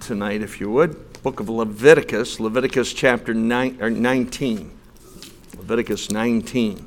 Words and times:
tonight, 0.00 0.42
if 0.42 0.60
you 0.60 0.70
would. 0.70 1.22
Book 1.22 1.40
of 1.40 1.48
Leviticus, 1.48 2.38
Leviticus 2.40 2.92
chapter 2.92 3.34
nine, 3.34 3.78
19. 3.78 4.70
Leviticus 5.56 6.10
19. 6.10 6.84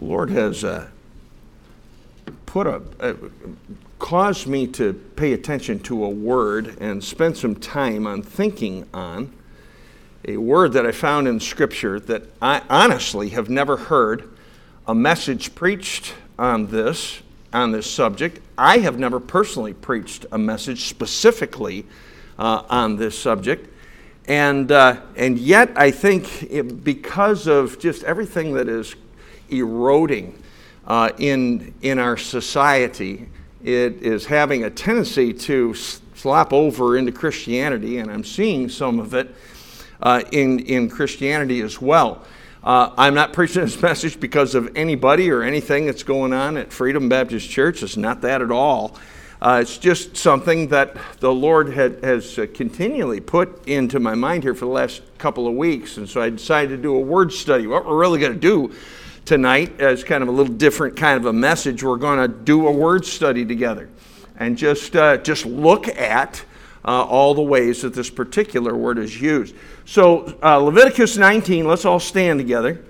Lord 0.00 0.30
has 0.30 0.64
uh, 0.64 0.88
put 2.46 2.66
a, 2.66 3.16
caused 3.98 4.46
me 4.46 4.66
to 4.66 4.92
pay 4.92 5.32
attention 5.32 5.78
to 5.80 6.04
a 6.04 6.08
word 6.08 6.76
and 6.80 7.02
spend 7.02 7.36
some 7.36 7.54
time 7.54 8.06
on 8.06 8.22
thinking 8.22 8.86
on 8.92 9.32
a 10.26 10.36
word 10.36 10.72
that 10.72 10.86
I 10.86 10.92
found 10.92 11.26
in 11.26 11.40
Scripture 11.40 11.98
that 12.00 12.22
I 12.40 12.62
honestly 12.70 13.30
have 13.30 13.50
never 13.50 13.76
heard 13.76 14.28
a 14.86 14.94
message 14.94 15.54
preached 15.54 16.14
on 16.38 16.68
this 16.68 17.22
on 17.52 17.70
this 17.70 17.90
subject. 17.90 18.40
I 18.56 18.78
have 18.78 18.98
never 18.98 19.20
personally 19.20 19.74
preached 19.74 20.26
a 20.32 20.38
message 20.38 20.84
specifically 20.88 21.84
uh, 22.38 22.62
on 22.70 22.96
this 22.96 23.18
subject. 23.18 23.68
And, 24.26 24.70
uh, 24.70 25.00
and 25.16 25.38
yet, 25.38 25.72
I 25.76 25.90
think 25.90 26.44
it, 26.44 26.84
because 26.84 27.46
of 27.46 27.78
just 27.78 28.04
everything 28.04 28.54
that 28.54 28.68
is 28.68 28.94
eroding 29.50 30.40
uh, 30.86 31.10
in, 31.18 31.74
in 31.82 31.98
our 31.98 32.16
society, 32.16 33.28
it 33.62 34.02
is 34.02 34.26
having 34.26 34.64
a 34.64 34.70
tendency 34.70 35.32
to 35.32 35.74
slop 35.74 36.52
over 36.52 36.96
into 36.96 37.12
Christianity, 37.12 37.98
and 37.98 38.10
I'm 38.10 38.24
seeing 38.24 38.68
some 38.68 38.98
of 38.98 39.12
it 39.14 39.34
uh, 40.02 40.22
in, 40.32 40.58
in 40.60 40.90
Christianity 40.90 41.60
as 41.60 41.80
well. 41.80 42.22
Uh, 42.62 42.90
I'm 42.96 43.14
not 43.14 43.32
preaching 43.32 43.62
this 43.62 43.80
message 43.82 44.20
because 44.20 44.54
of 44.54 44.76
anybody 44.76 45.30
or 45.30 45.42
anything 45.42 45.86
that's 45.86 46.02
going 46.02 46.32
on 46.32 46.56
at 46.56 46.72
Freedom 46.72 47.08
Baptist 47.08 47.48
Church. 47.48 47.82
It's 47.82 47.96
not 47.96 48.20
that 48.22 48.42
at 48.42 48.50
all. 48.50 48.98
Uh, 49.40 49.58
it's 49.60 49.76
just 49.76 50.16
something 50.16 50.68
that 50.68 50.96
the 51.18 51.32
Lord 51.32 51.72
had, 51.72 52.04
has 52.04 52.38
uh, 52.38 52.46
continually 52.54 53.18
put 53.18 53.66
into 53.66 53.98
my 53.98 54.14
mind 54.14 54.44
here 54.44 54.54
for 54.54 54.66
the 54.66 54.70
last 54.70 55.02
couple 55.18 55.48
of 55.48 55.54
weeks. 55.54 55.96
And 55.96 56.08
so 56.08 56.20
I 56.20 56.30
decided 56.30 56.76
to 56.76 56.82
do 56.82 56.94
a 56.94 57.00
word 57.00 57.32
study. 57.32 57.66
What 57.66 57.84
we're 57.84 57.98
really 57.98 58.20
going 58.20 58.34
to 58.34 58.38
do 58.38 58.72
tonight 59.24 59.80
is 59.80 60.04
kind 60.04 60.22
of 60.22 60.28
a 60.28 60.32
little 60.32 60.54
different 60.54 60.96
kind 60.96 61.18
of 61.18 61.26
a 61.26 61.32
message. 61.32 61.82
We're 61.82 61.96
going 61.96 62.20
to 62.20 62.28
do 62.28 62.68
a 62.68 62.70
word 62.70 63.04
study 63.04 63.44
together 63.44 63.88
and 64.36 64.56
just, 64.56 64.94
uh, 64.94 65.16
just 65.16 65.44
look 65.44 65.88
at 65.88 66.44
uh, 66.84 67.02
all 67.02 67.34
the 67.34 67.42
ways 67.42 67.82
that 67.82 67.94
this 67.94 68.10
particular 68.10 68.76
word 68.76 68.98
is 68.98 69.20
used. 69.20 69.54
So, 69.84 70.36
uh, 70.42 70.56
Leviticus 70.58 71.16
19, 71.16 71.66
let's 71.66 71.84
all 71.84 72.00
stand 72.00 72.40
together. 72.40 72.84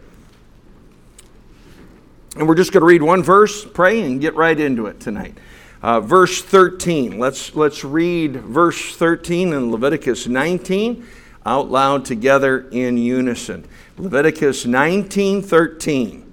And 2.36 2.48
we're 2.48 2.54
just 2.54 2.72
going 2.72 2.80
to 2.80 2.86
read 2.86 3.02
one 3.02 3.22
verse, 3.22 3.64
pray, 3.64 4.00
and 4.00 4.20
get 4.20 4.34
right 4.34 4.58
into 4.58 4.86
it 4.86 5.00
tonight. 5.00 5.36
Uh, 5.82 6.00
verse 6.00 6.40
13. 6.40 7.18
Let's, 7.18 7.54
let's 7.54 7.84
read 7.84 8.36
verse 8.36 8.96
13 8.96 9.52
in 9.52 9.70
Leviticus 9.70 10.26
19 10.26 11.06
out 11.44 11.70
loud 11.70 12.04
together 12.04 12.68
in 12.70 12.96
unison. 12.96 13.66
Leviticus 13.98 14.64
19 14.64 15.42
13. 15.42 16.32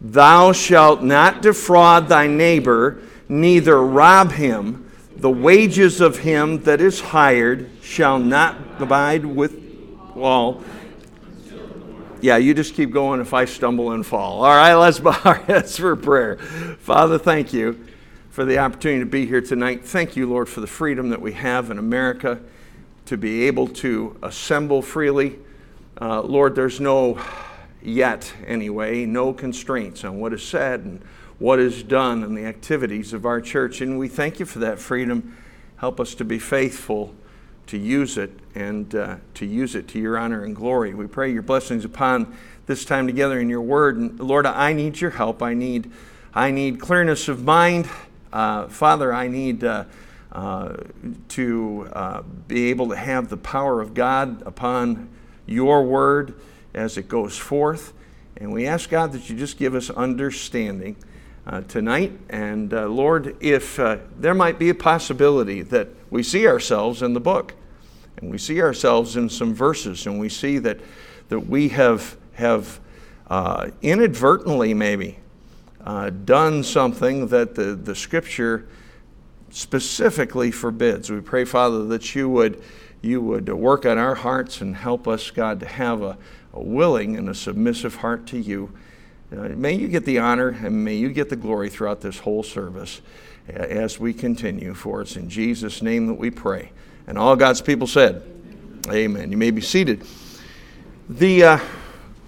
Thou 0.00 0.52
shalt 0.52 1.02
not 1.02 1.42
defraud 1.42 2.08
thy 2.08 2.26
neighbor, 2.26 2.98
neither 3.28 3.80
rob 3.82 4.32
him 4.32 4.85
the 5.16 5.30
wages 5.30 6.00
of 6.00 6.18
him 6.18 6.62
that 6.64 6.80
is 6.80 7.00
hired 7.00 7.70
shall 7.82 8.18
not 8.18 8.56
abide 8.78 9.24
with 9.24 9.58
well 10.14 10.62
yeah 12.20 12.36
you 12.36 12.52
just 12.52 12.74
keep 12.74 12.90
going 12.90 13.20
if 13.20 13.32
i 13.32 13.44
stumble 13.44 13.92
and 13.92 14.04
fall. 14.04 14.44
All 14.44 14.54
right 14.54 14.74
let's 14.74 14.98
bow 14.98 15.18
our 15.24 15.34
heads 15.34 15.78
for 15.78 15.96
prayer. 15.96 16.36
Father 16.36 17.18
thank 17.18 17.52
you 17.52 17.86
for 18.28 18.44
the 18.44 18.58
opportunity 18.58 19.00
to 19.00 19.06
be 19.06 19.24
here 19.26 19.40
tonight. 19.40 19.84
Thank 19.84 20.16
you 20.16 20.28
lord 20.28 20.48
for 20.48 20.60
the 20.60 20.66
freedom 20.66 21.08
that 21.10 21.20
we 21.20 21.32
have 21.32 21.70
in 21.70 21.78
america 21.78 22.40
to 23.06 23.16
be 23.16 23.44
able 23.44 23.68
to 23.68 24.18
assemble 24.22 24.82
freely. 24.82 25.38
Uh, 25.98 26.20
lord 26.20 26.54
there's 26.54 26.78
no 26.78 27.18
yet 27.80 28.34
anyway 28.46 29.06
no 29.06 29.32
constraints 29.32 30.04
on 30.04 30.18
what 30.20 30.34
is 30.34 30.42
said 30.42 30.80
and 30.80 31.00
what 31.38 31.58
is 31.58 31.82
done 31.82 32.22
and 32.22 32.36
the 32.36 32.44
activities 32.44 33.12
of 33.12 33.26
our 33.26 33.40
church. 33.40 33.80
And 33.80 33.98
we 33.98 34.08
thank 34.08 34.40
you 34.40 34.46
for 34.46 34.58
that 34.60 34.78
freedom. 34.78 35.36
Help 35.76 36.00
us 36.00 36.14
to 36.14 36.24
be 36.24 36.38
faithful 36.38 37.14
to 37.66 37.76
use 37.76 38.16
it 38.16 38.30
and 38.54 38.94
uh, 38.94 39.16
to 39.34 39.44
use 39.44 39.74
it 39.74 39.88
to 39.88 39.98
your 39.98 40.16
honor 40.16 40.44
and 40.44 40.54
glory. 40.54 40.94
We 40.94 41.06
pray 41.06 41.32
your 41.32 41.42
blessings 41.42 41.84
upon 41.84 42.36
this 42.66 42.84
time 42.84 43.06
together 43.06 43.38
in 43.40 43.48
your 43.48 43.60
word. 43.60 43.96
And 43.96 44.18
Lord, 44.18 44.46
I 44.46 44.72
need 44.72 45.00
your 45.00 45.10
help. 45.10 45.42
I 45.42 45.54
need, 45.54 45.90
I 46.32 46.50
need 46.50 46.80
clearness 46.80 47.28
of 47.28 47.44
mind. 47.44 47.88
Uh, 48.32 48.68
Father, 48.68 49.12
I 49.12 49.28
need 49.28 49.64
uh, 49.64 49.84
uh 50.32 50.76
to 51.28 51.88
uh, 51.92 52.22
be 52.48 52.70
able 52.70 52.88
to 52.88 52.96
have 52.96 53.28
the 53.28 53.36
power 53.36 53.80
of 53.80 53.94
God 53.94 54.42
upon 54.46 55.08
your 55.46 55.84
word 55.84 56.38
as 56.74 56.96
it 56.96 57.08
goes 57.08 57.36
forth. 57.36 57.92
And 58.36 58.52
we 58.52 58.66
ask 58.66 58.90
God 58.90 59.12
that 59.12 59.30
you 59.30 59.36
just 59.36 59.56
give 59.56 59.74
us 59.74 59.90
understanding 59.90 60.96
uh, 61.46 61.60
tonight. 61.62 62.12
And 62.28 62.74
uh, 62.74 62.86
Lord, 62.86 63.36
if 63.40 63.78
uh, 63.78 63.98
there 64.18 64.34
might 64.34 64.58
be 64.58 64.68
a 64.68 64.74
possibility 64.74 65.62
that 65.62 65.88
we 66.10 66.22
see 66.22 66.46
ourselves 66.46 67.02
in 67.02 67.12
the 67.12 67.20
book, 67.20 67.54
and 68.18 68.30
we 68.30 68.38
see 68.38 68.60
ourselves 68.62 69.16
in 69.16 69.28
some 69.28 69.54
verses, 69.54 70.06
and 70.06 70.18
we 70.18 70.28
see 70.28 70.58
that, 70.58 70.80
that 71.28 71.40
we 71.40 71.68
have, 71.68 72.16
have 72.34 72.80
uh, 73.28 73.70
inadvertently 73.82 74.74
maybe 74.74 75.18
uh, 75.84 76.10
done 76.10 76.62
something 76.62 77.28
that 77.28 77.54
the, 77.54 77.74
the 77.74 77.94
scripture 77.94 78.66
specifically 79.50 80.50
forbids. 80.50 81.10
We 81.10 81.20
pray, 81.20 81.44
Father, 81.44 81.84
that 81.86 82.14
you 82.14 82.28
would, 82.28 82.62
you 83.02 83.20
would 83.20 83.48
work 83.48 83.86
on 83.86 83.98
our 83.98 84.16
hearts 84.16 84.60
and 84.60 84.74
help 84.74 85.06
us, 85.06 85.30
God, 85.30 85.60
to 85.60 85.66
have 85.66 86.02
a, 86.02 86.18
a 86.52 86.60
willing 86.60 87.16
and 87.16 87.28
a 87.28 87.34
submissive 87.34 87.96
heart 87.96 88.26
to 88.28 88.38
you. 88.38 88.72
Uh, 89.32 89.48
may 89.56 89.74
you 89.74 89.88
get 89.88 90.04
the 90.04 90.18
honor 90.18 90.48
and 90.48 90.84
may 90.84 90.94
you 90.94 91.08
get 91.08 91.28
the 91.28 91.36
glory 91.36 91.68
throughout 91.68 92.00
this 92.00 92.18
whole 92.20 92.44
service 92.44 93.00
uh, 93.48 93.54
as 93.54 93.98
we 93.98 94.12
continue. 94.12 94.72
For 94.72 95.02
it's 95.02 95.16
in 95.16 95.28
Jesus' 95.28 95.82
name 95.82 96.06
that 96.06 96.14
we 96.14 96.30
pray. 96.30 96.70
And 97.06 97.18
all 97.18 97.34
God's 97.34 97.60
people 97.60 97.86
said, 97.86 98.22
Amen. 98.86 98.96
Amen. 98.96 99.32
You 99.32 99.36
may 99.36 99.50
be 99.50 99.60
seated. 99.60 100.06
The, 101.08 101.42
uh, 101.42 101.58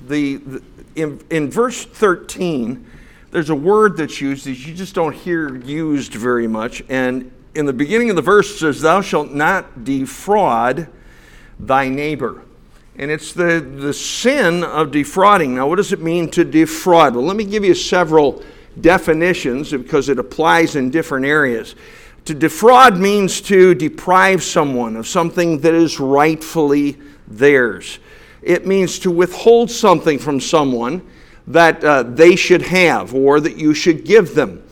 the, 0.07 0.37
the 0.37 0.63
in, 0.97 1.21
in 1.31 1.51
verse 1.51 1.85
13, 1.85 2.85
there's 3.31 3.51
a 3.51 3.55
word 3.55 3.97
that's 3.97 4.21
used 4.21 4.47
that 4.47 4.67
you 4.67 4.75
just 4.75 4.95
don't 4.95 5.15
hear 5.15 5.55
used 5.57 6.15
very 6.15 6.49
much. 6.49 6.83
And 6.89 7.31
in 7.55 7.67
the 7.67 7.73
beginning 7.73 8.11
of 8.11 8.17
the 8.17 8.23
verse, 8.23 8.59
says, 8.59 8.81
Thou 8.81 9.03
shalt 9.03 9.31
not 9.31 9.85
defraud 9.85 10.89
thy 11.61 11.89
neighbor 11.89 12.43
and 12.99 13.13
it's 13.13 13.33
the, 13.33 13.61
the 13.61 13.95
sin 13.95 14.65
of 14.65 14.91
defrauding. 14.91 15.55
Now, 15.55 15.69
what 15.69 15.77
does 15.77 15.93
it 15.93 16.01
mean 16.01 16.29
to 16.31 16.45
defraud? 16.45 17.15
Well, 17.15 17.25
let 17.25 17.37
me 17.37 17.45
give 17.45 17.65
you 17.65 17.75
several 17.75 18.43
definitions 18.81 19.71
because 19.71 20.09
it 20.09 20.19
applies 20.19 20.75
in 20.75 20.91
different 20.91 21.25
areas. 21.25 21.77
To 22.25 22.35
defraud 22.35 22.99
means 22.99 23.41
to 23.43 23.75
deprive 23.75 24.43
someone 24.43 24.97
of 24.97 25.07
something 25.07 25.61
that 25.61 25.75
is 25.75 26.01
rightfully 26.01 26.99
theirs. 27.29 28.01
It 28.43 28.67
means 28.67 28.99
to 29.01 29.13
withhold 29.13 29.71
something 29.71 30.19
from 30.19 30.41
someone 30.41 31.09
that 31.47 31.83
uh, 31.85 32.03
they 32.03 32.35
should 32.35 32.63
have 32.63 33.15
or 33.15 33.41
that 33.41 33.57
you 33.57 33.75
should 33.75 34.05
give 34.05 34.35
them. 34.35 34.63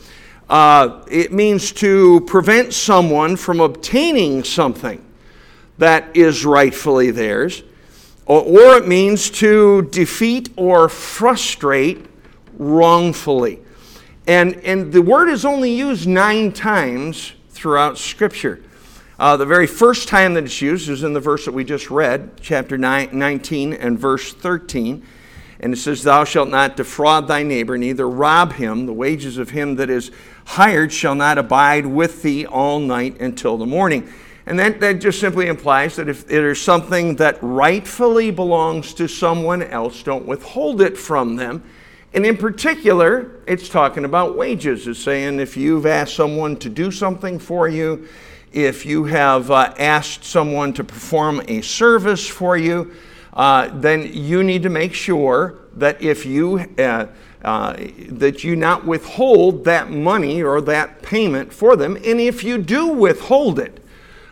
Uh, 0.51 1.05
it 1.09 1.33
means 1.33 1.73
to 1.73 2.21
prevent 2.23 2.73
someone 2.73 3.37
from 3.37 3.61
obtaining 3.61 4.43
something 4.45 5.03
that 5.79 6.17
is 6.17 6.45
rightfully 6.45 7.11
theirs 7.11 7.63
or 8.27 8.77
it 8.77 8.89
means 8.89 9.31
to 9.31 9.83
defeat 9.83 10.51
or 10.57 10.89
frustrate 10.89 12.07
wrongfully. 12.59 13.61
And, 14.27 14.57
and 14.57 14.93
the 14.93 15.03
word 15.03 15.29
is 15.29 15.45
only 15.45 15.73
used 15.73 16.09
nine 16.09 16.53
times 16.53 17.33
throughout 17.51 17.97
Scripture. 17.97 18.63
Uh, 19.19 19.37
the 19.37 19.47
very 19.47 19.67
first 19.67 20.09
time 20.09 20.35
that 20.35 20.45
it's 20.45 20.61
used 20.61 20.89
is 20.89 21.03
in 21.03 21.13
the 21.13 21.21
verse 21.21 21.45
that 21.45 21.53
we 21.53 21.65
just 21.65 21.91
read, 21.91 22.33
chapter 22.41 22.77
9, 22.77 23.11
19 23.13 23.73
and 23.73 23.99
verse 23.99 24.33
13. 24.33 25.07
And 25.61 25.73
it 25.73 25.77
says, 25.77 26.03
Thou 26.03 26.25
shalt 26.25 26.51
not 26.51 26.77
defraud 26.77 27.29
thy 27.29 27.43
neighbor, 27.43 27.79
neither 27.79 28.09
rob 28.09 28.55
him. 28.55 28.85
The 28.85 28.93
wages 28.93 29.39
of 29.39 29.51
him 29.51 29.77
that 29.77 29.89
is 29.89 30.11
hired 30.45 30.93
shall 30.93 31.15
not 31.15 31.39
abide 31.39 31.87
with 31.87 32.23
thee 32.23 32.45
all 32.45 32.79
night 32.79 33.21
until 33.21 33.57
the 33.57 33.65
morning. 33.65 34.13
And 34.47 34.59
that, 34.61 34.79
that 34.81 35.01
just 35.01 35.19
simply 35.19 35.49
implies 35.49 35.97
that 35.97 36.09
if 36.09 36.27
there's 36.27 36.61
something 36.61 37.17
that 37.17 37.39
rightfully 37.43 38.31
belongs 38.31 38.95
to 38.95 39.09
someone 39.09 39.63
else, 39.63 40.03
don't 40.05 40.25
withhold 40.25 40.81
it 40.81 40.97
from 40.97 41.35
them. 41.35 41.65
And 42.15 42.25
in 42.25 42.37
particular, 42.37 43.43
it's 43.47 43.69
talking 43.69 44.05
about 44.05 44.39
wages. 44.39 44.87
It's 44.87 45.01
saying 45.01 45.41
if 45.41 45.57
you've 45.57 45.85
asked 45.85 46.15
someone 46.15 46.57
to 46.59 46.69
do 46.69 46.91
something 46.93 47.39
for 47.41 47.69
you, 47.69 48.09
if 48.53 48.87
you 48.87 49.05
have 49.05 49.51
uh, 49.51 49.75
asked 49.79 50.25
someone 50.25 50.73
to 50.75 50.85
perform 50.85 51.43
a 51.49 51.61
service 51.61 52.27
for 52.27 52.57
you, 52.57 52.95
uh, 53.35 53.69
then 53.75 54.09
you 54.15 54.43
need 54.43 54.63
to 54.63 54.71
make 54.71 54.95
sure 54.95 55.59
that 55.75 56.01
if 56.01 56.25
you 56.25 56.61
uh, 56.79 57.07
uh, 57.43 57.77
that 58.09 58.43
you 58.43 58.57
not 58.57 58.87
withhold 58.87 59.65
that 59.65 59.91
money 59.91 60.43
or 60.43 60.61
that 60.63 61.03
payment 61.03 61.53
for 61.53 61.77
them, 61.77 61.97
and 61.97 62.19
if 62.19 62.43
you 62.43 62.57
do 62.57 62.89
withhold 62.89 63.59
it, 63.59 63.86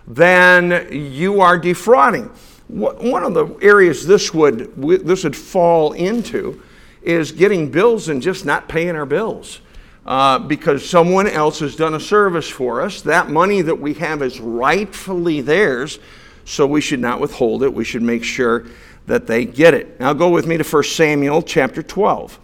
then 0.07 0.89
you 0.91 1.41
are 1.41 1.59
defrauding. 1.59 2.31
One 2.69 3.23
of 3.23 3.35
the 3.35 3.47
areas 3.63 4.07
this 4.07 4.33
would 4.33 4.75
this 4.77 5.25
would 5.25 5.37
fall 5.37 5.93
into 5.93 6.63
is 7.03 7.33
getting 7.33 7.71
bills 7.71 8.09
and 8.09 8.23
just 8.23 8.45
not 8.45 8.69
paying 8.69 8.97
our 8.97 9.07
bills. 9.07 9.61
Uh, 10.07 10.39
because 10.39 10.87
someone 10.87 11.27
else 11.27 11.61
has 11.61 11.77
done 11.77 11.95
a 11.95 12.01
service 12.01 12.49
for 12.49 12.83
us. 12.83 13.01
That 13.01 13.31
money 13.31 13.63
that 13.63 13.81
we 13.81 13.95
have 13.95 14.21
is 14.21 14.39
rightfully 14.39 15.41
theirs, 15.41 15.99
so 16.45 16.67
we 16.67 16.83
should 16.83 17.01
not 17.01 17.21
withhold 17.21 17.63
it. 17.63 17.73
We 17.73 17.85
should 17.85 18.03
make 18.03 18.23
sure 18.23 18.67
that 19.07 19.27
they 19.27 19.47
get 19.47 19.73
it. 19.73 19.99
Now 19.99 20.13
go 20.13 20.29
with 20.29 20.47
me 20.47 20.59
to 20.59 20.65
1 20.65 20.83
Samuel 20.85 21.41
chapter 21.41 21.83
12. 21.83 22.39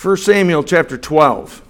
1 0.00 0.16
Samuel 0.18 0.62
chapter 0.62 0.96
12. 0.96 1.60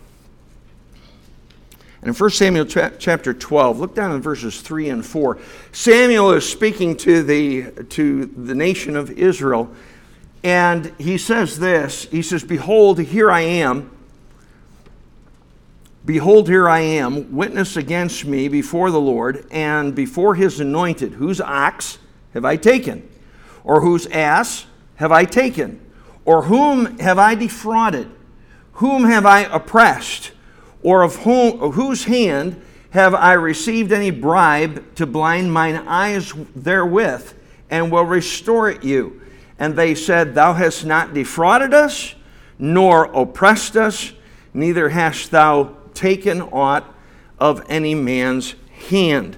And 2.02 2.08
in 2.08 2.14
1 2.14 2.30
Samuel 2.30 2.66
cha- 2.66 2.90
chapter 2.98 3.32
12, 3.32 3.80
look 3.80 3.94
down 3.94 4.14
in 4.14 4.20
verses 4.20 4.60
3 4.60 4.90
and 4.90 5.06
4. 5.06 5.38
Samuel 5.72 6.32
is 6.32 6.46
speaking 6.46 6.94
to 6.98 7.22
the, 7.22 7.70
to 7.84 8.26
the 8.26 8.54
nation 8.54 8.96
of 8.96 9.10
Israel, 9.12 9.74
and 10.44 10.92
he 10.98 11.16
says 11.16 11.58
this 11.58 12.04
He 12.04 12.20
says, 12.20 12.44
Behold, 12.44 12.98
here 12.98 13.30
I 13.30 13.40
am. 13.40 13.90
Behold, 16.04 16.48
here 16.48 16.68
I 16.68 16.80
am, 16.80 17.34
witness 17.34 17.78
against 17.78 18.26
me 18.26 18.48
before 18.48 18.90
the 18.90 19.00
Lord 19.00 19.46
and 19.50 19.94
before 19.94 20.34
his 20.34 20.60
anointed. 20.60 21.14
Whose 21.14 21.40
ox 21.40 21.98
have 22.34 22.44
I 22.44 22.56
taken? 22.56 23.08
Or 23.64 23.80
whose 23.80 24.06
ass 24.08 24.66
have 24.96 25.12
I 25.12 25.24
taken? 25.24 25.80
Or 26.26 26.42
whom 26.42 26.98
have 26.98 27.18
I 27.18 27.34
defrauded? 27.34 28.10
Whom 28.78 29.04
have 29.04 29.26
I 29.26 29.40
oppressed? 29.40 30.30
Or 30.84 31.02
of 31.02 31.16
whom, 31.16 31.72
whose 31.72 32.04
hand 32.04 32.62
have 32.90 33.12
I 33.12 33.32
received 33.32 33.90
any 33.90 34.12
bribe 34.12 34.94
to 34.94 35.04
blind 35.04 35.52
mine 35.52 35.74
eyes 35.88 36.32
therewith, 36.54 37.34
and 37.70 37.90
will 37.90 38.04
restore 38.04 38.70
it 38.70 38.84
you? 38.84 39.20
And 39.58 39.74
they 39.74 39.96
said, 39.96 40.34
Thou 40.34 40.52
hast 40.52 40.86
not 40.86 41.12
defrauded 41.12 41.74
us, 41.74 42.14
nor 42.56 43.06
oppressed 43.06 43.76
us, 43.76 44.12
neither 44.54 44.90
hast 44.90 45.32
thou 45.32 45.76
taken 45.92 46.40
aught 46.40 46.84
of 47.40 47.66
any 47.68 47.96
man's 47.96 48.54
hand. 48.90 49.36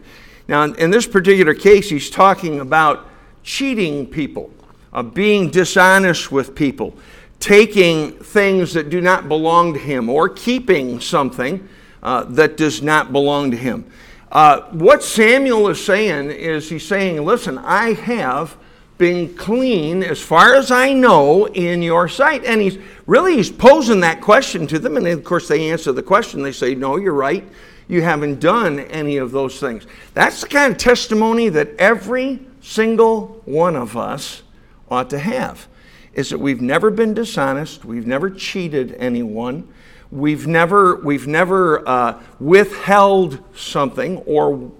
Now, 0.49 0.65
in 0.65 0.91
this 0.91 1.07
particular 1.07 1.55
case, 1.55 1.89
he's 1.89 2.11
talking 2.11 2.61
about 2.61 3.09
cheating 3.43 4.07
people, 4.07 4.53
uh, 4.93 5.03
being 5.03 5.49
dishonest 5.49 6.31
with 6.31 6.55
people 6.55 6.95
taking 7.41 8.13
things 8.13 8.75
that 8.75 8.91
do 8.91 9.01
not 9.01 9.27
belong 9.27 9.73
to 9.73 9.81
him 9.81 10.09
or 10.09 10.29
keeping 10.29 11.01
something 11.01 11.67
uh, 12.03 12.25
that 12.25 12.57
does 12.57 12.83
not 12.83 13.13
belong 13.13 13.51
to 13.51 13.57
him. 13.57 13.91
Uh, 14.31 14.61
what 14.71 15.03
Samuel 15.03 15.69
is 15.69 15.85
saying 15.85 16.31
is 16.31 16.69
he's 16.69 16.87
saying, 16.87 17.25
Listen, 17.25 17.59
I 17.59 17.95
have 17.95 18.57
been 18.99 19.35
clean 19.35 20.03
as 20.03 20.21
far 20.21 20.55
as 20.55 20.71
I 20.71 20.93
know 20.93 21.47
in 21.47 21.83
your 21.83 22.07
sight. 22.07 22.45
And 22.45 22.61
he's 22.61 22.79
really 23.07 23.37
he's 23.37 23.51
posing 23.51 24.01
that 24.01 24.21
question 24.21 24.67
to 24.69 24.79
them. 24.79 24.97
And 24.97 25.07
of 25.09 25.25
course, 25.25 25.49
they 25.49 25.71
answer 25.71 25.91
the 25.91 26.03
question. 26.03 26.43
They 26.43 26.53
say, 26.53 26.75
No, 26.75 26.97
you're 26.97 27.15
right. 27.15 27.45
You 27.89 28.03
haven't 28.03 28.39
done 28.39 28.79
any 28.79 29.17
of 29.17 29.33
those 29.33 29.59
things. 29.59 29.87
That's 30.15 30.43
the 30.43 30.49
kind 30.49 30.73
of 30.73 30.79
testimony 30.79 31.49
that 31.49 31.75
every 31.77 32.41
single 32.61 33.43
one 33.47 33.75
of 33.75 33.97
us 33.97 34.43
ought 34.89 35.11
to 35.11 35.19
have 35.19 35.67
is 36.15 36.31
that 36.31 36.39
we've 36.39 36.61
never 36.61 36.91
been 36.91 37.15
dishonest, 37.15 37.85
we've 37.85 38.07
never 38.07 38.31
cheated 38.31 38.95
anyone, 38.99 39.69
we've 40.11 40.47
never, 40.47 40.97
we've 40.97 41.27
never 41.27 41.89
uh, 41.89 42.21
withheld 42.39 43.43
something 43.55 44.19
or 44.19 44.71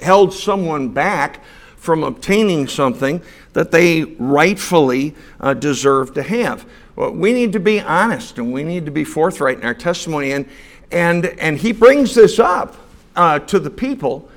held 0.00 0.32
someone 0.32 0.88
back 0.88 1.42
from 1.76 2.02
obtaining 2.02 2.66
something 2.66 3.22
that 3.52 3.70
they 3.70 4.04
rightfully 4.04 5.14
uh, 5.40 5.54
deserve 5.54 6.14
to 6.14 6.22
have. 6.22 6.66
Well, 6.96 7.12
we 7.12 7.32
need 7.32 7.52
to 7.52 7.60
be 7.60 7.80
honest 7.80 8.38
and 8.38 8.52
we 8.52 8.64
need 8.64 8.84
to 8.86 8.90
be 8.90 9.04
forthright 9.04 9.58
in 9.58 9.64
our 9.64 9.74
testimony. 9.74 10.32
And, 10.32 10.48
and, 10.90 11.26
and 11.26 11.56
he 11.56 11.72
brings 11.72 12.14
this 12.14 12.38
up 12.38 12.76
uh, 13.16 13.38
to 13.40 13.58
the 13.58 13.70
people. 13.70 14.28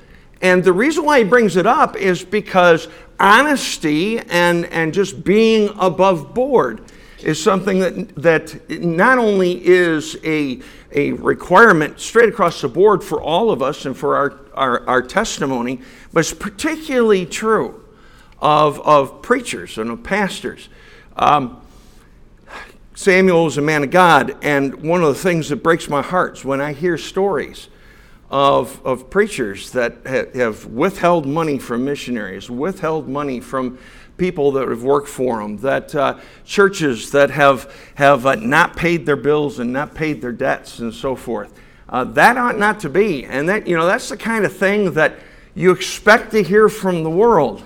And 0.42 0.64
the 0.64 0.72
reason 0.72 1.04
why 1.04 1.20
he 1.20 1.24
brings 1.24 1.56
it 1.56 1.66
up 1.66 1.96
is 1.96 2.24
because 2.24 2.88
honesty 3.20 4.18
and, 4.18 4.66
and 4.66 4.92
just 4.92 5.22
being 5.22 5.70
above 5.78 6.34
board 6.34 6.82
is 7.22 7.40
something 7.40 7.78
that, 7.78 8.16
that 8.16 8.80
not 8.82 9.18
only 9.18 9.64
is 9.64 10.18
a, 10.24 10.60
a 10.90 11.12
requirement 11.12 12.00
straight 12.00 12.28
across 12.28 12.60
the 12.60 12.68
board 12.68 13.04
for 13.04 13.22
all 13.22 13.52
of 13.52 13.62
us 13.62 13.86
and 13.86 13.96
for 13.96 14.16
our, 14.16 14.40
our, 14.54 14.88
our 14.88 15.02
testimony, 15.02 15.80
but 16.12 16.20
it's 16.20 16.34
particularly 16.34 17.24
true 17.24 17.84
of, 18.40 18.80
of 18.80 19.22
preachers 19.22 19.78
and 19.78 19.90
of 19.92 20.02
pastors. 20.02 20.68
Um, 21.16 21.60
Samuel 22.96 23.46
is 23.46 23.56
a 23.56 23.62
man 23.62 23.84
of 23.84 23.90
God, 23.92 24.36
and 24.42 24.74
one 24.82 25.02
of 25.02 25.08
the 25.08 25.20
things 25.20 25.48
that 25.50 25.62
breaks 25.62 25.88
my 25.88 26.02
heart 26.02 26.38
is 26.38 26.44
when 26.44 26.60
I 26.60 26.72
hear 26.72 26.98
stories 26.98 27.68
of, 28.32 28.84
of 28.84 29.10
preachers 29.10 29.70
that 29.72 29.98
ha- 30.06 30.24
have 30.34 30.64
withheld 30.64 31.26
money 31.26 31.58
from 31.58 31.84
missionaries, 31.84 32.50
withheld 32.50 33.06
money 33.06 33.38
from 33.38 33.78
people 34.16 34.50
that 34.52 34.68
have 34.68 34.82
worked 34.82 35.08
for 35.08 35.40
them, 35.40 35.58
that 35.58 35.94
uh, 35.94 36.18
churches 36.44 37.10
that 37.10 37.30
have, 37.30 37.70
have 37.94 38.24
uh, 38.24 38.34
not 38.36 38.74
paid 38.74 39.04
their 39.04 39.16
bills 39.16 39.58
and 39.58 39.70
not 39.70 39.94
paid 39.94 40.22
their 40.22 40.32
debts 40.32 40.78
and 40.78 40.94
so 40.94 41.14
forth. 41.14 41.60
Uh, 41.90 42.04
that 42.04 42.38
ought 42.38 42.58
not 42.58 42.80
to 42.80 42.88
be. 42.88 43.26
And 43.26 43.46
that, 43.50 43.66
you 43.66 43.76
know, 43.76 43.86
that's 43.86 44.08
the 44.08 44.16
kind 44.16 44.46
of 44.46 44.56
thing 44.56 44.94
that 44.94 45.16
you 45.54 45.70
expect 45.70 46.30
to 46.30 46.42
hear 46.42 46.70
from 46.70 47.02
the 47.02 47.10
world. 47.10 47.62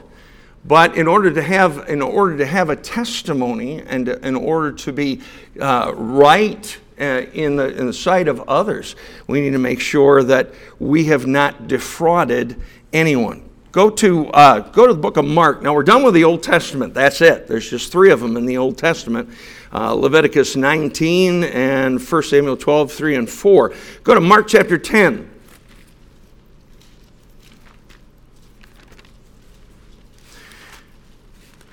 But 0.64 0.96
in 0.96 1.06
order 1.06 1.32
to 1.32 1.42
have, 1.42 1.88
in 1.88 2.02
order 2.02 2.36
to 2.38 2.46
have 2.46 2.70
a 2.70 2.76
testimony 2.76 3.82
and 3.82 4.08
in 4.08 4.34
order 4.34 4.72
to 4.72 4.92
be 4.92 5.22
uh, 5.60 5.92
right 5.94 6.76
uh, 6.76 6.80
in, 6.98 7.56
the, 7.56 7.76
in 7.76 7.87
the 7.87 7.93
sight 7.93 8.28
of 8.28 8.40
others. 8.48 8.96
We 9.26 9.40
need 9.40 9.50
to 9.50 9.58
make 9.58 9.81
sure 9.81 10.22
that 10.25 10.52
we 10.78 11.04
have 11.06 11.26
not 11.26 11.69
defrauded 11.69 12.60
anyone. 12.93 13.43
Go 13.72 13.90
to, 13.90 14.28
uh, 14.28 14.60
go 14.60 14.87
to 14.87 14.94
the 14.94 14.98
book 14.98 15.19
of 15.19 15.26
Mark. 15.26 15.60
Now, 15.60 15.74
we're 15.74 15.82
done 15.82 16.03
with 16.03 16.15
the 16.15 16.24
Old 16.24 16.43
Testament. 16.43 16.94
That's 16.94 17.20
it. 17.20 17.46
There's 17.46 17.69
just 17.69 17.93
three 17.93 18.10
of 18.10 18.20
them 18.20 18.36
in 18.36 18.46
the 18.46 18.56
Old 18.56 18.79
Testament 18.79 19.29
uh, 19.72 19.93
Leviticus 19.93 20.56
19 20.56 21.44
and 21.44 22.00
1 22.00 22.22
Samuel 22.22 22.56
12, 22.56 22.93
3 22.93 23.17
and 23.17 23.29
4. 23.31 23.74
Go 24.03 24.15
to 24.15 24.20
Mark 24.20 24.48
chapter 24.48 24.79
10. 24.79 25.31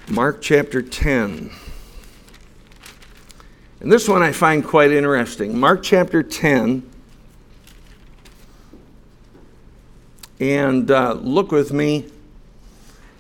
Mark 0.10 0.42
chapter 0.42 0.82
10. 0.82 1.50
And 3.84 3.92
this 3.92 4.08
one 4.08 4.24
I 4.24 4.32
find 4.32 4.64
quite 4.64 4.92
interesting. 4.92 5.60
Mark 5.60 5.84
chapter 5.84 6.24
10. 6.24 6.90
And 10.40 10.90
uh, 10.90 11.14
look 11.16 11.52
with 11.52 11.74
me. 11.74 12.10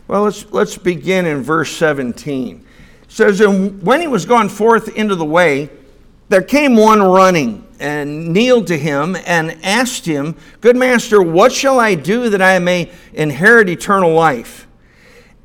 Well, 0.07 0.23
let's, 0.23 0.49
let's 0.53 0.77
begin 0.77 1.25
in 1.25 1.43
verse 1.43 1.69
17. 1.75 2.65
It 3.03 3.11
says, 3.11 3.41
And 3.41 3.83
when 3.83 3.99
he 3.99 4.07
was 4.07 4.25
gone 4.25 4.47
forth 4.47 4.95
into 4.95 5.15
the 5.15 5.25
way, 5.25 5.69
there 6.29 6.41
came 6.41 6.77
one 6.77 7.01
running 7.01 7.67
and 7.81 8.31
kneeled 8.31 8.67
to 8.67 8.77
him 8.77 9.17
and 9.25 9.57
asked 9.65 10.05
him, 10.05 10.37
Good 10.61 10.77
master, 10.77 11.21
what 11.21 11.51
shall 11.51 11.77
I 11.77 11.95
do 11.95 12.29
that 12.29 12.41
I 12.41 12.57
may 12.59 12.89
inherit 13.11 13.67
eternal 13.67 14.13
life? 14.13 14.65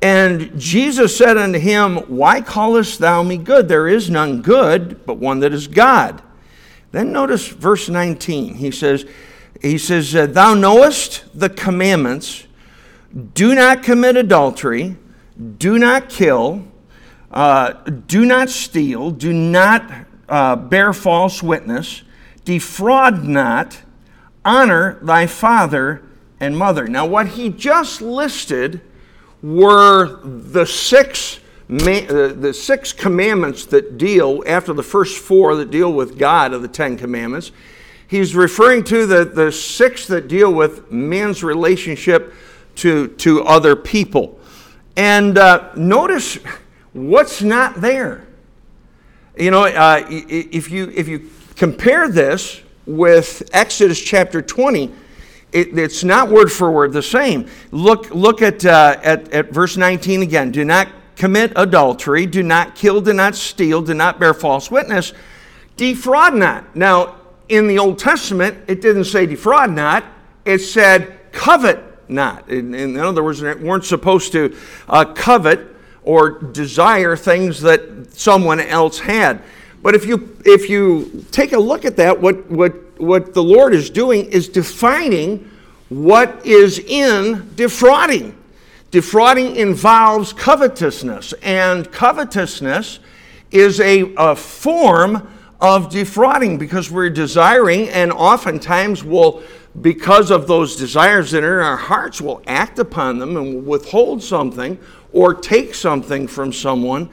And 0.01 0.57
Jesus 0.59 1.17
said 1.17 1.37
unto 1.37 1.59
him, 1.59 1.97
Why 2.07 2.41
callest 2.41 2.99
thou 2.99 3.21
me 3.23 3.37
good? 3.37 3.67
There 3.67 3.87
is 3.87 4.09
none 4.09 4.41
good, 4.41 5.05
but 5.05 5.17
one 5.17 5.39
that 5.41 5.53
is 5.53 5.67
God. 5.67 6.21
Then 6.91 7.11
notice 7.11 7.47
verse 7.47 7.89
19. 7.89 8.55
He 8.55 8.71
says, 8.71 9.05
he 9.61 9.77
says, 9.77 10.11
Thou 10.11 10.53
knowest 10.53 11.25
the 11.37 11.49
commandments 11.49 12.47
do 13.33 13.55
not 13.55 13.83
commit 13.83 14.15
adultery, 14.15 14.95
do 15.57 15.77
not 15.77 16.09
kill, 16.09 16.65
uh, 17.31 17.73
do 18.07 18.25
not 18.25 18.49
steal, 18.49 19.11
do 19.11 19.33
not 19.33 19.91
uh, 20.29 20.55
bear 20.55 20.93
false 20.93 21.43
witness, 21.43 22.03
defraud 22.45 23.23
not, 23.23 23.81
honor 24.45 24.99
thy 25.01 25.27
father 25.27 26.03
and 26.39 26.57
mother. 26.57 26.87
Now, 26.87 27.05
what 27.05 27.29
he 27.29 27.49
just 27.49 28.01
listed 28.01 28.81
were 29.41 30.19
the 30.23 30.65
six, 30.65 31.39
uh, 31.69 31.77
the 31.77 32.53
six 32.53 32.93
commandments 32.93 33.65
that 33.65 33.97
deal, 33.97 34.43
after 34.45 34.73
the 34.73 34.83
first 34.83 35.17
four 35.17 35.55
that 35.55 35.71
deal 35.71 35.93
with 35.93 36.17
God 36.17 36.53
of 36.53 36.61
the 36.61 36.67
Ten 36.67 36.97
Commandments, 36.97 37.51
He's 38.09 38.35
referring 38.35 38.85
to 38.85 39.05
the, 39.05 39.23
the 39.23 39.51
six 39.51 40.07
that 40.07 40.27
deal 40.27 40.51
with 40.51 40.91
man's 40.91 41.43
relationship 41.43 42.33
to, 42.77 43.09
to 43.17 43.43
other 43.43 43.75
people. 43.75 44.39
And 44.95 45.37
uh, 45.37 45.69
notice 45.75 46.39
what's 46.93 47.43
not 47.43 47.81
there. 47.81 48.25
You 49.37 49.51
know, 49.51 49.63
uh, 49.63 50.07
if, 50.09 50.71
you, 50.71 50.91
if 50.95 51.07
you 51.07 51.29
compare 51.55 52.09
this 52.09 52.61
with 52.87 53.47
Exodus 53.53 54.01
chapter 54.01 54.41
20, 54.41 54.91
it, 55.51 55.77
it's 55.77 56.03
not 56.03 56.29
word 56.29 56.51
for 56.51 56.71
word 56.71 56.93
the 56.93 57.03
same. 57.03 57.47
Look, 57.71 58.13
look 58.13 58.41
at, 58.41 58.65
uh, 58.65 58.99
at, 59.03 59.31
at 59.33 59.51
verse 59.51 59.77
19 59.77 60.21
again. 60.21 60.51
Do 60.51 60.63
not 60.63 60.89
commit 61.15 61.51
adultery, 61.55 62.25
do 62.25 62.41
not 62.41 62.75
kill, 62.75 63.01
do 63.01 63.13
not 63.13 63.35
steal, 63.35 63.81
do 63.81 63.93
not 63.93 64.19
bear 64.19 64.33
false 64.33 64.71
witness, 64.71 65.13
defraud 65.75 66.33
not. 66.33 66.75
Now, 66.75 67.17
in 67.49 67.67
the 67.67 67.77
Old 67.77 67.99
Testament, 67.99 68.57
it 68.67 68.81
didn't 68.81 69.03
say 69.05 69.25
defraud 69.25 69.71
not, 69.71 70.05
it 70.45 70.59
said 70.59 71.31
covet 71.33 71.79
not. 72.09 72.49
In, 72.49 72.73
in 72.73 72.97
other 72.97 73.23
words, 73.23 73.39
they 73.39 73.53
weren't 73.53 73.85
supposed 73.85 74.31
to 74.31 74.55
uh, 74.87 75.05
covet 75.13 75.59
or 76.03 76.39
desire 76.39 77.15
things 77.15 77.61
that 77.61 78.13
someone 78.13 78.59
else 78.59 78.99
had. 78.99 79.41
But 79.81 79.95
if 79.95 80.05
you, 80.05 80.37
if 80.45 80.69
you 80.69 81.25
take 81.31 81.53
a 81.53 81.59
look 81.59 81.85
at 81.85 81.97
that, 81.97 82.19
what, 82.19 82.49
what, 82.49 82.73
what 82.99 83.33
the 83.33 83.43
Lord 83.43 83.73
is 83.73 83.89
doing 83.89 84.25
is 84.25 84.47
defining 84.47 85.49
what 85.89 86.45
is 86.45 86.79
in 86.79 87.49
defrauding. 87.55 88.35
Defrauding 88.91 89.55
involves 89.55 90.33
covetousness, 90.33 91.33
and 91.41 91.91
covetousness 91.91 92.99
is 93.51 93.79
a, 93.79 94.13
a 94.17 94.35
form 94.35 95.27
of 95.61 95.89
defrauding 95.89 96.57
because 96.57 96.89
we're 96.89 97.09
desiring, 97.09 97.89
and 97.89 98.11
oftentimes 98.11 99.03
will, 99.03 99.43
because 99.81 100.31
of 100.31 100.47
those 100.47 100.75
desires 100.75 101.31
that 101.31 101.43
are 101.43 101.59
in 101.59 101.65
our 101.65 101.77
hearts, 101.77 102.21
will 102.21 102.41
act 102.47 102.79
upon 102.79 103.19
them 103.19 103.37
and 103.37 103.65
withhold 103.65 104.23
something 104.23 104.77
or 105.11 105.33
take 105.33 105.75
something 105.75 106.27
from 106.27 106.53
someone 106.53 107.09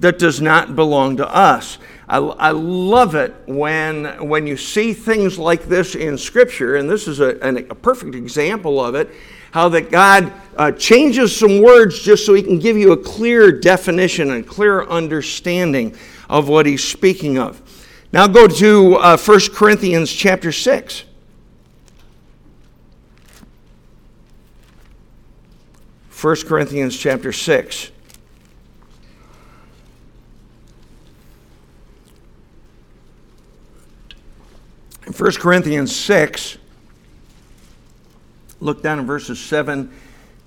that 0.00 0.18
does 0.18 0.40
not 0.40 0.74
belong 0.74 1.16
to 1.16 1.28
us. 1.34 1.78
I, 2.12 2.18
I 2.18 2.50
love 2.50 3.14
it 3.14 3.34
when, 3.46 4.28
when 4.28 4.46
you 4.46 4.58
see 4.58 4.92
things 4.92 5.38
like 5.38 5.64
this 5.64 5.94
in 5.94 6.18
Scripture, 6.18 6.76
and 6.76 6.88
this 6.88 7.08
is 7.08 7.20
a, 7.20 7.38
a 7.70 7.74
perfect 7.74 8.14
example 8.14 8.84
of 8.84 8.94
it 8.94 9.10
how 9.52 9.70
that 9.70 9.90
God 9.90 10.30
uh, 10.58 10.72
changes 10.72 11.34
some 11.34 11.62
words 11.62 12.02
just 12.02 12.26
so 12.26 12.34
he 12.34 12.42
can 12.42 12.58
give 12.58 12.76
you 12.76 12.92
a 12.92 12.96
clear 12.98 13.50
definition 13.50 14.30
and 14.32 14.46
clear 14.46 14.84
understanding 14.84 15.96
of 16.28 16.50
what 16.50 16.66
he's 16.66 16.84
speaking 16.84 17.38
of. 17.38 17.62
Now 18.12 18.26
go 18.26 18.46
to 18.46 18.96
uh, 18.96 19.16
1 19.16 19.40
Corinthians 19.54 20.12
chapter 20.12 20.52
6. 20.52 21.04
First 26.10 26.46
Corinthians 26.46 26.94
chapter 26.94 27.32
6. 27.32 27.90
In 35.12 35.18
1 35.18 35.32
Corinthians 35.32 35.94
6, 35.94 36.56
look 38.60 38.82
down 38.82 38.98
in 38.98 39.04
verses 39.04 39.38
7 39.38 39.92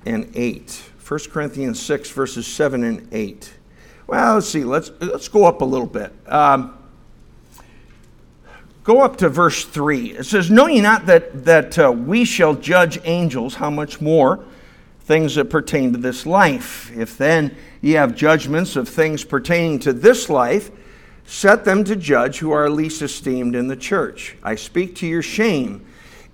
and 0.07 0.31
8. 0.33 0.89
1 1.07 1.19
Corinthians 1.29 1.79
6, 1.79 2.09
verses 2.09 2.47
7 2.47 2.83
and 2.83 3.07
8. 3.11 3.53
Well, 4.07 4.33
let's 4.33 4.49
see. 4.49 4.63
Let's, 4.63 4.89
let's 5.01 5.27
go 5.27 5.45
up 5.45 5.61
a 5.61 5.65
little 5.65 5.85
bit. 5.85 6.11
Um, 6.25 6.75
go 8.83 9.03
up 9.03 9.17
to 9.17 9.29
verse 9.29 9.65
3. 9.65 10.13
It 10.13 10.23
says, 10.23 10.49
Know 10.49 10.65
ye 10.65 10.81
not 10.81 11.05
that, 11.05 11.45
that 11.45 11.77
uh, 11.77 11.91
we 11.91 12.25
shall 12.25 12.55
judge 12.55 12.99
angels, 13.03 13.53
how 13.53 13.69
much 13.69 14.01
more 14.01 14.43
things 15.01 15.35
that 15.35 15.51
pertain 15.51 15.91
to 15.91 15.99
this 15.99 16.25
life? 16.25 16.91
If 16.97 17.19
then 17.19 17.55
ye 17.81 17.91
have 17.91 18.15
judgments 18.15 18.75
of 18.75 18.89
things 18.89 19.23
pertaining 19.23 19.77
to 19.81 19.93
this 19.93 20.27
life, 20.27 20.71
set 21.25 21.65
them 21.65 21.83
to 21.83 21.95
judge 21.95 22.39
who 22.39 22.51
are 22.51 22.69
least 22.69 23.01
esteemed 23.01 23.55
in 23.55 23.67
the 23.67 23.75
church. 23.75 24.37
I 24.43 24.55
speak 24.55 24.95
to 24.97 25.07
your 25.07 25.21
shame. 25.21 25.85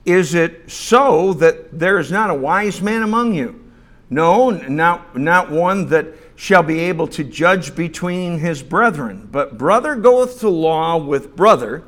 Is 0.06 0.34
it 0.34 0.70
so 0.70 1.34
that 1.34 1.78
there 1.78 2.00
is 2.00 2.12
not 2.12 2.30
a 2.30 2.36
wise 2.36 2.82
man 2.82 3.04
among 3.04 3.34
you? 3.34 3.62
No, 4.10 4.50
not, 4.50 5.16
not 5.16 5.52
one 5.52 5.88
that 5.88 6.08
shall 6.36 6.64
be 6.64 6.80
able 6.80 7.08
to 7.08 7.24
judge 7.24 7.76
between 7.76 8.40
his 8.40 8.62
brethren. 8.64 9.30
But 9.32 9.58
brother 9.58 9.96
goeth 9.96 10.40
to 10.42 10.50
law 10.50 10.98
with 10.98 11.36
brother, 11.36 11.84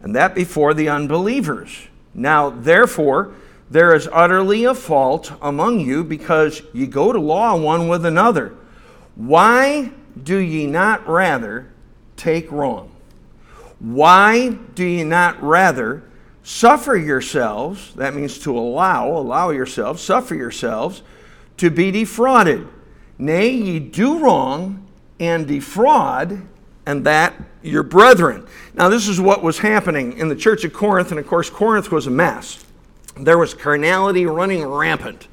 and 0.00 0.16
that 0.16 0.34
before 0.34 0.74
the 0.74 0.88
unbelievers. 0.88 1.88
Now, 2.14 2.50
therefore, 2.50 3.34
there 3.70 3.94
is 3.94 4.08
utterly 4.10 4.64
a 4.64 4.74
fault 4.74 5.30
among 5.42 5.80
you 5.80 6.02
because 6.02 6.62
ye 6.72 6.86
go 6.86 7.12
to 7.12 7.20
law 7.20 7.56
one 7.56 7.86
with 7.86 8.04
another. 8.04 8.54
Why 9.14 9.92
do 10.20 10.38
ye 10.38 10.66
not 10.66 11.06
rather 11.06 11.70
take 12.18 12.50
wrong? 12.52 12.90
Why 13.78 14.50
do 14.50 14.84
ye 14.84 15.04
not 15.04 15.42
rather 15.42 16.02
suffer 16.42 16.96
yourselves, 16.96 17.94
that 17.94 18.14
means 18.14 18.38
to 18.40 18.56
allow, 18.56 19.08
allow 19.08 19.50
yourselves, 19.50 20.02
suffer 20.02 20.34
yourselves, 20.34 21.02
to 21.58 21.70
be 21.70 21.90
defrauded? 21.90 22.66
Nay, 23.18 23.50
ye 23.50 23.78
do 23.78 24.18
wrong 24.18 24.86
and 25.20 25.46
defraud, 25.46 26.46
and 26.86 27.04
that 27.04 27.34
your 27.62 27.82
brethren. 27.82 28.46
Now, 28.74 28.88
this 28.88 29.08
is 29.08 29.20
what 29.20 29.42
was 29.42 29.58
happening 29.58 30.16
in 30.18 30.28
the 30.28 30.36
church 30.36 30.64
of 30.64 30.72
Corinth, 30.72 31.10
and 31.10 31.18
of 31.18 31.26
course, 31.26 31.50
Corinth 31.50 31.90
was 31.90 32.06
a 32.06 32.10
mess. 32.10 32.64
There 33.16 33.38
was 33.38 33.54
carnality 33.54 34.26
running 34.26 34.64
rampant. 34.64 35.28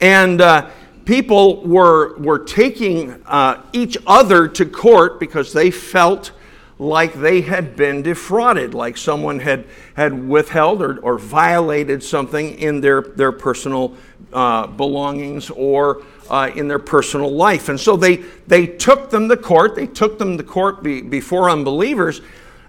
And 0.00 0.40
uh, 0.40 0.68
people 1.10 1.60
were, 1.66 2.16
were 2.18 2.38
taking 2.38 3.20
uh, 3.26 3.60
each 3.72 3.98
other 4.06 4.46
to 4.46 4.64
court 4.64 5.18
because 5.18 5.52
they 5.52 5.68
felt 5.68 6.30
like 6.78 7.12
they 7.14 7.40
had 7.40 7.74
been 7.74 8.00
defrauded, 8.00 8.74
like 8.74 8.96
someone 8.96 9.40
had, 9.40 9.66
had 9.94 10.28
withheld 10.28 10.80
or, 10.80 11.00
or 11.00 11.18
violated 11.18 12.00
something 12.00 12.56
in 12.60 12.80
their, 12.80 13.02
their 13.02 13.32
personal 13.32 13.92
uh, 14.32 14.68
belongings 14.68 15.50
or 15.50 16.04
uh, 16.30 16.48
in 16.54 16.68
their 16.68 16.78
personal 16.78 17.32
life. 17.32 17.68
And 17.68 17.80
so 17.80 17.96
they, 17.96 18.18
they 18.46 18.68
took 18.68 19.10
them 19.10 19.28
to 19.30 19.36
court. 19.36 19.74
They 19.74 19.88
took 19.88 20.16
them 20.16 20.38
to 20.38 20.44
court 20.44 20.80
be, 20.80 21.02
before 21.02 21.50
unbelievers. 21.50 22.20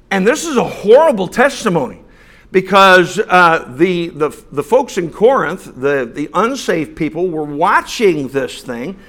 And 0.09 0.25
this 0.25 0.47
is 0.47 0.57
a 0.57 0.67
horrible 0.67 1.27
testimony 1.27 2.01
because 2.51 3.17
uh, 3.17 3.73
the, 3.77 4.09
the, 4.09 4.29
the 4.51 4.63
folks 4.63 4.97
in 4.97 5.11
Corinth, 5.11 5.73
the, 5.75 6.09
the 6.11 6.29
unsaved 6.33 6.95
people, 6.95 7.29
were 7.29 7.43
watching 7.43 8.27
this 8.29 8.61
thing. 8.61 8.99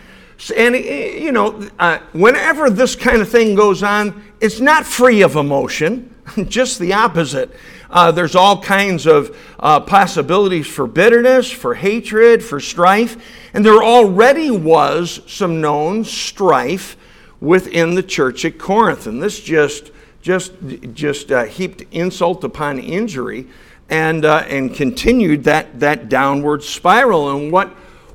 And, 0.57 0.75
you 0.75 1.33
know, 1.33 1.69
uh, 1.79 1.99
whenever 2.13 2.71
this 2.71 2.97
kind 2.97 3.21
of 3.21 3.29
thing 3.29 3.55
goes 3.55 3.83
on, 3.83 4.23
it's 4.41 4.61
not 4.61 4.85
free 4.85 5.23
of 5.23 5.37
emotion, 5.37 6.15
just 6.49 6.79
the 6.79 6.93
opposite. 6.95 7.51
Uh, 7.91 8.11
there's 8.11 8.35
all 8.35 8.61
kinds 8.61 9.07
of 9.07 9.37
uh, 9.61 9.79
possibilities 9.79 10.67
for 10.67 10.87
bitterness, 10.87 11.51
for 11.51 11.75
hatred, 11.75 12.43
for 12.43 12.59
strife. 12.59 13.23
And 13.55 13.65
there 13.65 13.83
already 13.83 14.51
was 14.51 15.21
some 15.27 15.61
known 15.61 16.05
strife 16.05 16.97
within 17.39 17.95
the 17.95 18.03
church 18.03 18.45
at 18.45 18.59
Corinth. 18.59 19.07
And 19.07 19.23
this 19.23 19.39
just 19.41 19.92
just, 20.23 20.53
just 20.95 21.31
uh, 21.31 21.45
heaped 21.45 21.83
insult 21.91 22.45
upon 22.45 22.79
injury 22.79 23.49
and, 23.91 24.25
uh, 24.25 24.45
and 24.49 24.73
continued 24.73 25.45
that, 25.45 25.81
that 25.81 26.09
downward 26.09 26.63
spiral. 26.63 27.37
And 27.37 27.53
what, 27.53 27.69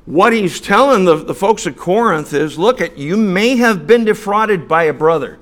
what 0.06 0.32
he's 0.32 0.58
telling 0.60 1.04
the, 1.04 1.16
the 1.16 1.34
folks 1.34 1.66
at 1.66 1.76
Corinth 1.76 2.32
is 2.32 2.58
look, 2.58 2.80
at 2.80 2.96
you 2.96 3.16
may 3.16 3.56
have 3.56 3.86
been 3.86 4.04
defrauded 4.04 4.66
by 4.66 4.84
a 4.84 4.92
brother. 4.92 5.38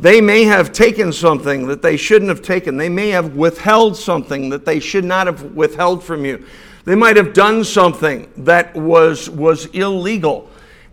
They 0.00 0.22
may 0.22 0.44
have 0.44 0.72
taken 0.72 1.12
something 1.12 1.66
that 1.66 1.82
they 1.82 1.98
shouldn't 1.98 2.30
have 2.30 2.40
taken. 2.40 2.78
They 2.78 2.88
may 2.88 3.10
have 3.10 3.36
withheld 3.36 3.98
something 3.98 4.48
that 4.48 4.64
they 4.64 4.80
should 4.80 5.04
not 5.04 5.26
have 5.26 5.54
withheld 5.54 6.02
from 6.02 6.24
you. 6.24 6.46
They 6.86 6.94
might 6.94 7.18
have 7.18 7.34
done 7.34 7.62
something 7.62 8.32
that 8.38 8.74
was, 8.74 9.28
was 9.28 9.66
illegal. 9.66 10.48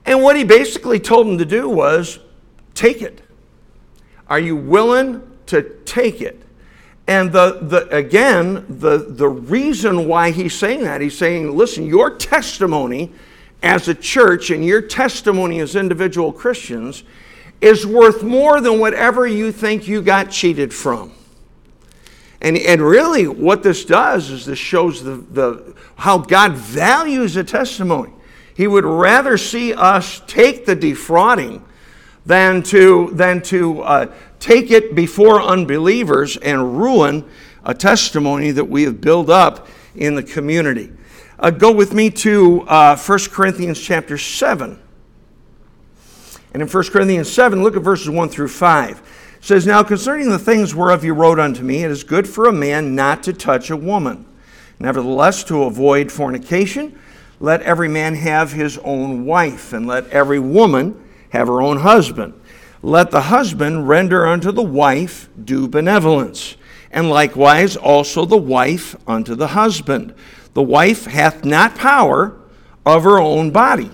And 0.05 0.21
what 0.21 0.35
he 0.35 0.43
basically 0.43 0.99
told 0.99 1.27
them 1.27 1.37
to 1.37 1.45
do 1.45 1.69
was 1.69 2.19
take 2.73 3.01
it. 3.01 3.21
Are 4.29 4.39
you 4.39 4.55
willing 4.55 5.21
to 5.47 5.63
take 5.85 6.21
it? 6.21 6.41
And 7.07 7.31
the, 7.31 7.59
the, 7.61 7.95
again, 7.95 8.65
the, 8.67 8.97
the 8.97 9.29
reason 9.29 10.07
why 10.07 10.31
he's 10.31 10.53
saying 10.53 10.81
that, 10.83 10.99
he's 10.99 11.17
saying, 11.17 11.55
listen, 11.55 11.85
your 11.85 12.17
testimony 12.17 13.13
as 13.63 13.87
a 13.87 13.95
church 13.95 14.49
and 14.49 14.63
your 14.63 14.81
testimony 14.81 15.59
as 15.59 15.75
individual 15.75 16.33
Christians 16.33 17.03
is 17.61 17.87
worth 17.87 18.23
more 18.23 18.59
than 18.59 18.79
whatever 18.79 19.25
you 19.25 19.51
think 19.51 19.87
you 19.87 20.01
got 20.01 20.29
cheated 20.29 20.73
from. 20.73 21.13
And, 22.41 22.57
and 22.57 22.81
really, 22.81 23.27
what 23.27 23.63
this 23.63 23.83
does 23.83 24.29
is 24.29 24.45
this 24.45 24.59
shows 24.59 25.01
the, 25.03 25.15
the, 25.15 25.75
how 25.95 26.19
God 26.19 26.53
values 26.53 27.35
a 27.35 27.43
testimony. 27.43 28.11
He 28.53 28.67
would 28.67 28.85
rather 28.85 29.37
see 29.37 29.73
us 29.73 30.21
take 30.27 30.65
the 30.65 30.75
defrauding 30.75 31.63
than 32.27 32.61
to, 32.61 33.09
than 33.13 33.41
to 33.41 33.81
uh, 33.81 34.13
take 34.39 34.69
it 34.69 34.93
before 34.93 35.41
unbelievers 35.41 36.35
and 36.37 36.77
ruin 36.77 37.23
a 37.63 37.73
testimony 37.73 38.51
that 38.51 38.65
we 38.65 38.83
have 38.83 38.99
built 38.99 39.29
up 39.29 39.67
in 39.95 40.13
the 40.13 40.21
community. 40.23 40.91
Uh, 41.39 41.51
go 41.51 41.71
with 41.71 41.93
me 41.93 42.09
to 42.09 42.63
uh, 42.63 42.97
1 42.97 43.19
Corinthians 43.31 43.79
chapter 43.79 44.17
7. 44.17 44.77
And 46.53 46.61
in 46.61 46.67
1 46.67 46.83
Corinthians 46.85 47.31
7, 47.31 47.63
look 47.63 47.77
at 47.77 47.81
verses 47.81 48.09
1 48.09 48.29
through 48.29 48.49
5. 48.49 49.35
It 49.37 49.43
says, 49.43 49.65
Now 49.65 49.81
concerning 49.83 50.29
the 50.29 50.39
things 50.39 50.75
whereof 50.75 51.05
you 51.05 51.13
wrote 51.13 51.39
unto 51.39 51.63
me, 51.63 51.85
it 51.85 51.91
is 51.91 52.03
good 52.03 52.27
for 52.27 52.47
a 52.47 52.53
man 52.53 52.93
not 52.93 53.23
to 53.23 53.33
touch 53.33 53.69
a 53.69 53.77
woman. 53.77 54.25
Nevertheless, 54.79 55.45
to 55.45 55.63
avoid 55.63 56.11
fornication, 56.11 56.99
let 57.39 57.61
every 57.61 57.87
man 57.87 58.15
have 58.15 58.51
his 58.51 58.77
own 58.79 59.25
wife, 59.25 59.71
and 59.71 59.87
let 59.87 60.09
every 60.09 60.39
woman 60.39 61.01
have 61.29 61.47
her 61.47 61.61
own 61.61 61.77
husband. 61.77 62.33
Let 62.81 63.11
the 63.11 63.23
husband 63.23 63.87
render 63.87 64.25
unto 64.25 64.51
the 64.51 64.63
wife 64.63 65.29
due 65.43 65.67
benevolence, 65.67 66.55
and 66.91 67.09
likewise 67.09 67.75
also 67.75 68.25
the 68.25 68.37
wife 68.37 68.95
unto 69.07 69.35
the 69.35 69.47
husband. 69.47 70.13
The 70.53 70.63
wife 70.63 71.05
hath 71.05 71.43
not 71.43 71.75
power 71.75 72.37
of 72.85 73.03
her 73.03 73.19
own 73.19 73.51
body, 73.51 73.91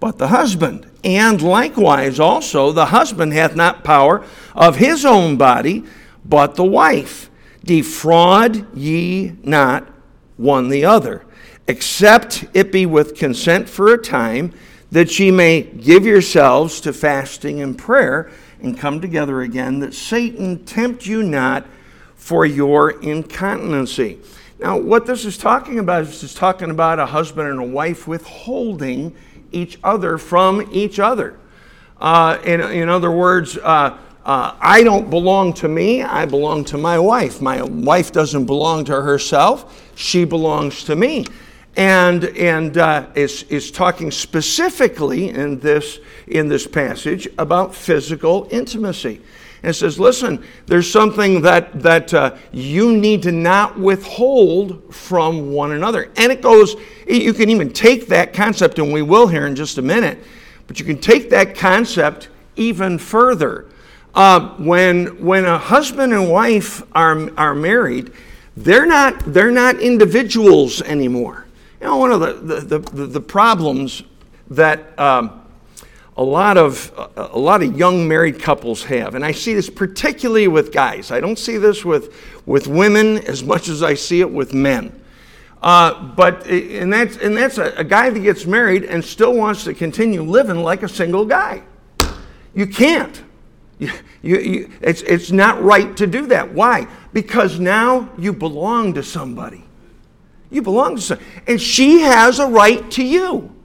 but 0.00 0.18
the 0.18 0.28
husband. 0.28 0.88
And 1.02 1.40
likewise 1.42 2.20
also 2.20 2.72
the 2.72 2.86
husband 2.86 3.32
hath 3.32 3.56
not 3.56 3.84
power 3.84 4.24
of 4.54 4.76
his 4.76 5.04
own 5.04 5.36
body, 5.36 5.84
but 6.24 6.54
the 6.54 6.64
wife. 6.64 7.30
Defraud 7.64 8.76
ye 8.76 9.36
not 9.42 9.88
one 10.36 10.68
the 10.68 10.84
other, 10.84 11.24
except 11.66 12.44
it 12.54 12.70
be 12.70 12.86
with 12.86 13.16
consent 13.16 13.68
for 13.68 13.92
a 13.92 13.98
time, 13.98 14.52
that 14.90 15.18
ye 15.18 15.30
may 15.30 15.62
give 15.62 16.06
yourselves 16.06 16.80
to 16.80 16.92
fasting 16.92 17.60
and 17.60 17.76
prayer, 17.76 18.30
and 18.60 18.78
come 18.78 19.00
together 19.00 19.42
again, 19.42 19.80
that 19.80 19.94
Satan 19.94 20.64
tempt 20.64 21.06
you 21.06 21.22
not 21.22 21.66
for 22.14 22.46
your 22.46 23.02
incontinency. 23.02 24.18
Now, 24.58 24.78
what 24.78 25.06
this 25.06 25.24
is 25.24 25.36
talking 25.36 25.78
about 25.78 26.04
is 26.04 26.24
it's 26.24 26.34
talking 26.34 26.70
about 26.70 26.98
a 26.98 27.06
husband 27.06 27.48
and 27.48 27.60
a 27.60 27.64
wife 27.64 28.08
withholding 28.08 29.14
each 29.52 29.78
other 29.84 30.16
from 30.18 30.68
each 30.72 30.98
other. 30.98 31.38
Uh, 32.00 32.38
in, 32.44 32.60
in 32.60 32.88
other 32.88 33.10
words, 33.10 33.58
uh, 33.58 33.98
uh, 34.24 34.56
I 34.60 34.82
don't 34.82 35.08
belong 35.08 35.52
to 35.54 35.68
me, 35.68 36.02
I 36.02 36.26
belong 36.26 36.64
to 36.66 36.78
my 36.78 36.98
wife. 36.98 37.40
My 37.40 37.62
wife 37.62 38.12
doesn't 38.12 38.46
belong 38.46 38.84
to 38.86 39.00
herself, 39.00 39.88
she 39.94 40.24
belongs 40.24 40.84
to 40.84 40.96
me. 40.96 41.26
And, 41.76 42.24
and 42.24 42.78
uh, 42.78 43.06
is, 43.14 43.42
is 43.44 43.70
talking 43.70 44.10
specifically 44.10 45.28
in 45.28 45.60
this, 45.60 45.98
in 46.26 46.48
this 46.48 46.66
passage 46.66 47.28
about 47.38 47.74
physical 47.74 48.48
intimacy 48.50 49.20
and 49.62 49.74
says, 49.74 49.98
listen, 49.98 50.44
there's 50.66 50.90
something 50.90 51.42
that, 51.42 51.82
that 51.82 52.14
uh, 52.14 52.36
you 52.52 52.96
need 52.96 53.22
to 53.24 53.32
not 53.32 53.78
withhold 53.78 54.94
from 54.94 55.52
one 55.52 55.72
another. 55.72 56.10
And 56.16 56.30
it 56.30 56.40
goes, 56.40 56.76
you 57.08 57.32
can 57.32 57.50
even 57.50 57.72
take 57.72 58.06
that 58.08 58.32
concept, 58.32 58.78
and 58.78 58.92
we 58.92 59.02
will 59.02 59.26
here 59.26 59.46
in 59.46 59.56
just 59.56 59.78
a 59.78 59.82
minute, 59.82 60.18
but 60.66 60.78
you 60.78 60.84
can 60.84 60.98
take 60.98 61.30
that 61.30 61.56
concept 61.56 62.28
even 62.56 62.98
further. 62.98 63.66
Uh, 64.14 64.50
when, 64.56 65.22
when 65.22 65.44
a 65.44 65.58
husband 65.58 66.12
and 66.12 66.30
wife 66.30 66.82
are, 66.92 67.30
are 67.38 67.54
married, 67.54 68.12
they're 68.56 68.86
not, 68.86 69.18
they're 69.26 69.50
not 69.50 69.80
individuals 69.80 70.80
anymore. 70.82 71.45
You 71.80 71.86
know, 71.86 71.96
one 71.96 72.10
of 72.10 72.20
the, 72.20 72.60
the, 72.60 72.78
the, 72.78 73.06
the 73.06 73.20
problems 73.20 74.02
that 74.50 74.98
um, 74.98 75.46
a 76.16 76.22
lot 76.22 76.56
of 76.56 76.92
a 77.16 77.38
lot 77.38 77.62
of 77.62 77.76
young 77.76 78.08
married 78.08 78.40
couples 78.40 78.84
have 78.84 79.14
and 79.14 79.24
i 79.24 79.32
see 79.32 79.52
this 79.52 79.68
particularly 79.68 80.48
with 80.48 80.72
guys. 80.72 81.10
I 81.10 81.20
don't 81.20 81.38
see 81.38 81.58
this 81.58 81.84
with 81.84 82.14
with 82.46 82.66
women 82.66 83.18
as 83.26 83.44
much 83.44 83.68
as 83.68 83.82
i 83.82 83.94
see 83.94 84.20
it 84.20 84.30
with 84.30 84.54
men. 84.54 84.98
Uh, 85.62 86.14
but 86.14 86.46
and 86.46 86.92
that's 86.92 87.16
and 87.18 87.36
that's 87.36 87.58
a, 87.58 87.72
a, 87.76 87.84
guy 87.84 88.08
that 88.10 88.20
gets 88.20 88.46
married 88.46 88.84
and 88.84 89.04
still 89.04 89.34
wants 89.34 89.64
to 89.64 89.74
continue 89.74 90.22
living 90.22 90.62
like 90.62 90.82
a 90.82 90.88
single 90.88 91.24
guy. 91.24 91.62
You 92.54 92.66
can't. 92.66 93.22
You, 93.78 93.90
you, 94.22 94.38
you, 94.38 94.70
it's, 94.80 95.02
it's 95.02 95.30
not 95.30 95.62
right 95.62 95.94
to 95.98 96.06
do 96.06 96.26
that. 96.28 96.50
Why? 96.54 96.86
Because 97.12 97.60
now 97.60 98.08
you 98.16 98.32
belong 98.32 98.94
to 98.94 99.02
somebody 99.02 99.65
you 100.50 100.62
belong 100.62 100.96
to 100.96 101.02
somebody 101.02 101.26
and 101.46 101.60
she 101.60 102.00
has 102.00 102.38
a 102.38 102.46
right 102.46 102.90
to 102.92 103.04
you 103.04 103.56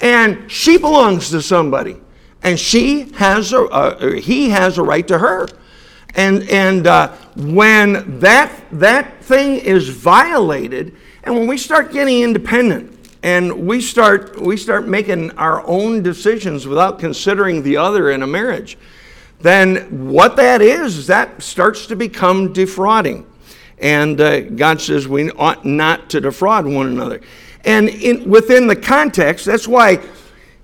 and 0.00 0.50
she 0.50 0.76
belongs 0.76 1.30
to 1.30 1.40
somebody, 1.40 1.96
and 2.42 2.58
she 2.58 3.10
has 3.14 3.52
a, 3.52 3.62
uh, 3.64 4.12
he 4.14 4.50
has 4.50 4.78
a 4.78 4.82
right 4.82 5.06
to 5.08 5.18
her. 5.18 5.48
And, 6.14 6.48
and 6.48 6.86
uh, 6.86 7.12
when 7.36 8.20
that, 8.20 8.52
that 8.72 9.22
thing 9.22 9.56
is 9.56 9.88
violated, 9.88 10.94
and 11.24 11.34
when 11.34 11.46
we 11.46 11.58
start 11.58 11.92
getting 11.92 12.22
independent, 12.22 12.92
and 13.22 13.66
we 13.66 13.80
start, 13.80 14.40
we 14.40 14.56
start 14.56 14.86
making 14.86 15.32
our 15.32 15.66
own 15.66 16.02
decisions 16.02 16.66
without 16.66 16.98
considering 16.98 17.62
the 17.62 17.76
other 17.76 18.10
in 18.10 18.22
a 18.22 18.26
marriage, 18.26 18.78
then 19.40 20.08
what 20.08 20.36
that 20.36 20.62
is, 20.62 20.96
is 20.96 21.06
that 21.08 21.42
starts 21.42 21.86
to 21.86 21.96
become 21.96 22.52
defrauding. 22.52 23.26
And 23.78 24.20
uh, 24.20 24.40
God 24.40 24.80
says 24.80 25.06
we 25.06 25.30
ought 25.32 25.64
not 25.64 26.10
to 26.10 26.20
defraud 26.20 26.66
one 26.66 26.86
another. 26.86 27.20
And 27.64 27.88
in, 27.88 28.28
within 28.28 28.66
the 28.66 28.76
context, 28.76 29.44
that's 29.44 29.68
why 29.68 30.00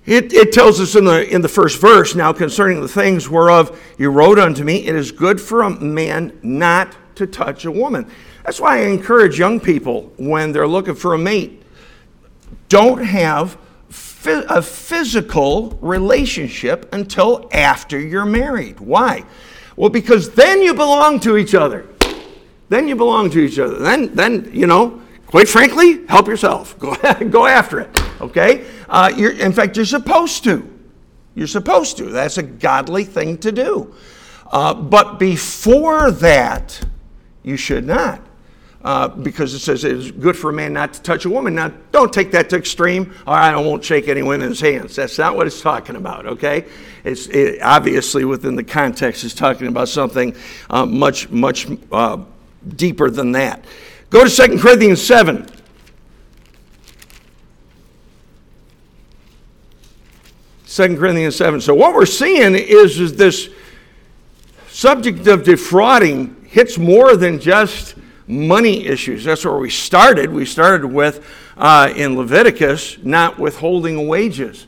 it, 0.05 0.33
it, 0.33 0.51
tells 0.51 0.79
us 0.79 0.95
in 0.95 1.05
the, 1.05 1.29
in 1.29 1.41
the 1.41 1.49
first 1.49 1.79
verse 1.79 2.15
now 2.15 2.33
concerning 2.33 2.81
the 2.81 2.87
things 2.87 3.29
whereof 3.29 3.79
you 3.97 4.09
wrote 4.09 4.39
unto 4.39 4.63
me, 4.63 4.85
it 4.87 4.95
is 4.95 5.11
good 5.11 5.39
for 5.39 5.63
a 5.63 5.69
man 5.69 6.37
not 6.41 6.95
to 7.15 7.27
touch 7.27 7.65
a 7.65 7.71
woman. 7.71 8.09
That's 8.43 8.59
why 8.59 8.79
I 8.79 8.87
encourage 8.87 9.39
young 9.39 9.59
people 9.59 10.11
when 10.17 10.51
they're 10.51 10.67
looking 10.67 10.95
for 10.95 11.13
a 11.13 11.17
mate, 11.17 11.61
don't 12.67 13.03
have 13.03 13.57
a 14.25 14.61
physical 14.61 15.77
relationship 15.81 16.91
until 16.93 17.49
after 17.51 17.99
you're 17.99 18.25
married. 18.25 18.79
Why? 18.79 19.23
Well, 19.75 19.89
because 19.89 20.31
then 20.31 20.61
you 20.61 20.73
belong 20.73 21.19
to 21.21 21.37
each 21.37 21.55
other. 21.55 21.87
Then 22.73 22.87
you 22.87 22.95
belong 22.95 23.29
to 23.29 23.39
each 23.39 23.59
other. 23.59 23.77
Then, 23.79 24.13
then 24.15 24.49
you 24.51 24.67
know, 24.67 25.01
Quite 25.33 25.49
frankly, 25.49 26.05
help 26.05 26.27
yourself. 26.27 26.77
Go, 26.77 26.93
go 27.31 27.47
after 27.47 27.79
it, 27.79 28.21
okay? 28.21 28.67
Uh, 28.87 29.11
in 29.17 29.51
fact, 29.51 29.75
you're 29.75 29.83
supposed 29.83 30.43
to. 30.43 30.71
You're 31.33 31.47
supposed 31.47 31.97
to. 31.97 32.03
That's 32.03 32.37
a 32.37 32.43
godly 32.43 33.03
thing 33.03 33.39
to 33.39 33.51
do. 33.51 33.95
Uh, 34.51 34.75
but 34.75 35.17
before 35.17 36.11
that, 36.11 36.79
you 37.41 37.57
should 37.57 37.87
not. 37.87 38.21
Uh, 38.83 39.07
because 39.07 39.55
it 39.55 39.59
says 39.59 39.83
it 39.83 39.93
is 39.93 40.11
good 40.11 40.37
for 40.37 40.51
a 40.51 40.53
man 40.53 40.71
not 40.73 40.93
to 40.93 41.01
touch 41.01 41.25
a 41.25 41.29
woman. 41.31 41.55
Now, 41.55 41.73
don't 41.91 42.13
take 42.13 42.29
that 42.33 42.51
to 42.51 42.57
extreme. 42.57 43.11
All 43.25 43.33
right, 43.33 43.55
I 43.55 43.59
won't 43.59 43.83
shake 43.83 44.07
any 44.07 44.21
women's 44.21 44.59
hands. 44.59 44.95
That's 44.95 45.17
not 45.17 45.35
what 45.35 45.47
it's 45.47 45.61
talking 45.61 45.95
about, 45.95 46.27
okay? 46.27 46.65
It's 47.03 47.25
it, 47.25 47.59
obviously 47.63 48.23
within 48.23 48.55
the 48.55 48.63
context, 48.63 49.23
it's 49.23 49.33
talking 49.33 49.65
about 49.65 49.89
something 49.89 50.35
uh, 50.69 50.85
much, 50.85 51.31
much 51.31 51.67
uh, 51.91 52.17
deeper 52.67 53.09
than 53.09 53.31
that. 53.33 53.63
Go 54.09 54.23
to 54.23 54.29
2 54.29 54.59
Corinthians 54.59 55.01
7. 55.01 55.47
Second 60.65 60.97
Corinthians 60.97 61.35
7. 61.35 61.61
So 61.61 61.73
what 61.73 61.93
we're 61.93 62.05
seeing 62.05 62.55
is, 62.55 62.99
is 62.99 63.15
this 63.15 63.49
subject 64.69 65.27
of 65.27 65.43
defrauding 65.43 66.45
hits 66.45 66.77
more 66.77 67.15
than 67.15 67.39
just 67.39 67.95
money 68.27 68.85
issues. 68.85 69.23
That's 69.23 69.45
where 69.45 69.57
we 69.57 69.69
started. 69.69 70.31
We 70.31 70.45
started 70.45 70.85
with 70.85 71.25
uh, 71.57 71.93
in 71.95 72.15
Leviticus 72.17 72.97
not 73.03 73.37
withholding 73.37 74.07
wages, 74.07 74.65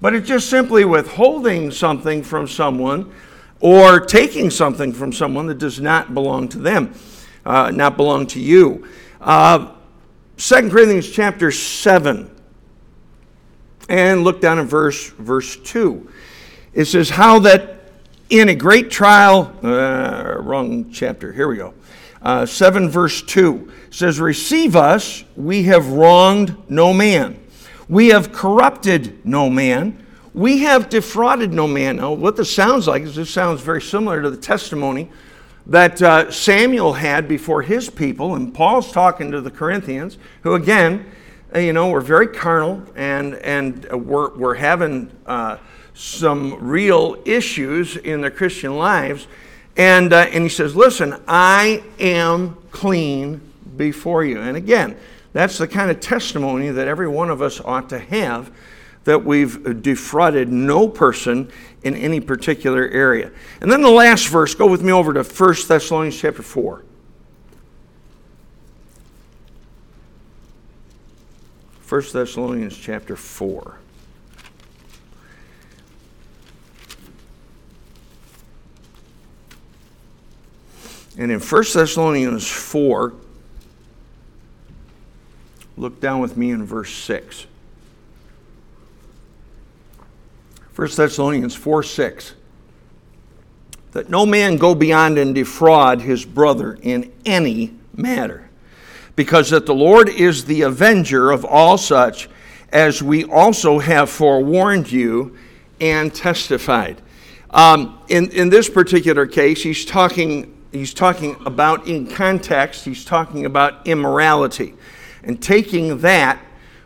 but 0.00 0.14
it's 0.14 0.28
just 0.28 0.50
simply 0.50 0.84
withholding 0.84 1.70
something 1.70 2.22
from 2.22 2.48
someone 2.48 3.12
or 3.60 4.00
taking 4.00 4.50
something 4.50 4.92
from 4.92 5.12
someone 5.12 5.46
that 5.46 5.58
does 5.58 5.80
not 5.80 6.12
belong 6.12 6.48
to 6.48 6.58
them 6.58 6.92
uh, 7.46 7.70
not 7.70 7.96
belong 7.96 8.26
to 8.26 8.40
you. 8.40 8.86
Uh, 9.20 9.72
2 10.36 10.68
Corinthians 10.68 11.10
chapter 11.10 11.50
7. 11.50 12.30
And 13.88 14.24
look 14.24 14.40
down 14.40 14.58
at 14.58 14.66
verse, 14.66 15.10
verse 15.10 15.56
2. 15.56 16.10
It 16.74 16.86
says, 16.86 17.08
How 17.08 17.38
that 17.40 17.80
in 18.28 18.48
a 18.48 18.54
great 18.54 18.90
trial, 18.90 19.54
uh, 19.62 20.36
wrong 20.40 20.90
chapter, 20.90 21.32
here 21.32 21.48
we 21.48 21.56
go. 21.56 21.72
Uh, 22.20 22.44
7 22.44 22.90
verse 22.90 23.22
2 23.22 23.72
says, 23.90 24.18
Receive 24.18 24.74
us, 24.74 25.22
we 25.36 25.62
have 25.64 25.88
wronged 25.88 26.56
no 26.68 26.92
man. 26.92 27.40
We 27.88 28.08
have 28.08 28.32
corrupted 28.32 29.24
no 29.24 29.48
man. 29.48 30.04
We 30.34 30.58
have 30.58 30.90
defrauded 30.90 31.52
no 31.52 31.68
man. 31.68 31.96
Now, 31.96 32.12
what 32.12 32.36
this 32.36 32.52
sounds 32.52 32.88
like 32.88 33.04
is 33.04 33.14
this 33.14 33.30
sounds 33.30 33.60
very 33.60 33.80
similar 33.80 34.20
to 34.20 34.28
the 34.28 34.36
testimony 34.36 35.08
that 35.66 36.00
uh, 36.00 36.30
Samuel 36.30 36.94
had 36.94 37.28
before 37.28 37.62
his 37.62 37.90
people, 37.90 38.34
and 38.34 38.54
Paul's 38.54 38.92
talking 38.92 39.30
to 39.32 39.40
the 39.40 39.50
Corinthians, 39.50 40.18
who 40.42 40.54
again, 40.54 41.06
uh, 41.54 41.58
you 41.58 41.72
know, 41.72 41.88
were 41.88 42.00
very 42.00 42.28
carnal 42.28 42.82
and 42.94 43.34
and 43.36 43.84
were 44.06 44.34
were 44.36 44.54
having 44.54 45.10
uh, 45.26 45.58
some 45.96 46.54
real 46.60 47.16
issues 47.24 47.96
in 47.96 48.20
their 48.20 48.30
Christian 48.30 48.76
lives, 48.76 49.26
And, 49.78 50.12
uh, 50.12 50.26
and 50.30 50.42
he 50.42 50.48
says, 50.48 50.76
Listen, 50.76 51.20
I 51.26 51.82
am 51.98 52.56
clean 52.70 53.40
before 53.76 54.24
you. 54.24 54.40
And 54.40 54.56
again, 54.56 54.96
that's 55.32 55.58
the 55.58 55.68
kind 55.68 55.90
of 55.90 56.00
testimony 56.00 56.68
that 56.70 56.86
every 56.86 57.08
one 57.08 57.30
of 57.30 57.42
us 57.42 57.60
ought 57.60 57.88
to 57.90 57.98
have 57.98 58.50
that 59.04 59.24
we've 59.24 59.82
defrauded 59.82 60.50
no 60.50 60.88
person 60.88 61.50
in 61.86 61.94
any 61.94 62.18
particular 62.18 62.88
area. 62.88 63.30
And 63.60 63.70
then 63.70 63.80
the 63.80 63.88
last 63.88 64.26
verse, 64.26 64.56
go 64.56 64.66
with 64.66 64.82
me 64.82 64.90
over 64.90 65.14
to 65.14 65.22
1 65.22 65.54
Thessalonians 65.68 66.18
chapter 66.18 66.42
4. 66.42 66.82
1 71.88 72.02
Thessalonians 72.12 72.76
chapter 72.76 73.14
4. 73.14 73.78
And 81.16 81.30
in 81.30 81.38
1 81.38 81.64
Thessalonians 81.72 82.50
4, 82.50 83.14
look 85.76 86.00
down 86.00 86.18
with 86.18 86.36
me 86.36 86.50
in 86.50 86.66
verse 86.66 86.92
6. 86.92 87.46
1 90.76 90.88
Thessalonians 90.94 91.54
4 91.54 91.82
6. 91.82 92.34
That 93.92 94.10
no 94.10 94.26
man 94.26 94.58
go 94.58 94.74
beyond 94.74 95.16
and 95.16 95.34
defraud 95.34 96.02
his 96.02 96.26
brother 96.26 96.78
in 96.82 97.10
any 97.24 97.74
matter, 97.94 98.50
because 99.16 99.48
that 99.50 99.64
the 99.64 99.74
Lord 99.74 100.10
is 100.10 100.44
the 100.44 100.62
avenger 100.62 101.30
of 101.30 101.46
all 101.46 101.78
such, 101.78 102.28
as 102.72 103.02
we 103.02 103.24
also 103.24 103.78
have 103.78 104.10
forewarned 104.10 104.92
you 104.92 105.38
and 105.80 106.14
testified. 106.14 107.00
Um, 107.50 107.98
in, 108.08 108.30
in 108.32 108.50
this 108.50 108.68
particular 108.68 109.26
case, 109.26 109.62
he's 109.62 109.86
talking, 109.86 110.54
he's 110.72 110.92
talking 110.92 111.36
about, 111.46 111.86
in 111.86 112.06
context, 112.06 112.84
he's 112.84 113.02
talking 113.02 113.46
about 113.46 113.86
immorality 113.86 114.74
and 115.22 115.42
taking 115.42 116.00
that 116.00 116.38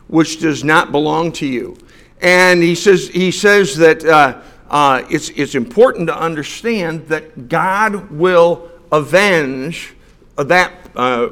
which 0.07 0.39
does 0.39 0.63
not 0.63 0.93
belong 0.93 1.33
to 1.33 1.45
you. 1.45 1.77
And 2.21 2.61
he 2.61 2.75
says, 2.75 3.07
he 3.09 3.31
says 3.31 3.75
that 3.77 4.05
uh, 4.05 4.41
uh, 4.69 5.03
it's, 5.09 5.29
it's 5.29 5.55
important 5.55 6.07
to 6.07 6.17
understand 6.17 7.07
that 7.07 7.49
God 7.49 8.11
will 8.11 8.69
avenge 8.91 9.93
that, 10.37 10.71
uh, 10.95 11.29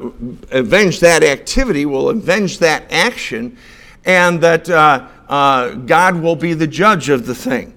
avenge 0.52 1.00
that 1.00 1.24
activity, 1.24 1.86
will 1.86 2.10
avenge 2.10 2.60
that 2.60 2.92
action, 2.92 3.58
and 4.06 4.42
that 4.42 4.70
uh, 4.70 5.08
uh, 5.28 5.76
God 5.76 6.16
will 6.16 6.36
be 6.36 6.54
the 6.54 6.68
judge 6.68 7.10
of 7.10 7.26
the 7.26 7.36
thing. 7.36 7.74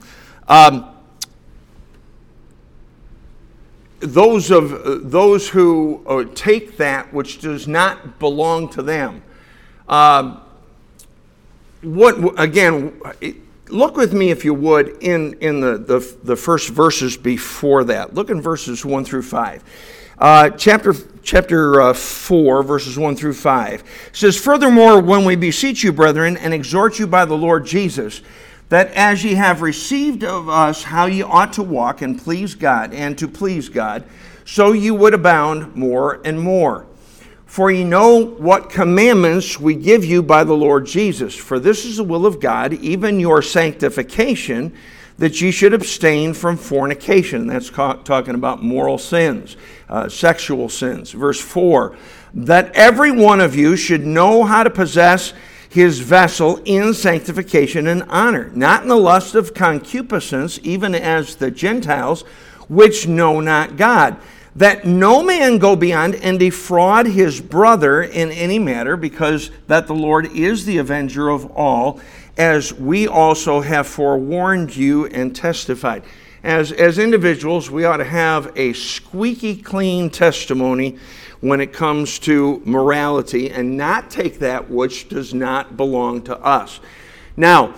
Um, 0.48 0.88
those 4.00 4.50
of 4.50 5.10
those 5.12 5.48
who 5.48 6.02
uh, 6.08 6.24
take 6.34 6.76
that 6.78 7.12
which 7.14 7.40
does 7.40 7.68
not 7.68 8.18
belong 8.18 8.68
to 8.70 8.82
them. 8.82 9.22
Um, 9.88 10.40
what 11.82 12.40
again? 12.40 13.00
Look 13.68 13.96
with 13.96 14.12
me, 14.12 14.30
if 14.30 14.44
you 14.44 14.52
would, 14.54 15.02
in, 15.02 15.34
in 15.40 15.60
the, 15.60 15.78
the, 15.78 16.16
the 16.24 16.36
first 16.36 16.68
verses 16.68 17.16
before 17.16 17.84
that. 17.84 18.14
Look 18.14 18.28
in 18.28 18.42
verses 18.42 18.84
1 18.84 19.04
through 19.04 19.22
5. 19.22 19.64
Uh, 20.18 20.50
chapter 20.50 20.92
chapter 21.22 21.80
uh, 21.80 21.94
4, 21.94 22.62
verses 22.62 22.98
1 22.98 23.16
through 23.16 23.34
5 23.34 24.10
says, 24.12 24.38
Furthermore, 24.38 25.00
when 25.00 25.24
we 25.24 25.36
beseech 25.36 25.82
you, 25.82 25.92
brethren, 25.92 26.36
and 26.36 26.52
exhort 26.52 26.98
you 26.98 27.06
by 27.06 27.24
the 27.24 27.36
Lord 27.36 27.64
Jesus, 27.64 28.22
that 28.68 28.92
as 28.92 29.24
ye 29.24 29.34
have 29.34 29.62
received 29.62 30.24
of 30.24 30.48
us 30.48 30.82
how 30.84 31.06
ye 31.06 31.22
ought 31.22 31.52
to 31.54 31.62
walk 31.62 32.02
and 32.02 32.20
please 32.20 32.54
God, 32.54 32.92
and 32.92 33.16
to 33.18 33.28
please 33.28 33.68
God, 33.68 34.04
so 34.44 34.72
you 34.72 34.94
would 34.94 35.14
abound 35.14 35.74
more 35.74 36.20
and 36.24 36.40
more. 36.40 36.86
For 37.52 37.70
ye 37.70 37.84
know 37.84 38.24
what 38.24 38.70
commandments 38.70 39.60
we 39.60 39.74
give 39.74 40.06
you 40.06 40.22
by 40.22 40.42
the 40.42 40.54
Lord 40.54 40.86
Jesus. 40.86 41.34
For 41.34 41.58
this 41.58 41.84
is 41.84 41.98
the 41.98 42.02
will 42.02 42.24
of 42.24 42.40
God, 42.40 42.72
even 42.72 43.20
your 43.20 43.42
sanctification, 43.42 44.72
that 45.18 45.38
ye 45.38 45.50
should 45.50 45.74
abstain 45.74 46.32
from 46.32 46.56
fornication. 46.56 47.46
That's 47.46 47.68
talking 47.68 48.34
about 48.34 48.62
moral 48.62 48.96
sins, 48.96 49.58
uh, 49.90 50.08
sexual 50.08 50.70
sins. 50.70 51.10
Verse 51.10 51.42
4 51.42 51.94
That 52.32 52.72
every 52.72 53.10
one 53.10 53.42
of 53.42 53.54
you 53.54 53.76
should 53.76 54.06
know 54.06 54.44
how 54.44 54.62
to 54.62 54.70
possess 54.70 55.34
his 55.68 56.00
vessel 56.00 56.58
in 56.64 56.94
sanctification 56.94 57.86
and 57.86 58.04
honor, 58.04 58.50
not 58.54 58.84
in 58.84 58.88
the 58.88 58.96
lust 58.96 59.34
of 59.34 59.52
concupiscence, 59.52 60.58
even 60.62 60.94
as 60.94 61.36
the 61.36 61.50
Gentiles, 61.50 62.22
which 62.66 63.06
know 63.06 63.40
not 63.40 63.76
God 63.76 64.16
that 64.56 64.84
no 64.84 65.22
man 65.22 65.58
go 65.58 65.74
beyond 65.76 66.14
and 66.16 66.38
defraud 66.38 67.06
his 67.06 67.40
brother 67.40 68.02
in 68.02 68.30
any 68.30 68.58
matter, 68.58 68.96
because 68.96 69.50
that 69.66 69.86
the 69.86 69.94
Lord 69.94 70.26
is 70.32 70.64
the 70.64 70.78
avenger 70.78 71.28
of 71.30 71.50
all, 71.52 72.00
as 72.36 72.72
we 72.72 73.06
also 73.06 73.60
have 73.60 73.86
forewarned 73.86 74.74
you 74.76 75.06
and 75.06 75.34
testified. 75.34 76.02
As, 76.42 76.72
as 76.72 76.98
individuals, 76.98 77.70
we 77.70 77.84
ought 77.84 77.98
to 77.98 78.04
have 78.04 78.52
a 78.56 78.72
squeaky 78.72 79.56
clean 79.56 80.10
testimony 80.10 80.98
when 81.40 81.60
it 81.60 81.72
comes 81.72 82.18
to 82.20 82.60
morality 82.64 83.50
and 83.50 83.76
not 83.76 84.10
take 84.10 84.38
that 84.40 84.70
which 84.70 85.08
does 85.08 85.32
not 85.32 85.76
belong 85.76 86.22
to 86.22 86.38
us. 86.38 86.80
Now, 87.36 87.74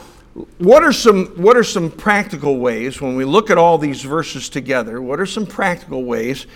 what 0.59 0.83
are 0.83 0.93
some 0.93 1.27
what 1.41 1.57
are 1.57 1.65
some 1.65 1.91
practical 1.91 2.59
ways 2.59 3.01
when 3.01 3.15
we 3.15 3.25
look 3.25 3.51
at 3.51 3.59
all 3.59 3.79
these 3.79 4.03
verses 4.03 4.49
together 4.49 5.01
what 5.01 5.21
are 5.21 5.27
some 5.27 5.47
practical 5.47 6.05
ways 6.05 6.47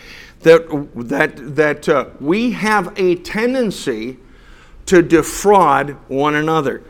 that 0.40 0.68
that 0.94 1.56
that 1.56 1.88
uh, 1.88 2.06
we 2.20 2.52
have 2.52 2.92
a 2.96 3.16
tendency 3.16 4.18
to 4.86 5.02
defraud 5.02 5.90
one 6.08 6.34
another? 6.34 6.82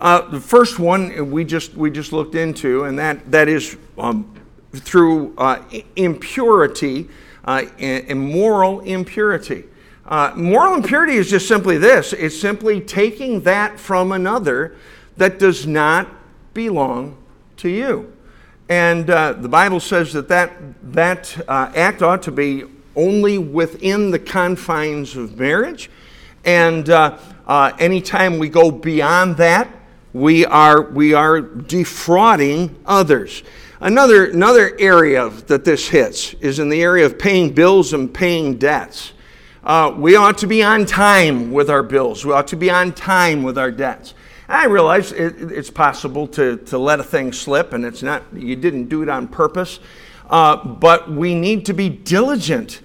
Uh, 0.00 0.22
the 0.30 0.40
first 0.40 0.78
one 0.78 1.30
we 1.30 1.44
just 1.44 1.74
we 1.74 1.90
just 1.90 2.12
looked 2.12 2.34
into 2.34 2.84
and 2.84 2.98
that 2.98 3.30
that 3.30 3.48
is 3.48 3.76
um, 3.98 4.34
through 4.72 5.34
uh, 5.36 5.62
impurity 5.96 7.08
uh, 7.44 7.64
immoral 7.78 8.80
impurity. 8.80 9.64
Uh, 10.06 10.32
moral 10.34 10.74
impurity 10.74 11.14
is 11.14 11.30
just 11.30 11.46
simply 11.46 11.78
this. 11.78 12.12
It's 12.12 12.38
simply 12.38 12.80
taking 12.80 13.42
that 13.42 13.78
from 13.78 14.12
another 14.12 14.76
that 15.16 15.38
does 15.38 15.66
not 15.66 16.08
belong 16.68 17.16
to 17.56 17.68
you. 17.70 18.12
And 18.68 19.08
uh, 19.08 19.32
the 19.32 19.48
Bible 19.48 19.80
says 19.80 20.12
that 20.12 20.28
that, 20.28 20.52
that 20.92 21.40
uh, 21.48 21.72
act 21.74 22.02
ought 22.02 22.22
to 22.24 22.32
be 22.32 22.64
only 22.94 23.38
within 23.38 24.10
the 24.10 24.18
confines 24.18 25.16
of 25.16 25.38
marriage. 25.38 25.90
And 26.44 26.88
uh, 26.90 27.16
uh, 27.46 27.72
anytime 27.78 28.38
we 28.38 28.48
go 28.48 28.70
beyond 28.70 29.38
that, 29.38 29.68
we 30.12 30.44
are, 30.44 30.82
we 30.82 31.14
are 31.14 31.40
defrauding 31.40 32.76
others. 32.84 33.42
Another, 33.80 34.26
another 34.26 34.76
area 34.78 35.30
that 35.46 35.64
this 35.64 35.88
hits 35.88 36.34
is 36.34 36.58
in 36.58 36.68
the 36.68 36.82
area 36.82 37.06
of 37.06 37.18
paying 37.18 37.54
bills 37.54 37.94
and 37.94 38.12
paying 38.12 38.58
debts. 38.58 39.12
Uh, 39.64 39.94
we 39.96 40.14
ought 40.14 40.36
to 40.38 40.46
be 40.46 40.62
on 40.62 40.84
time 40.84 41.52
with 41.52 41.70
our 41.70 41.82
bills. 41.82 42.24
We 42.24 42.32
ought 42.32 42.48
to 42.48 42.56
be 42.56 42.70
on 42.70 42.92
time 42.92 43.42
with 43.42 43.56
our 43.56 43.70
debts. 43.70 44.14
I 44.50 44.64
realize 44.66 45.12
it, 45.12 45.52
it's 45.52 45.70
possible 45.70 46.26
to, 46.28 46.56
to 46.56 46.76
let 46.76 46.98
a 46.98 47.04
thing 47.04 47.32
slip 47.32 47.72
and 47.72 47.84
it's 47.84 48.02
not, 48.02 48.24
you 48.34 48.56
didn't 48.56 48.88
do 48.88 49.02
it 49.02 49.08
on 49.08 49.28
purpose, 49.28 49.78
uh, 50.28 50.56
but 50.56 51.10
we 51.10 51.34
need 51.34 51.66
to 51.66 51.72
be 51.72 51.88
diligent 51.88 52.80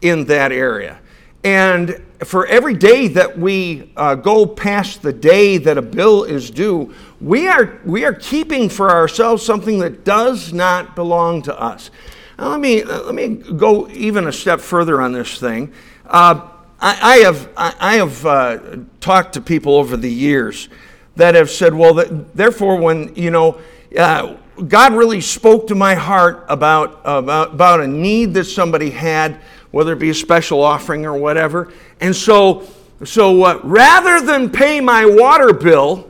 in 0.00 0.26
that 0.26 0.52
area. 0.52 1.00
And 1.42 2.04
for 2.24 2.46
every 2.46 2.74
day 2.74 3.08
that 3.08 3.36
we 3.36 3.92
uh, 3.96 4.14
go 4.14 4.46
past 4.46 5.02
the 5.02 5.12
day 5.12 5.58
that 5.58 5.76
a 5.76 5.82
bill 5.82 6.22
is 6.22 6.50
due, 6.50 6.94
we 7.20 7.48
are, 7.48 7.80
we 7.84 8.04
are 8.04 8.14
keeping 8.14 8.68
for 8.68 8.90
ourselves 8.90 9.44
something 9.44 9.80
that 9.80 10.04
does 10.04 10.52
not 10.52 10.94
belong 10.94 11.42
to 11.42 11.60
us. 11.60 11.90
Now, 12.38 12.50
let, 12.50 12.60
me, 12.60 12.84
let 12.84 13.14
me 13.14 13.34
go 13.56 13.88
even 13.88 14.28
a 14.28 14.32
step 14.32 14.60
further 14.60 15.00
on 15.00 15.12
this 15.12 15.38
thing. 15.40 15.72
Uh, 16.06 16.48
I, 16.80 16.98
I, 17.02 17.16
have, 17.18 17.48
I, 17.56 17.74
I 17.80 17.94
have 17.96 18.26
uh, 18.26 18.76
talked 19.00 19.32
to 19.32 19.40
people 19.40 19.74
over 19.74 19.96
the 19.96 20.12
years 20.12 20.68
that 21.18 21.34
have 21.34 21.50
said, 21.50 21.74
well, 21.74 21.94
that, 21.94 22.34
therefore, 22.34 22.76
when, 22.76 23.12
you 23.16 23.30
know, 23.30 23.60
uh, 23.98 24.36
God 24.66 24.94
really 24.94 25.20
spoke 25.20 25.66
to 25.66 25.74
my 25.74 25.94
heart 25.94 26.44
about, 26.48 27.00
about, 27.04 27.54
about 27.54 27.80
a 27.80 27.88
need 27.88 28.34
that 28.34 28.44
somebody 28.44 28.90
had, 28.90 29.40
whether 29.72 29.92
it 29.92 29.98
be 29.98 30.10
a 30.10 30.14
special 30.14 30.62
offering 30.62 31.06
or 31.06 31.18
whatever. 31.18 31.72
And 32.00 32.14
so, 32.14 32.68
so 33.04 33.42
uh, 33.42 33.60
rather 33.64 34.24
than 34.24 34.48
pay 34.48 34.80
my 34.80 35.06
water 35.06 35.52
bill, 35.52 36.08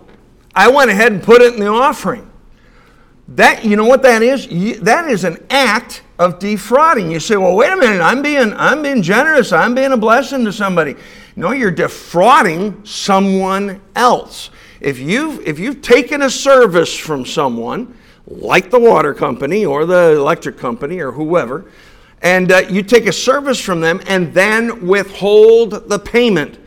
I 0.54 0.68
went 0.68 0.90
ahead 0.90 1.12
and 1.12 1.22
put 1.22 1.40
it 1.40 1.54
in 1.54 1.60
the 1.60 1.68
offering. 1.68 2.30
That, 3.28 3.64
you 3.64 3.76
know 3.76 3.86
what 3.86 4.02
that 4.02 4.22
is? 4.22 4.46
That 4.80 5.08
is 5.10 5.24
an 5.24 5.38
act 5.48 6.02
of 6.18 6.38
defrauding. 6.38 7.10
You 7.10 7.20
say, 7.20 7.36
well, 7.36 7.56
wait 7.56 7.72
a 7.72 7.76
minute, 7.76 8.02
I'm 8.02 8.20
being, 8.20 8.52
I'm 8.54 8.82
being 8.82 9.00
generous, 9.00 9.52
I'm 9.52 9.74
being 9.74 9.92
a 9.92 9.96
blessing 9.96 10.44
to 10.44 10.52
somebody. 10.52 10.96
No, 11.34 11.52
you're 11.52 11.70
defrauding 11.70 12.84
someone 12.84 13.80
else. 13.94 14.50
If 14.80 14.98
you've, 14.98 15.46
if 15.46 15.58
you've 15.58 15.82
taken 15.82 16.22
a 16.22 16.30
service 16.30 16.96
from 16.96 17.26
someone, 17.26 17.96
like 18.26 18.70
the 18.70 18.78
water 18.78 19.14
company 19.14 19.64
or 19.64 19.86
the 19.86 20.12
electric 20.12 20.58
company 20.58 21.00
or 21.00 21.12
whoever, 21.12 21.70
and 22.20 22.50
uh, 22.50 22.62
you 22.68 22.82
take 22.82 23.06
a 23.06 23.12
service 23.12 23.60
from 23.60 23.80
them 23.80 24.00
and 24.06 24.34
then 24.34 24.86
withhold 24.86 25.88
the 25.88 25.98
payment, 25.98 26.58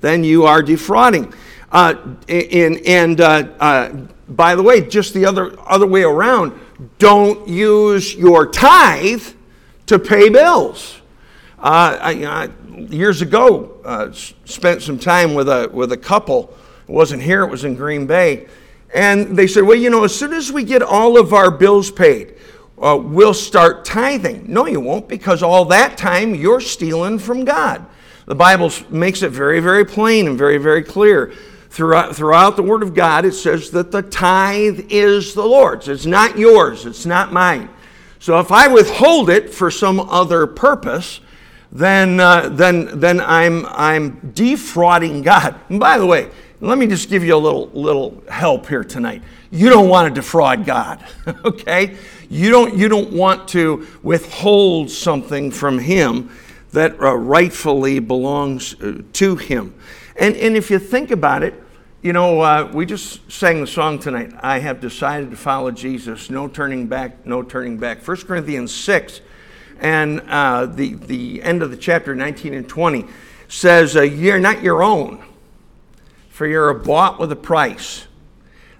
then 0.00 0.24
you 0.24 0.44
are 0.44 0.62
defrauding. 0.62 1.32
Uh, 1.72 1.94
and, 2.28 2.78
and 2.86 3.20
uh, 3.20 3.48
uh, 3.60 3.88
by 4.28 4.54
the 4.54 4.62
way, 4.62 4.80
just 4.80 5.14
the 5.14 5.26
other, 5.26 5.58
other 5.68 5.86
way 5.86 6.02
around, 6.02 6.58
don't 6.98 7.46
use 7.48 8.14
your 8.14 8.46
tithe 8.46 9.22
to 9.86 9.98
pay 9.98 10.28
bills. 10.28 11.00
Uh, 11.58 11.98
I, 12.00 12.24
I, 12.24 12.48
years 12.78 13.22
ago, 13.22 13.76
uh, 13.84 14.12
spent 14.12 14.82
some 14.82 14.98
time 14.98 15.34
with 15.34 15.48
a, 15.48 15.68
with 15.72 15.92
a 15.92 15.96
couple. 15.96 16.54
It 16.90 16.94
wasn't 16.94 17.22
here, 17.22 17.44
it 17.44 17.50
was 17.50 17.62
in 17.62 17.76
Green 17.76 18.04
Bay. 18.04 18.48
And 18.92 19.36
they 19.38 19.46
said, 19.46 19.62
well, 19.62 19.76
you 19.76 19.90
know, 19.90 20.02
as 20.02 20.12
soon 20.12 20.32
as 20.32 20.50
we 20.50 20.64
get 20.64 20.82
all 20.82 21.16
of 21.16 21.32
our 21.32 21.48
bills 21.48 21.88
paid, 21.88 22.34
uh, 22.82 22.98
we'll 23.00 23.32
start 23.32 23.84
tithing. 23.84 24.52
No, 24.52 24.66
you 24.66 24.80
won't, 24.80 25.06
because 25.06 25.40
all 25.40 25.66
that 25.66 25.96
time 25.96 26.34
you're 26.34 26.60
stealing 26.60 27.20
from 27.20 27.44
God. 27.44 27.86
The 28.26 28.34
Bible 28.34 28.72
makes 28.88 29.22
it 29.22 29.30
very, 29.30 29.60
very 29.60 29.84
plain 29.84 30.26
and 30.26 30.36
very, 30.36 30.58
very 30.58 30.82
clear. 30.82 31.32
Throughout, 31.68 32.16
throughout 32.16 32.56
the 32.56 32.64
Word 32.64 32.82
of 32.82 32.92
God, 32.92 33.24
it 33.24 33.34
says 33.34 33.70
that 33.70 33.92
the 33.92 34.02
tithe 34.02 34.86
is 34.88 35.34
the 35.34 35.46
Lord's. 35.46 35.86
It's 35.86 36.06
not 36.06 36.36
yours, 36.36 36.86
it's 36.86 37.06
not 37.06 37.32
mine. 37.32 37.68
So 38.18 38.40
if 38.40 38.50
I 38.50 38.66
withhold 38.66 39.30
it 39.30 39.54
for 39.54 39.70
some 39.70 40.00
other 40.00 40.48
purpose, 40.48 41.20
then, 41.70 42.18
uh, 42.18 42.48
then, 42.48 42.98
then 42.98 43.20
I'm, 43.20 43.64
I'm 43.66 44.32
defrauding 44.34 45.22
God. 45.22 45.54
And 45.68 45.78
by 45.78 45.96
the 45.96 46.06
way, 46.06 46.30
let 46.60 46.76
me 46.76 46.86
just 46.86 47.08
give 47.08 47.24
you 47.24 47.34
a 47.34 47.38
little, 47.38 47.68
little 47.68 48.22
help 48.28 48.66
here 48.66 48.84
tonight. 48.84 49.22
You 49.50 49.70
don't 49.70 49.88
want 49.88 50.08
to 50.08 50.20
defraud 50.20 50.66
God, 50.66 51.04
okay? 51.44 51.96
You 52.28 52.50
don't, 52.50 52.76
you 52.76 52.88
don't 52.88 53.12
want 53.12 53.48
to 53.48 53.86
withhold 54.02 54.90
something 54.90 55.50
from 55.50 55.78
Him 55.78 56.30
that 56.72 57.00
uh, 57.00 57.16
rightfully 57.16 57.98
belongs 57.98 58.80
uh, 58.80 59.02
to 59.14 59.36
Him. 59.36 59.74
And, 60.16 60.36
and 60.36 60.54
if 60.54 60.70
you 60.70 60.78
think 60.78 61.10
about 61.10 61.42
it, 61.42 61.54
you 62.02 62.12
know, 62.12 62.40
uh, 62.40 62.70
we 62.72 62.84
just 62.84 63.30
sang 63.30 63.60
the 63.60 63.66
song 63.66 63.98
tonight. 63.98 64.32
I 64.40 64.58
have 64.58 64.80
decided 64.80 65.30
to 65.30 65.36
follow 65.36 65.70
Jesus. 65.70 66.30
No 66.30 66.46
turning 66.46 66.86
back, 66.86 67.26
no 67.26 67.42
turning 67.42 67.78
back. 67.78 68.06
1 68.06 68.16
Corinthians 68.18 68.74
6 68.74 69.20
and 69.80 70.20
uh, 70.28 70.66
the, 70.66 70.94
the 70.94 71.42
end 71.42 71.62
of 71.62 71.70
the 71.70 71.76
chapter 71.76 72.14
19 72.14 72.52
and 72.52 72.68
20 72.68 73.06
says, 73.48 73.96
uh, 73.96 74.02
You're 74.02 74.38
not 74.38 74.62
your 74.62 74.82
own 74.82 75.24
for 76.40 76.46
you're 76.46 76.72
bought 76.72 77.18
with 77.18 77.30
a 77.30 77.36
price. 77.36 78.06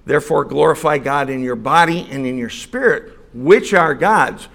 Therefore, 0.06 0.46
glorify 0.46 0.96
God 0.96 1.28
in 1.28 1.42
your 1.42 1.56
body 1.56 2.08
and 2.10 2.26
in 2.26 2.38
your 2.38 2.48
spirit, 2.48 3.18
which 3.34 3.74
are 3.74 3.94
God's. 3.94 4.48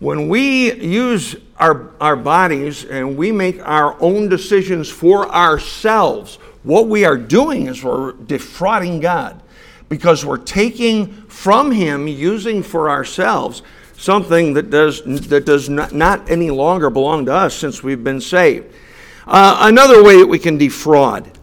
When 0.00 0.28
we 0.28 0.72
use 0.72 1.36
our, 1.56 1.92
our 2.00 2.16
bodies 2.16 2.84
and 2.84 3.16
we 3.16 3.30
make 3.30 3.64
our 3.64 3.96
own 4.02 4.28
decisions 4.28 4.90
for 4.90 5.32
ourselves, 5.32 6.34
what 6.64 6.88
we 6.88 7.04
are 7.04 7.16
doing 7.16 7.68
is 7.68 7.84
we're 7.84 8.10
defrauding 8.10 8.98
God 8.98 9.40
because 9.88 10.26
we're 10.26 10.36
taking 10.36 11.12
from 11.28 11.70
Him, 11.70 12.08
using 12.08 12.64
for 12.64 12.90
ourselves, 12.90 13.62
something 13.96 14.54
that 14.54 14.68
does, 14.68 15.00
that 15.28 15.46
does 15.46 15.68
not, 15.68 15.92
not 15.92 16.28
any 16.28 16.50
longer 16.50 16.90
belong 16.90 17.24
to 17.26 17.32
us 17.32 17.54
since 17.54 17.84
we've 17.84 18.02
been 18.02 18.20
saved. 18.20 18.74
Uh, 19.28 19.58
another 19.60 20.02
way 20.02 20.18
that 20.18 20.26
we 20.26 20.40
can 20.40 20.58
defraud 20.58 21.38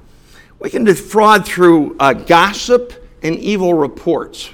we 0.59 0.69
can 0.69 0.83
defraud 0.83 1.45
through 1.45 1.95
uh, 1.99 2.13
gossip 2.13 2.93
and 3.23 3.35
evil 3.37 3.73
reports. 3.73 4.49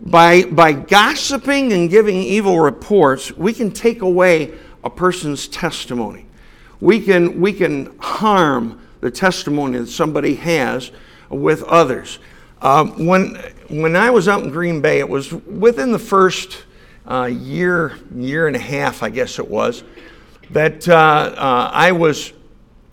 By, 0.00 0.42
by 0.44 0.72
gossiping 0.72 1.72
and 1.72 1.88
giving 1.88 2.16
evil 2.16 2.60
reports, 2.60 3.32
we 3.36 3.52
can 3.52 3.70
take 3.70 4.02
away 4.02 4.52
a 4.82 4.90
person's 4.90 5.48
testimony. 5.48 6.26
We 6.80 7.00
can, 7.00 7.40
we 7.40 7.52
can 7.52 7.96
harm 7.98 8.80
the 9.00 9.10
testimony 9.10 9.78
that 9.78 9.86
somebody 9.86 10.34
has 10.34 10.90
with 11.30 11.62
others. 11.64 12.18
Uh, 12.60 12.86
when, 12.86 13.36
when 13.68 13.96
I 13.96 14.10
was 14.10 14.28
out 14.28 14.42
in 14.42 14.50
Green 14.50 14.80
Bay, 14.80 14.98
it 14.98 15.08
was 15.08 15.32
within 15.32 15.92
the 15.92 15.98
first 15.98 16.64
uh, 17.06 17.24
year, 17.24 17.96
year 18.14 18.46
and 18.46 18.56
a 18.56 18.60
half, 18.60 19.02
I 19.02 19.10
guess 19.10 19.38
it 19.38 19.48
was, 19.48 19.84
that 20.50 20.88
uh, 20.88 20.94
uh 20.94 21.70
I, 21.72 21.92
was, 21.92 22.32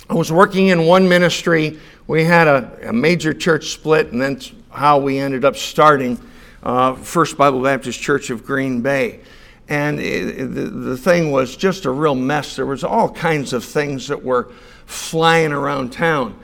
I 0.10 0.14
was 0.14 0.32
working 0.32 0.68
in 0.68 0.86
one 0.86 1.10
ministry 1.10 1.80
we 2.12 2.26
had 2.26 2.46
a, 2.46 2.90
a 2.90 2.92
major 2.92 3.34
church 3.34 3.70
split, 3.70 4.12
and 4.12 4.22
that's 4.22 4.52
how 4.70 5.00
we 5.00 5.18
ended 5.18 5.46
up 5.46 5.56
starting 5.56 6.20
uh, 6.62 6.94
First 6.94 7.38
Bible 7.38 7.62
Baptist 7.62 8.02
Church 8.02 8.30
of 8.30 8.46
Green 8.46 8.82
Bay. 8.82 9.22
And 9.70 9.98
it, 9.98 10.54
the, 10.54 10.64
the 10.64 10.98
thing 10.98 11.32
was 11.32 11.56
just 11.56 11.86
a 11.86 11.90
real 11.90 12.14
mess. 12.14 12.58
There 12.58 12.66
was 12.66 12.84
all 12.84 13.10
kinds 13.10 13.54
of 13.54 13.64
things 13.64 14.10
that 14.10 14.22
were 14.22 14.52
flying 14.86 15.54
around 15.54 15.94
town. 15.94 16.38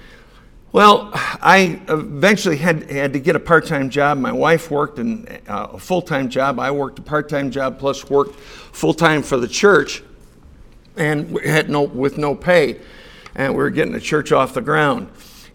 Well, 0.71 1.10
I 1.13 1.82
eventually 1.89 2.56
had, 2.56 2.89
had 2.89 3.12
to 3.12 3.19
get 3.19 3.36
a 3.36 3.39
part 3.41 3.65
time 3.65 3.89
job. 3.89 4.19
My 4.19 4.32
wife 4.32 4.71
worked 4.71 4.99
in, 4.99 5.27
uh, 5.49 5.71
a 5.73 5.80
full 5.80 6.01
time 6.01 6.30
job. 6.30 6.62
I 6.62 6.71
worked 6.71 6.97
a 6.99 7.01
part 7.01 7.27
time 7.27 7.51
job 7.51 7.77
plus 7.77 8.10
worked 8.10 8.39
full 8.39 8.93
time 8.93 9.21
for 9.21 9.36
the 9.36 9.49
church 9.49 10.01
and 10.95 11.38
had 11.41 11.69
no, 11.69 11.82
with 11.82 12.17
no 12.17 12.36
pay. 12.36 12.80
And 13.36 13.51
we 13.51 13.58
were 13.58 13.69
getting 13.69 13.91
the 13.91 13.99
church 13.99 14.32
off 14.32 14.53
the 14.53 14.62
ground 14.62 15.10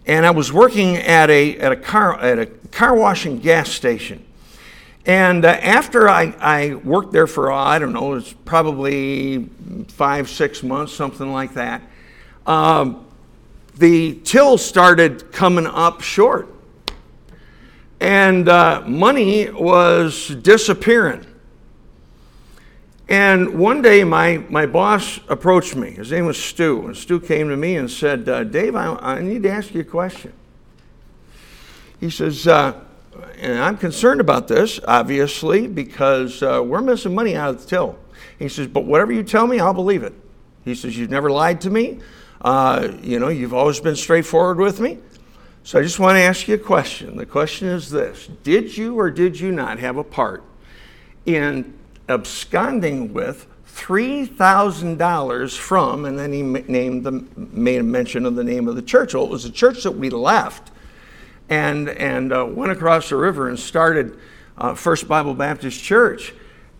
and 0.05 0.25
I 0.25 0.31
was 0.31 0.51
working 0.51 0.97
at 0.97 1.29
a, 1.29 1.57
at 1.59 1.71
a, 1.71 1.75
car, 1.75 2.19
at 2.19 2.39
a 2.39 2.45
car 2.45 2.95
wash 2.95 3.25
and 3.25 3.41
gas 3.41 3.69
station. 3.69 4.25
And 5.05 5.43
uh, 5.43 5.49
after 5.49 6.09
I, 6.09 6.33
I 6.39 6.75
worked 6.75 7.11
there 7.11 7.27
for, 7.27 7.51
uh, 7.51 7.57
I 7.57 7.79
don't 7.79 7.93
know, 7.93 8.13
it 8.13 8.15
was 8.15 8.33
probably 8.45 9.49
five, 9.89 10.29
six 10.29 10.63
months, 10.63 10.93
something 10.93 11.31
like 11.31 11.53
that, 11.55 11.81
um, 12.45 13.05
the 13.75 14.19
till 14.23 14.57
started 14.57 15.31
coming 15.31 15.67
up 15.67 16.01
short. 16.01 16.47
And 17.99 18.49
uh, 18.49 18.83
money 18.85 19.49
was 19.49 20.27
disappearing. 20.27 21.25
And 23.13 23.59
one 23.59 23.83
day, 23.83 24.03
my, 24.03 24.37
my 24.49 24.65
boss 24.65 25.19
approached 25.29 25.75
me. 25.75 25.91
His 25.91 26.11
name 26.11 26.25
was 26.25 26.43
Stu. 26.43 26.87
And 26.87 26.97
Stu 26.97 27.19
came 27.19 27.47
to 27.49 27.55
me 27.55 27.75
and 27.75 27.87
said, 27.87 28.27
uh, 28.27 28.43
Dave, 28.43 28.75
I, 28.75 28.95
I, 28.95 29.21
need 29.21 29.43
to 29.43 29.51
ask 29.51 29.71
you 29.75 29.81
a 29.81 29.83
question. 29.83 30.33
He 31.99 32.09
says, 32.09 32.47
uh, 32.47 32.73
and 33.37 33.59
I'm 33.59 33.77
concerned 33.77 34.19
about 34.19 34.47
this, 34.47 34.79
obviously, 34.87 35.67
because 35.67 36.41
uh, 36.41 36.63
we're 36.65 36.81
missing 36.81 37.13
money 37.13 37.35
out 37.35 37.51
of 37.51 37.61
the 37.61 37.67
till. 37.67 37.99
He 38.39 38.49
says, 38.49 38.65
but 38.65 38.85
whatever 38.85 39.11
you 39.11 39.21
tell 39.21 39.45
me, 39.45 39.59
I'll 39.59 39.75
believe 39.75 40.01
it. 40.01 40.15
He 40.65 40.73
says, 40.73 40.97
You've 40.97 41.11
never 41.11 41.29
lied 41.29 41.61
to 41.61 41.69
me. 41.69 41.99
Uh, 42.41 42.93
you 43.03 43.19
know, 43.19 43.27
you've 43.27 43.53
always 43.53 43.79
been 43.79 43.95
straightforward 43.95 44.57
with 44.57 44.79
me. 44.79 44.97
So 45.61 45.77
I 45.77 45.83
just 45.83 45.99
want 45.99 46.15
to 46.15 46.21
ask 46.21 46.47
you 46.47 46.55
a 46.55 46.57
question. 46.57 47.15
The 47.17 47.27
question 47.27 47.67
is 47.67 47.91
this 47.91 48.27
Did 48.41 48.75
you 48.75 48.97
or 48.97 49.11
did 49.11 49.39
you 49.39 49.51
not 49.51 49.77
have 49.77 49.97
a 49.97 50.03
part 50.03 50.43
in 51.27 51.75
absconding 52.09 53.13
with 53.13 53.47
$3,000 53.75 55.57
from, 55.57 56.05
and 56.05 56.17
then 56.17 56.31
he 56.31 56.41
named 56.41 57.03
the, 57.03 57.25
made 57.35 57.79
a 57.79 57.83
mention 57.83 58.25
of 58.25 58.35
the 58.35 58.43
name 58.43 58.67
of 58.67 58.75
the 58.75 58.81
church. 58.81 59.13
Well, 59.13 59.23
it 59.23 59.29
was 59.29 59.45
a 59.45 59.51
church 59.51 59.83
that 59.83 59.91
we 59.91 60.09
left 60.09 60.71
and, 61.49 61.89
and 61.89 62.31
uh, 62.31 62.45
went 62.45 62.71
across 62.71 63.09
the 63.09 63.15
river 63.15 63.49
and 63.49 63.57
started 63.57 64.19
uh, 64.57 64.75
First 64.75 65.07
Bible 65.07 65.33
Baptist 65.33 65.81
Church. 65.83 66.33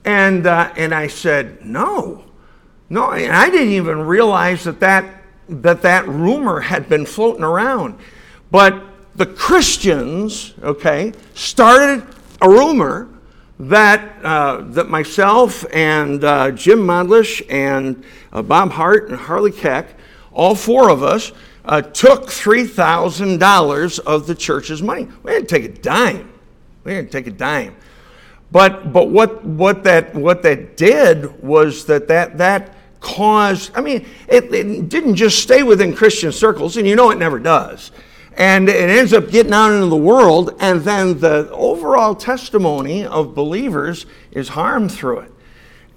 And, 0.06 0.46
uh, 0.46 0.72
and 0.76 0.94
I 0.94 1.08
said, 1.08 1.66
no, 1.66 2.26
no. 2.90 3.12
And 3.12 3.32
I 3.32 3.50
didn't 3.50 3.74
even 3.74 4.02
realize 4.06 4.64
that 4.66 4.80
that, 4.82 5.24
that 5.50 5.82
that 5.82 6.08
rumor 6.08 6.60
had 6.60 6.90
been 6.90 7.06
floating 7.06 7.44
around. 7.44 7.98
But 8.52 8.84
the 9.16 9.26
Christians, 9.26 10.54
okay, 10.62 11.14
started 11.34 12.06
a 12.42 12.50
rumor 12.50 13.10
that, 13.69 14.23
uh, 14.23 14.62
that 14.69 14.89
myself 14.89 15.65
and 15.73 16.23
uh, 16.23 16.52
Jim 16.52 16.80
Modlish 16.80 17.45
and 17.49 18.04
uh, 18.32 18.41
Bob 18.41 18.71
Hart 18.71 19.10
and 19.10 19.17
Harley 19.17 19.52
Keck, 19.52 19.95
all 20.32 20.56
four 20.56 20.89
of 20.89 21.04
us, 21.04 21.32
uh, 21.65 21.82
took 21.82 22.28
$3,000 22.28 23.99
of 23.99 24.28
the 24.28 24.36
church's 24.36 24.82
money. 24.82 25.08
We 25.23 25.32
didn't 25.32 25.49
take 25.49 25.63
a 25.63 25.69
dime. 25.69 26.32
We 26.84 26.93
didn't 26.93 27.12
take 27.12 27.28
a 27.28 27.32
dime. 27.32 27.76
But, 28.52 28.93
but 28.93 29.10
what, 29.10 29.43
what, 29.45 29.84
that, 29.84 30.13
what 30.13 30.43
that 30.43 30.78
did 30.78 31.41
was 31.41 31.86
that 31.86 32.08
that, 32.10 32.38
that 32.38 32.76
caused, 32.99 33.71
I 33.76 33.82
mean, 33.82 34.06
it, 34.28 34.54
it 34.54 34.89
didn't 34.89 35.15
just 35.15 35.41
stay 35.41 35.63
within 35.63 35.95
Christian 35.95 36.32
circles, 36.32 36.78
and 36.78 36.88
you 36.88 36.95
know 36.95 37.12
it 37.12 37.17
never 37.17 37.39
does 37.39 37.91
and 38.38 38.67
it 38.69 38.89
ends 38.89 39.13
up 39.13 39.30
getting 39.30 39.54
out 39.54 39.72
into 39.72 39.88
the 39.88 39.96
world, 39.96 40.56
and 40.60 40.82
then 40.82 41.19
the 41.19 41.50
overall 41.52 42.15
testimony 42.15 43.06
of 43.06 43.36
believers 43.36 44.06
is 44.32 44.50
harmed 44.50 44.91
through 44.91 45.19
it. 45.19 45.32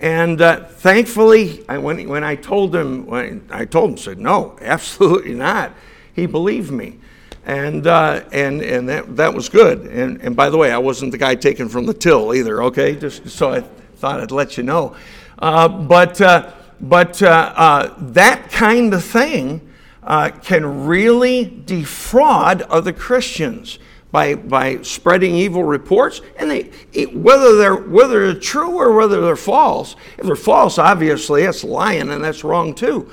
And 0.00 0.40
uh, 0.42 0.64
thankfully, 0.64 1.64
I, 1.68 1.78
when, 1.78 2.08
when 2.08 2.22
I 2.22 2.36
told 2.36 2.74
him, 2.74 3.06
when 3.06 3.48
I 3.50 3.64
told 3.64 3.90
him, 3.90 3.96
said, 3.96 4.18
no, 4.18 4.56
absolutely 4.60 5.34
not. 5.34 5.72
He 6.14 6.26
believed 6.26 6.70
me. 6.70 6.98
And, 7.46 7.86
uh, 7.86 8.24
and, 8.32 8.60
and 8.60 8.88
that, 8.88 9.16
that 9.16 9.32
was 9.32 9.48
good. 9.48 9.86
And, 9.86 10.20
and 10.20 10.36
by 10.36 10.50
the 10.50 10.56
way, 10.56 10.72
I 10.72 10.78
wasn't 10.78 11.12
the 11.12 11.18
guy 11.18 11.34
taken 11.34 11.68
from 11.68 11.86
the 11.86 11.94
till 11.94 12.34
either, 12.34 12.62
okay? 12.64 12.96
Just 12.96 13.28
so 13.30 13.52
I 13.52 13.60
thought 13.96 14.20
I'd 14.20 14.30
let 14.32 14.56
you 14.56 14.64
know. 14.64 14.96
Uh, 15.38 15.68
but 15.68 16.20
uh, 16.20 16.52
but 16.80 17.22
uh, 17.22 17.52
uh, 17.56 17.94
that 17.98 18.50
kind 18.50 18.92
of 18.92 19.02
thing 19.02 19.66
uh, 20.06 20.30
can 20.30 20.86
really 20.86 21.62
defraud 21.64 22.62
other 22.62 22.92
Christians 22.92 23.78
by, 24.12 24.36
by 24.36 24.80
spreading 24.82 25.34
evil 25.34 25.64
reports. 25.64 26.20
And 26.38 26.50
they, 26.50 27.06
whether, 27.12 27.56
they're, 27.56 27.76
whether 27.76 28.32
they're 28.32 28.40
true 28.40 28.78
or 28.78 28.92
whether 28.92 29.20
they're 29.20 29.36
false, 29.36 29.96
if 30.16 30.26
they're 30.26 30.36
false, 30.36 30.78
obviously 30.78 31.42
that's 31.42 31.64
lying 31.64 32.10
and 32.10 32.22
that's 32.22 32.44
wrong 32.44 32.74
too. 32.74 33.10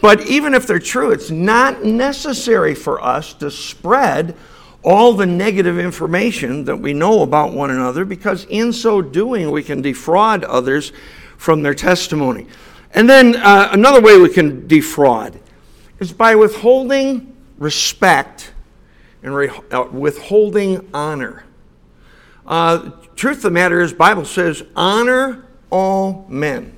But 0.00 0.26
even 0.28 0.54
if 0.54 0.66
they're 0.66 0.78
true, 0.78 1.10
it's 1.10 1.30
not 1.30 1.84
necessary 1.84 2.74
for 2.74 3.02
us 3.02 3.34
to 3.34 3.50
spread 3.50 4.36
all 4.84 5.12
the 5.12 5.26
negative 5.26 5.76
information 5.76 6.64
that 6.66 6.76
we 6.76 6.92
know 6.94 7.22
about 7.22 7.52
one 7.52 7.72
another 7.72 8.04
because 8.04 8.44
in 8.44 8.72
so 8.72 9.02
doing 9.02 9.50
we 9.50 9.64
can 9.64 9.82
defraud 9.82 10.44
others 10.44 10.92
from 11.36 11.62
their 11.62 11.74
testimony. 11.74 12.46
And 12.94 13.10
then 13.10 13.34
uh, 13.36 13.70
another 13.72 14.00
way 14.00 14.18
we 14.18 14.28
can 14.28 14.68
defraud 14.68 15.38
is 16.00 16.12
by 16.12 16.34
withholding 16.34 17.34
respect 17.58 18.52
and 19.22 19.34
re- 19.34 19.50
uh, 19.70 19.84
withholding 19.90 20.88
honor. 20.94 21.44
Uh, 22.46 22.90
truth 23.16 23.38
of 23.38 23.42
the 23.42 23.50
matter 23.50 23.80
is, 23.80 23.92
Bible 23.92 24.24
says, 24.24 24.62
honor 24.74 25.44
all 25.70 26.24
men. 26.28 26.76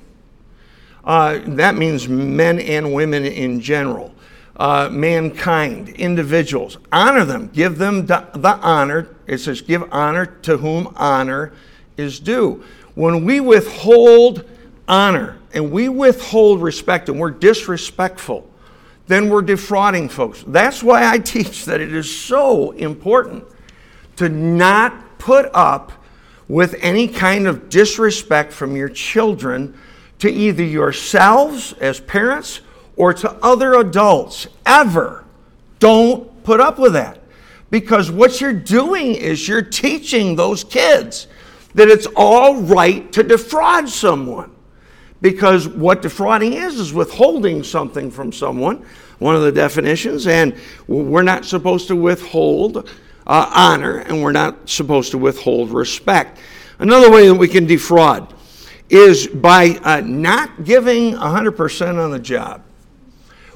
Uh, 1.03 1.39
that 1.45 1.75
means 1.75 2.07
men 2.07 2.59
and 2.59 2.93
women 2.93 3.25
in 3.25 3.59
general, 3.61 4.13
uh, 4.57 4.89
mankind, 4.91 5.89
individuals. 5.89 6.77
Honor 6.91 7.25
them, 7.25 7.49
give 7.53 7.77
them 7.77 8.05
the, 8.05 8.27
the 8.33 8.55
honor. 8.57 9.15
It 9.27 9.39
says, 9.39 9.61
give 9.61 9.83
honor 9.91 10.25
to 10.25 10.57
whom 10.57 10.93
honor 10.97 11.53
is 11.97 12.19
due. 12.19 12.63
When 12.95 13.23
we 13.23 13.39
withhold 13.39 14.43
honor 14.87 15.39
and 15.53 15.71
we 15.71 15.89
withhold 15.89 16.61
respect 16.61 17.07
and 17.07 17.19
we're 17.19 17.31
disrespectful, 17.31 18.50
then 19.11 19.29
we're 19.29 19.41
defrauding 19.41 20.09
folks. 20.09 20.43
That's 20.47 20.81
why 20.81 21.09
I 21.09 21.17
teach 21.17 21.65
that 21.65 21.81
it 21.81 21.93
is 21.93 22.15
so 22.15 22.71
important 22.71 23.45
to 24.17 24.29
not 24.29 25.19
put 25.19 25.49
up 25.53 25.91
with 26.47 26.75
any 26.81 27.07
kind 27.07 27.47
of 27.47 27.69
disrespect 27.69 28.51
from 28.51 28.75
your 28.75 28.89
children 28.89 29.77
to 30.19 30.29
either 30.29 30.63
yourselves 30.63 31.73
as 31.73 31.99
parents 31.99 32.61
or 32.95 33.13
to 33.13 33.31
other 33.43 33.75
adults. 33.75 34.47
Ever. 34.65 35.25
Don't 35.79 36.43
put 36.43 36.59
up 36.59 36.77
with 36.77 36.93
that. 36.93 37.19
Because 37.69 38.11
what 38.11 38.41
you're 38.41 38.53
doing 38.53 39.15
is 39.15 39.47
you're 39.47 39.61
teaching 39.61 40.35
those 40.35 40.63
kids 40.63 41.27
that 41.73 41.87
it's 41.87 42.07
all 42.15 42.61
right 42.61 43.11
to 43.13 43.23
defraud 43.23 43.87
someone. 43.87 44.51
Because 45.21 45.67
what 45.67 46.01
defrauding 46.01 46.53
is, 46.53 46.79
is 46.79 46.93
withholding 46.93 47.63
something 47.63 48.09
from 48.09 48.31
someone, 48.31 48.83
one 49.19 49.35
of 49.35 49.43
the 49.43 49.51
definitions, 49.51 50.25
and 50.25 50.55
we're 50.87 51.21
not 51.21 51.45
supposed 51.45 51.87
to 51.89 51.95
withhold 51.95 52.89
uh, 53.27 53.51
honor 53.53 53.99
and 53.99 54.21
we're 54.21 54.31
not 54.31 54.67
supposed 54.67 55.11
to 55.11 55.17
withhold 55.17 55.71
respect. 55.71 56.39
Another 56.79 57.11
way 57.11 57.27
that 57.27 57.35
we 57.35 57.47
can 57.47 57.65
defraud 57.65 58.33
is 58.89 59.27
by 59.27 59.79
uh, 59.83 60.01
not 60.01 60.63
giving 60.63 61.13
100% 61.13 62.03
on 62.03 62.11
the 62.11 62.19
job. 62.19 62.63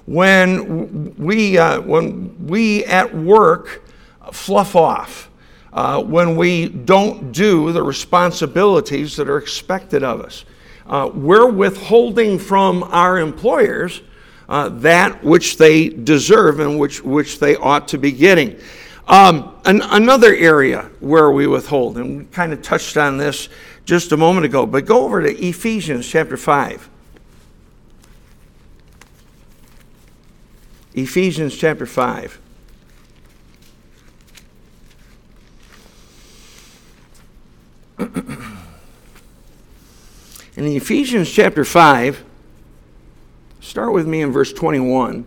When 0.05 1.15
we, 1.15 1.57
uh, 1.57 1.81
when 1.81 2.45
we 2.45 2.85
at 2.85 3.13
work 3.15 3.83
fluff 4.31 4.75
off, 4.75 5.29
uh, 5.73 6.01
when 6.01 6.37
we 6.37 6.69
don't 6.69 7.31
do 7.31 7.71
the 7.71 7.83
responsibilities 7.83 9.15
that 9.17 9.27
are 9.27 9.37
expected 9.37 10.03
of 10.03 10.21
us, 10.21 10.45
uh, 10.87 11.09
we're 11.13 11.49
withholding 11.49 12.37
from 12.37 12.83
our 12.83 13.17
employers 13.19 14.01
uh, 14.47 14.69
that 14.69 15.23
which 15.23 15.57
they 15.57 15.89
deserve 15.89 16.59
and 16.59 16.79
which, 16.79 17.03
which 17.03 17.39
they 17.39 17.55
ought 17.55 17.87
to 17.87 17.97
be 17.97 18.11
getting. 18.11 18.59
Um, 19.07 19.55
an, 19.65 19.81
another 19.81 20.35
area 20.35 20.89
where 20.99 21.31
we 21.31 21.47
withhold, 21.47 21.97
and 21.97 22.17
we 22.19 22.25
kind 22.25 22.53
of 22.53 22.61
touched 22.61 22.97
on 22.97 23.17
this 23.17 23.49
just 23.85 24.11
a 24.11 24.17
moment 24.17 24.45
ago, 24.45 24.65
but 24.65 24.85
go 24.85 25.05
over 25.05 25.21
to 25.21 25.29
Ephesians 25.29 26.07
chapter 26.07 26.37
5. 26.37 26.89
Ephesians 30.95 31.55
chapter 31.55 31.85
5. 31.85 32.39
In 40.57 40.65
Ephesians 40.67 41.29
chapter 41.29 41.65
5, 41.65 42.23
start 43.59 43.91
with 43.91 44.07
me 44.07 44.21
in 44.21 44.31
verse 44.31 44.53
21. 44.53 45.25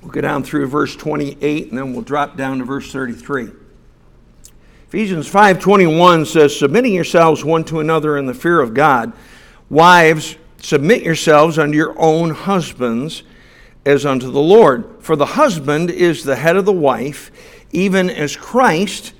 We'll 0.00 0.10
go 0.10 0.22
down 0.22 0.42
through 0.42 0.66
verse 0.68 0.96
28 0.96 1.68
and 1.68 1.76
then 1.76 1.92
we'll 1.92 2.00
drop 2.00 2.38
down 2.38 2.58
to 2.60 2.64
verse 2.64 2.90
33. 2.90 3.50
Ephesians 4.88 5.30
5:21 5.30 6.26
says 6.26 6.58
submitting 6.58 6.94
yourselves 6.94 7.44
one 7.44 7.64
to 7.64 7.80
another 7.80 8.16
in 8.16 8.24
the 8.24 8.34
fear 8.34 8.60
of 8.60 8.72
God 8.72 9.12
wives 9.68 10.36
submit 10.60 11.02
yourselves 11.02 11.58
unto 11.58 11.76
your 11.76 11.94
own 11.96 12.30
husbands 12.30 13.22
as 13.84 14.04
unto 14.04 14.30
the 14.30 14.40
Lord 14.40 14.84
for 14.98 15.14
the 15.16 15.26
husband 15.26 15.90
is 15.90 16.24
the 16.24 16.36
head 16.36 16.56
of 16.56 16.64
the 16.64 16.72
wife 16.72 17.30
even 17.70 18.10
as 18.10 18.34
Christ 18.34 19.12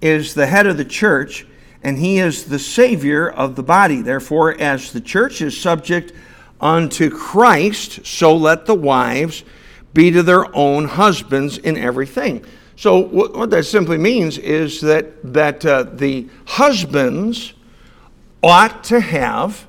is 0.00 0.34
the 0.34 0.46
head 0.46 0.66
of 0.66 0.76
the 0.76 0.84
church 0.84 1.44
and 1.86 1.98
he 1.98 2.18
is 2.18 2.46
the 2.46 2.58
Savior 2.58 3.30
of 3.30 3.54
the 3.54 3.62
body. 3.62 4.02
Therefore, 4.02 4.60
as 4.60 4.92
the 4.92 5.00
church 5.00 5.40
is 5.40 5.56
subject 5.56 6.12
unto 6.60 7.08
Christ, 7.08 8.04
so 8.04 8.34
let 8.34 8.66
the 8.66 8.74
wives 8.74 9.44
be 9.94 10.10
to 10.10 10.24
their 10.24 10.52
own 10.56 10.86
husbands 10.86 11.58
in 11.58 11.76
everything. 11.76 12.44
So, 12.74 12.98
what 12.98 13.50
that 13.50 13.66
simply 13.66 13.98
means 13.98 14.36
is 14.36 14.80
that, 14.80 15.32
that 15.32 15.64
uh, 15.64 15.84
the 15.84 16.28
husbands 16.44 17.54
ought 18.42 18.82
to 18.84 18.98
have 18.98 19.64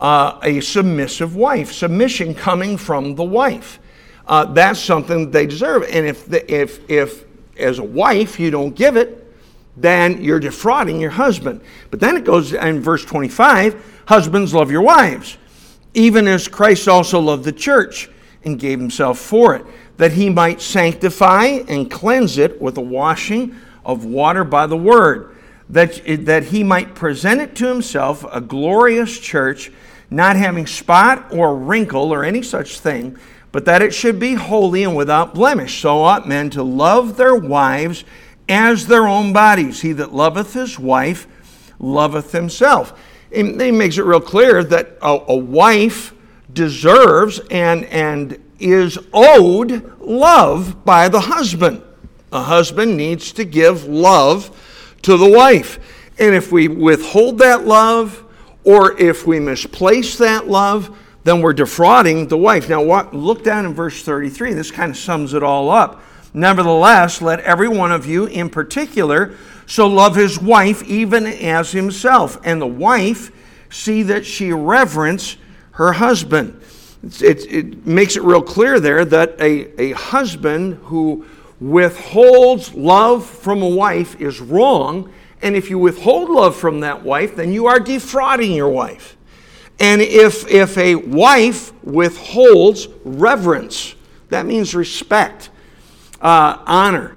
uh, 0.00 0.38
a 0.42 0.60
submissive 0.60 1.34
wife, 1.34 1.72
submission 1.72 2.34
coming 2.34 2.76
from 2.76 3.14
the 3.14 3.24
wife. 3.24 3.78
Uh, 4.26 4.44
that's 4.44 4.80
something 4.80 5.30
they 5.30 5.46
deserve. 5.46 5.84
And 5.84 6.06
if, 6.06 6.26
the, 6.26 6.54
if, 6.54 6.90
if, 6.90 7.24
as 7.56 7.78
a 7.78 7.84
wife, 7.84 8.38
you 8.38 8.50
don't 8.50 8.74
give 8.74 8.98
it, 8.98 9.21
then 9.76 10.22
you're 10.22 10.40
defrauding 10.40 11.00
your 11.00 11.10
husband. 11.10 11.60
But 11.90 12.00
then 12.00 12.16
it 12.16 12.24
goes 12.24 12.52
in 12.52 12.80
verse 12.80 13.04
25 13.04 13.90
Husbands, 14.06 14.52
love 14.52 14.70
your 14.70 14.82
wives, 14.82 15.38
even 15.94 16.26
as 16.26 16.48
Christ 16.48 16.88
also 16.88 17.20
loved 17.20 17.44
the 17.44 17.52
church 17.52 18.10
and 18.44 18.58
gave 18.58 18.80
himself 18.80 19.18
for 19.18 19.54
it, 19.54 19.64
that 19.96 20.12
he 20.12 20.28
might 20.28 20.60
sanctify 20.60 21.44
and 21.68 21.90
cleanse 21.90 22.36
it 22.36 22.60
with 22.60 22.76
a 22.76 22.82
washing 22.82 23.54
of 23.84 24.04
water 24.04 24.42
by 24.42 24.66
the 24.66 24.76
word, 24.76 25.36
that, 25.70 26.00
that 26.26 26.44
he 26.44 26.64
might 26.64 26.96
present 26.96 27.40
it 27.40 27.54
to 27.56 27.68
himself 27.68 28.26
a 28.32 28.40
glorious 28.40 29.18
church, 29.18 29.70
not 30.10 30.36
having 30.36 30.66
spot 30.66 31.32
or 31.32 31.56
wrinkle 31.56 32.12
or 32.12 32.24
any 32.24 32.42
such 32.42 32.80
thing, 32.80 33.16
but 33.52 33.64
that 33.66 33.82
it 33.82 33.94
should 33.94 34.18
be 34.18 34.34
holy 34.34 34.82
and 34.82 34.96
without 34.96 35.34
blemish. 35.34 35.80
So 35.80 36.02
ought 36.02 36.26
men 36.26 36.50
to 36.50 36.62
love 36.62 37.16
their 37.16 37.36
wives 37.36 38.04
as 38.48 38.86
their 38.86 39.06
own 39.06 39.32
bodies. 39.32 39.80
He 39.80 39.92
that 39.92 40.12
loveth 40.12 40.52
his 40.54 40.78
wife 40.78 41.26
loveth 41.78 42.32
himself. 42.32 42.98
And 43.34 43.60
he 43.60 43.70
makes 43.70 43.98
it 43.98 44.04
real 44.04 44.20
clear 44.20 44.62
that 44.64 44.98
a, 45.00 45.18
a 45.28 45.36
wife 45.36 46.14
deserves 46.52 47.40
and, 47.50 47.84
and 47.86 48.38
is 48.58 48.98
owed 49.12 49.98
love 50.00 50.84
by 50.84 51.08
the 51.08 51.20
husband. 51.20 51.82
A 52.30 52.42
husband 52.42 52.96
needs 52.96 53.32
to 53.32 53.44
give 53.44 53.84
love 53.84 54.56
to 55.02 55.16
the 55.16 55.28
wife. 55.28 55.78
And 56.18 56.34
if 56.34 56.52
we 56.52 56.68
withhold 56.68 57.38
that 57.38 57.66
love 57.66 58.24
or 58.64 58.98
if 59.00 59.26
we 59.26 59.40
misplace 59.40 60.16
that 60.18 60.48
love, 60.48 60.96
then 61.24 61.40
we're 61.40 61.52
defrauding 61.52 62.28
the 62.28 62.38
wife. 62.38 62.68
Now, 62.68 62.82
what, 62.82 63.14
look 63.14 63.44
down 63.44 63.66
in 63.66 63.74
verse 63.74 64.02
33. 64.02 64.54
This 64.54 64.70
kind 64.70 64.90
of 64.90 64.96
sums 64.96 65.34
it 65.34 65.42
all 65.42 65.70
up. 65.70 66.02
Nevertheless, 66.34 67.20
let 67.20 67.40
every 67.40 67.68
one 67.68 67.92
of 67.92 68.06
you 68.06 68.26
in 68.26 68.48
particular 68.48 69.34
so 69.66 69.86
love 69.86 70.16
his 70.16 70.40
wife 70.40 70.82
even 70.84 71.26
as 71.26 71.72
himself, 71.72 72.38
and 72.44 72.60
the 72.60 72.66
wife 72.66 73.30
see 73.70 74.02
that 74.04 74.24
she 74.24 74.52
reverence 74.52 75.36
her 75.72 75.92
husband. 75.92 76.60
It, 77.20 77.50
it, 77.50 77.86
makes 77.86 78.16
it 78.16 78.22
real 78.22 78.42
clear 78.42 78.78
there 78.78 79.04
that 79.04 79.40
a, 79.40 79.80
a 79.80 79.92
husband 79.92 80.74
who 80.84 81.26
withholds 81.60 82.74
love 82.74 83.26
from 83.26 83.62
a 83.62 83.68
wife 83.68 84.20
is 84.20 84.40
wrong. 84.40 85.12
And 85.40 85.56
if 85.56 85.68
you 85.70 85.78
withhold 85.78 86.30
love 86.30 86.54
from 86.54 86.80
that 86.80 87.02
wife, 87.02 87.34
then 87.34 87.52
you 87.52 87.66
are 87.66 87.80
defrauding 87.80 88.52
your 88.52 88.68
wife. 88.68 89.16
And 89.80 90.00
if, 90.00 90.46
if 90.48 90.78
a 90.78 90.94
wife 90.94 91.72
withholds 91.82 92.86
reverence, 93.04 93.96
that 94.28 94.46
means 94.46 94.74
respect 94.74 95.50
uh, 96.22 96.62
honor. 96.66 97.16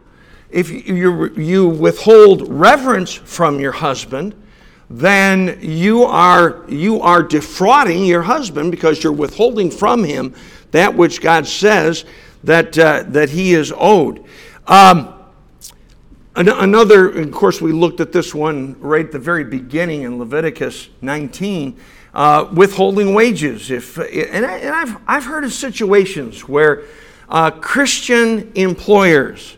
If 0.50 0.70
you, 0.70 1.34
you 1.36 1.68
withhold 1.68 2.50
reverence 2.50 3.14
from 3.14 3.60
your 3.60 3.72
husband, 3.72 4.36
then 4.90 5.58
you 5.62 6.04
are, 6.04 6.64
you 6.68 7.02
are 7.02 7.24
defrauding 7.24 8.06
your 8.06 8.22
husband 8.22 8.72
because 8.72 9.04
you're 9.04 9.14
withholding 9.14 9.72
from 9.72 10.04
him 10.04 10.34
that 10.72 10.94
which 10.94 11.22
God 11.22 11.48
says 11.48 12.06
that, 12.44 12.78
uh, 12.78 13.04
that 13.08 13.30
he 13.30 13.54
is 13.54 13.74
owed. 13.76 14.24
Um, 14.68 15.14
another, 16.36 17.10
of 17.10 17.32
course, 17.32 17.62
we 17.62 17.72
looked 17.72 18.00
at 18.00 18.12
this 18.12 18.36
one 18.36 18.80
right 18.80 19.06
at 19.06 19.12
the 19.12 19.20
very 19.20 19.44
beginning 19.44 20.04
in 20.04 20.20
Leviticus 20.20 20.90
19. 21.02 21.80
Uh, 22.14 22.50
withholding 22.54 23.14
wages. 23.14 23.70
If, 23.70 23.98
and, 23.98 24.46
I, 24.46 24.60
have 24.60 25.02
I've 25.06 25.26
heard 25.26 25.44
of 25.44 25.52
situations 25.52 26.48
where 26.48 26.86
uh, 27.30 27.52
Christian 27.52 28.52
employers 28.56 29.58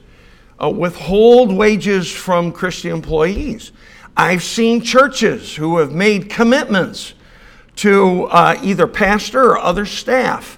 uh, 0.61 0.69
withhold 0.69 1.51
wages 1.51 2.11
from 2.11 2.51
Christian 2.51 2.91
employees. 2.91 3.71
I've 4.15 4.43
seen 4.43 4.81
churches 4.81 5.55
who 5.55 5.77
have 5.77 5.91
made 5.91 6.29
commitments 6.29 7.13
to 7.77 8.25
uh, 8.25 8.59
either 8.63 8.87
pastor 8.87 9.51
or 9.51 9.59
other 9.59 9.85
staff, 9.85 10.57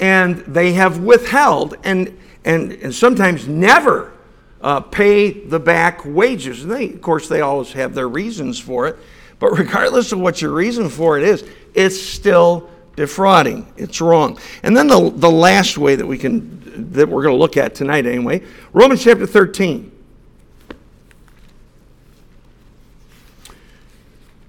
and 0.00 0.38
they 0.40 0.72
have 0.72 0.98
withheld 0.98 1.76
and, 1.84 2.18
and, 2.44 2.72
and 2.72 2.94
sometimes 2.94 3.46
never 3.46 4.12
uh, 4.60 4.80
pay 4.80 5.30
the 5.30 5.60
back 5.60 6.04
wages. 6.04 6.64
And 6.64 6.72
they, 6.72 6.90
of 6.90 7.00
course, 7.00 7.28
they 7.28 7.40
always 7.40 7.72
have 7.72 7.94
their 7.94 8.08
reasons 8.08 8.58
for 8.58 8.88
it, 8.88 8.96
but 9.38 9.50
regardless 9.58 10.10
of 10.10 10.18
what 10.18 10.42
your 10.42 10.50
reason 10.50 10.88
for 10.88 11.16
it 11.18 11.22
is, 11.22 11.48
it's 11.74 12.00
still 12.00 12.68
defrauding. 12.96 13.72
It's 13.76 14.00
wrong. 14.00 14.38
And 14.62 14.76
then 14.76 14.88
the, 14.88 15.10
the 15.10 15.30
last 15.30 15.78
way 15.78 15.94
that 15.94 16.06
we 16.06 16.18
can 16.18 16.56
that 16.92 17.08
we're 17.08 17.22
going 17.22 17.34
to 17.34 17.38
look 17.38 17.56
at 17.56 17.74
tonight 17.74 18.04
anyway, 18.06 18.42
Romans 18.72 19.02
chapter 19.02 19.26
13. 19.26 19.92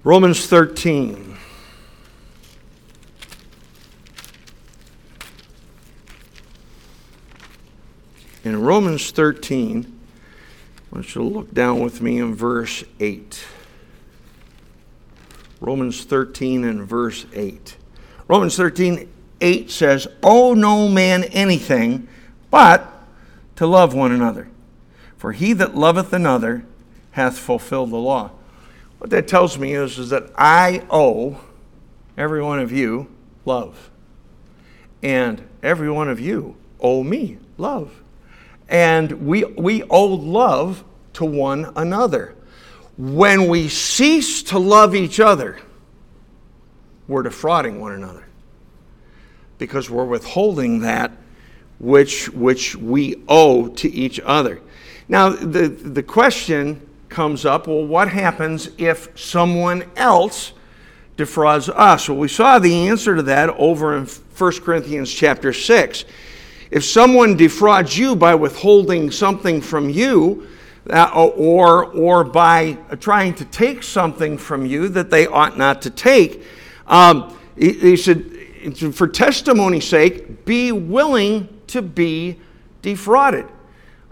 Romans 0.04 0.46
13. 0.46 1.36
In 8.44 8.62
Romans 8.62 9.10
13, 9.10 10.00
I 10.78 10.94
want 10.94 11.14
you 11.14 11.20
to 11.20 11.28
look 11.28 11.52
down 11.52 11.80
with 11.80 12.00
me 12.00 12.18
in 12.18 12.34
verse 12.34 12.84
8. 13.00 13.44
Romans 15.60 16.04
13 16.04 16.64
and 16.64 16.88
verse 16.88 17.26
8. 17.34 17.76
Romans 18.28 18.56
13, 18.56 19.10
8 19.40 19.70
says, 19.70 20.06
Owe 20.22 20.54
no 20.54 20.88
man 20.88 21.24
anything 21.24 22.06
but 22.50 22.92
to 23.56 23.66
love 23.66 23.94
one 23.94 24.12
another. 24.12 24.48
For 25.16 25.32
he 25.32 25.54
that 25.54 25.74
loveth 25.74 26.12
another 26.12 26.64
hath 27.12 27.38
fulfilled 27.38 27.90
the 27.90 27.96
law. 27.96 28.30
What 28.98 29.10
that 29.10 29.26
tells 29.28 29.58
me 29.58 29.74
is, 29.74 29.98
is 29.98 30.10
that 30.10 30.30
I 30.36 30.84
owe 30.90 31.40
every 32.16 32.42
one 32.42 32.60
of 32.60 32.70
you 32.70 33.08
love. 33.44 33.90
And 35.02 35.42
every 35.62 35.90
one 35.90 36.08
of 36.08 36.20
you 36.20 36.56
owe 36.80 37.02
me 37.02 37.38
love. 37.56 38.02
And 38.68 39.26
we, 39.26 39.44
we 39.44 39.84
owe 39.84 40.06
love 40.06 40.84
to 41.14 41.24
one 41.24 41.72
another. 41.74 42.34
When 42.96 43.48
we 43.48 43.68
cease 43.68 44.42
to 44.44 44.58
love 44.58 44.94
each 44.94 45.18
other, 45.18 45.58
we're 47.08 47.22
defrauding 47.22 47.80
one 47.80 47.92
another 47.92 48.24
because 49.58 49.90
we're 49.90 50.04
withholding 50.04 50.80
that 50.80 51.10
which, 51.80 52.28
which 52.30 52.76
we 52.76 53.22
owe 53.28 53.68
to 53.68 53.90
each 53.90 54.20
other. 54.20 54.60
Now, 55.08 55.30
the, 55.30 55.68
the 55.68 56.02
question 56.02 56.86
comes 57.08 57.44
up 57.44 57.66
well, 57.66 57.84
what 57.84 58.08
happens 58.08 58.70
if 58.78 59.18
someone 59.18 59.84
else 59.96 60.52
defrauds 61.16 61.68
us? 61.68 62.08
Well, 62.08 62.18
we 62.18 62.28
saw 62.28 62.58
the 62.58 62.88
answer 62.88 63.16
to 63.16 63.22
that 63.22 63.50
over 63.50 63.96
in 63.96 64.04
1 64.04 64.52
Corinthians 64.60 65.12
chapter 65.12 65.52
6. 65.52 66.04
If 66.70 66.84
someone 66.84 67.36
defrauds 67.36 67.96
you 67.96 68.14
by 68.14 68.34
withholding 68.34 69.10
something 69.10 69.60
from 69.62 69.88
you, 69.88 70.46
uh, 70.90 71.10
or, 71.14 71.84
or 71.86 72.24
by 72.24 72.72
trying 73.00 73.34
to 73.34 73.44
take 73.46 73.82
something 73.82 74.38
from 74.38 74.64
you 74.64 74.88
that 74.88 75.10
they 75.10 75.26
ought 75.26 75.58
not 75.58 75.82
to 75.82 75.90
take, 75.90 76.42
um, 76.88 77.36
he, 77.56 77.72
he 77.72 77.96
said, 77.96 78.24
for 78.92 79.06
testimony's 79.06 79.86
sake, 79.86 80.44
be 80.44 80.72
willing 80.72 81.48
to 81.68 81.82
be 81.82 82.38
defrauded. 82.82 83.46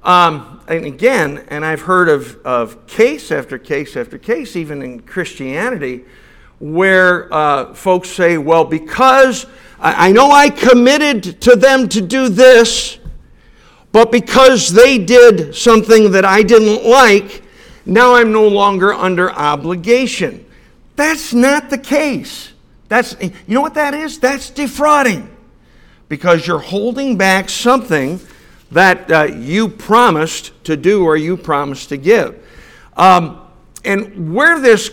Um, 0.03 0.61
and 0.69 0.85
again, 0.85 1.45
and 1.49 1.65
I've 1.65 1.83
heard 1.83 2.09
of, 2.09 2.41
of 2.47 2.87
case 2.87 3.33
after 3.33 3.59
case 3.59 3.97
after 3.97 4.19
case, 4.19 4.55
even 4.55 4.83
in 4.83 5.01
Christianity, 5.01 6.05
where 6.61 7.33
uh, 7.35 7.75
folks 7.75 8.09
say, 8.11 8.39
well, 8.39 8.65
because 8.65 9.47
I, 9.81 10.09
I 10.09 10.13
know 10.13 10.31
I 10.31 10.51
committed 10.51 11.41
to 11.43 11.57
them 11.57 11.89
to 11.89 12.01
do 12.01 12.29
this, 12.29 12.99
but 13.91 14.13
because 14.13 14.73
they 14.73 14.99
did 14.99 15.55
something 15.55 16.13
that 16.13 16.25
I 16.25 16.43
didn't 16.43 16.89
like, 16.89 17.43
now 17.85 18.15
I'm 18.15 18.33
no 18.33 18.47
longer 18.47 18.93
under 18.93 19.31
obligation. 19.33 20.45
That's 20.97 21.33
not 21.33 21.69
the 21.71 21.79
case. 21.79 22.53
That's 22.89 23.17
you 23.21 23.33
know 23.49 23.61
what 23.61 23.75
that 23.75 23.95
is? 23.95 24.19
That's 24.19 24.51
defrauding. 24.51 25.35
Because 26.09 26.47
you're 26.47 26.61
holding 26.61 27.17
back 27.17 27.49
something 27.49 28.21
that 28.71 29.11
uh, 29.11 29.25
you 29.25 29.69
promised 29.69 30.53
to 30.65 30.77
do 30.77 31.05
or 31.05 31.17
you 31.17 31.37
promised 31.37 31.89
to 31.91 31.97
give. 31.97 32.43
Um, 32.97 33.41
and 33.85 34.35
where 34.35 34.59
this, 34.59 34.89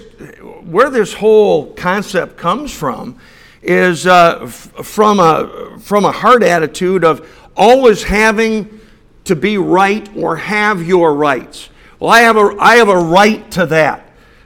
where 0.63 0.89
this 0.89 1.13
whole 1.13 1.73
concept 1.73 2.37
comes 2.37 2.71
from 2.71 3.19
is 3.61 4.05
uh, 4.05 4.39
f- 4.43 4.71
from, 4.83 5.19
a, 5.19 5.77
from 5.79 6.05
a 6.05 6.11
hard 6.11 6.43
attitude 6.43 7.03
of 7.03 7.27
always 7.55 8.03
having 8.03 8.79
to 9.23 9.35
be 9.35 9.57
right 9.57 10.07
or 10.15 10.35
have 10.35 10.85
your 10.85 11.15
rights. 11.15 11.69
Well, 11.99 12.11
I 12.11 12.21
have 12.21 12.37
a, 12.37 12.55
I 12.59 12.75
have 12.75 12.89
a 12.89 12.97
right 12.97 13.49
to 13.51 13.65
that. 13.67 14.03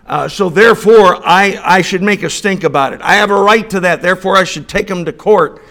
Uh, 0.07 0.27
so 0.29 0.49
therefore, 0.49 1.17
I, 1.27 1.59
I 1.61 1.81
should 1.81 2.01
make 2.01 2.23
a 2.23 2.29
stink 2.29 2.63
about 2.63 2.93
it. 2.93 3.01
I 3.01 3.15
have 3.15 3.29
a 3.29 3.41
right 3.41 3.69
to 3.71 3.81
that. 3.81 4.01
Therefore, 4.01 4.37
I 4.37 4.45
should 4.45 4.69
take 4.69 4.87
them 4.87 5.03
to 5.05 5.11
court. 5.11 5.61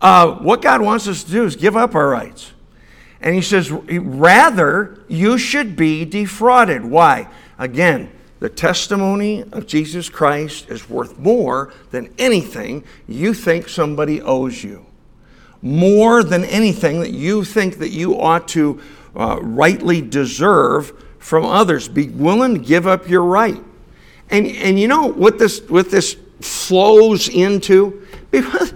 Uh, 0.00 0.36
what 0.36 0.62
God 0.62 0.80
wants 0.80 1.08
us 1.08 1.24
to 1.24 1.30
do 1.30 1.44
is 1.44 1.56
give 1.56 1.76
up 1.76 1.94
our 1.94 2.08
rights. 2.08 2.52
And 3.20 3.34
he 3.34 3.42
says, 3.42 3.70
rather, 3.70 5.00
you 5.08 5.36
should 5.36 5.76
be 5.76 6.04
defrauded. 6.04 6.84
Why? 6.84 7.28
Again, 7.58 8.10
the 8.38 8.48
testimony 8.48 9.42
of 9.42 9.66
Jesus 9.66 10.08
Christ 10.08 10.70
is 10.70 10.88
worth 10.88 11.18
more 11.18 11.74
than 11.90 12.14
anything 12.16 12.84
you 13.06 13.34
think 13.34 13.68
somebody 13.68 14.22
owes 14.22 14.64
you. 14.64 14.86
More 15.60 16.22
than 16.22 16.44
anything 16.44 17.00
that 17.00 17.10
you 17.10 17.44
think 17.44 17.78
that 17.78 17.90
you 17.90 18.18
ought 18.18 18.48
to 18.48 18.80
uh, 19.14 19.38
rightly 19.42 20.00
deserve 20.00 20.92
from 21.18 21.44
others. 21.44 21.88
Be 21.88 22.08
willing 22.08 22.54
to 22.54 22.60
give 22.60 22.86
up 22.86 23.08
your 23.08 23.24
right. 23.24 23.62
And, 24.30 24.46
and 24.46 24.78
you 24.78 24.88
know 24.88 25.06
what 25.06 25.38
this, 25.38 25.60
what 25.68 25.90
this 25.90 26.16
flows 26.40 27.28
into? 27.28 28.06
Because 28.30 28.72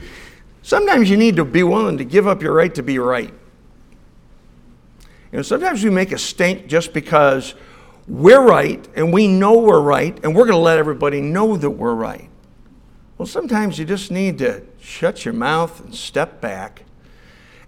sometimes 0.62 1.08
you 1.08 1.16
need 1.16 1.36
to 1.36 1.44
be 1.44 1.62
willing 1.62 1.98
to 1.98 2.04
give 2.04 2.26
up 2.26 2.42
your 2.42 2.52
right 2.52 2.74
to 2.74 2.82
be 2.82 2.98
right. 2.98 3.32
You 5.30 5.38
know, 5.38 5.42
sometimes 5.42 5.82
we 5.82 5.90
make 5.90 6.12
a 6.12 6.18
stink 6.18 6.66
just 6.66 6.92
because 6.92 7.54
we're 8.06 8.42
right 8.42 8.86
and 8.94 9.12
we 9.12 9.26
know 9.26 9.58
we're 9.58 9.80
right 9.80 10.16
and 10.22 10.34
we're 10.34 10.44
going 10.44 10.58
to 10.58 10.62
let 10.62 10.78
everybody 10.78 11.20
know 11.20 11.56
that 11.56 11.70
we're 11.70 11.94
right. 11.94 12.28
Well, 13.16 13.26
sometimes 13.26 13.78
you 13.78 13.84
just 13.84 14.10
need 14.10 14.38
to 14.38 14.62
shut 14.80 15.24
your 15.24 15.34
mouth 15.34 15.84
and 15.84 15.94
step 15.94 16.40
back 16.40 16.84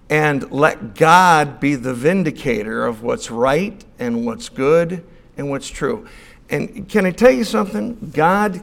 and 0.08 0.50
let 0.52 0.94
God 0.94 1.58
be 1.58 1.74
the 1.74 1.94
vindicator 1.94 2.84
of 2.84 3.02
what's 3.02 3.30
right 3.30 3.84
and 3.98 4.26
what's 4.26 4.48
good 4.48 5.04
and 5.36 5.50
what's 5.50 5.68
true. 5.68 6.06
And 6.48 6.88
can 6.88 7.06
I 7.06 7.10
tell 7.10 7.30
you 7.30 7.44
something? 7.44 8.12
God, 8.14 8.62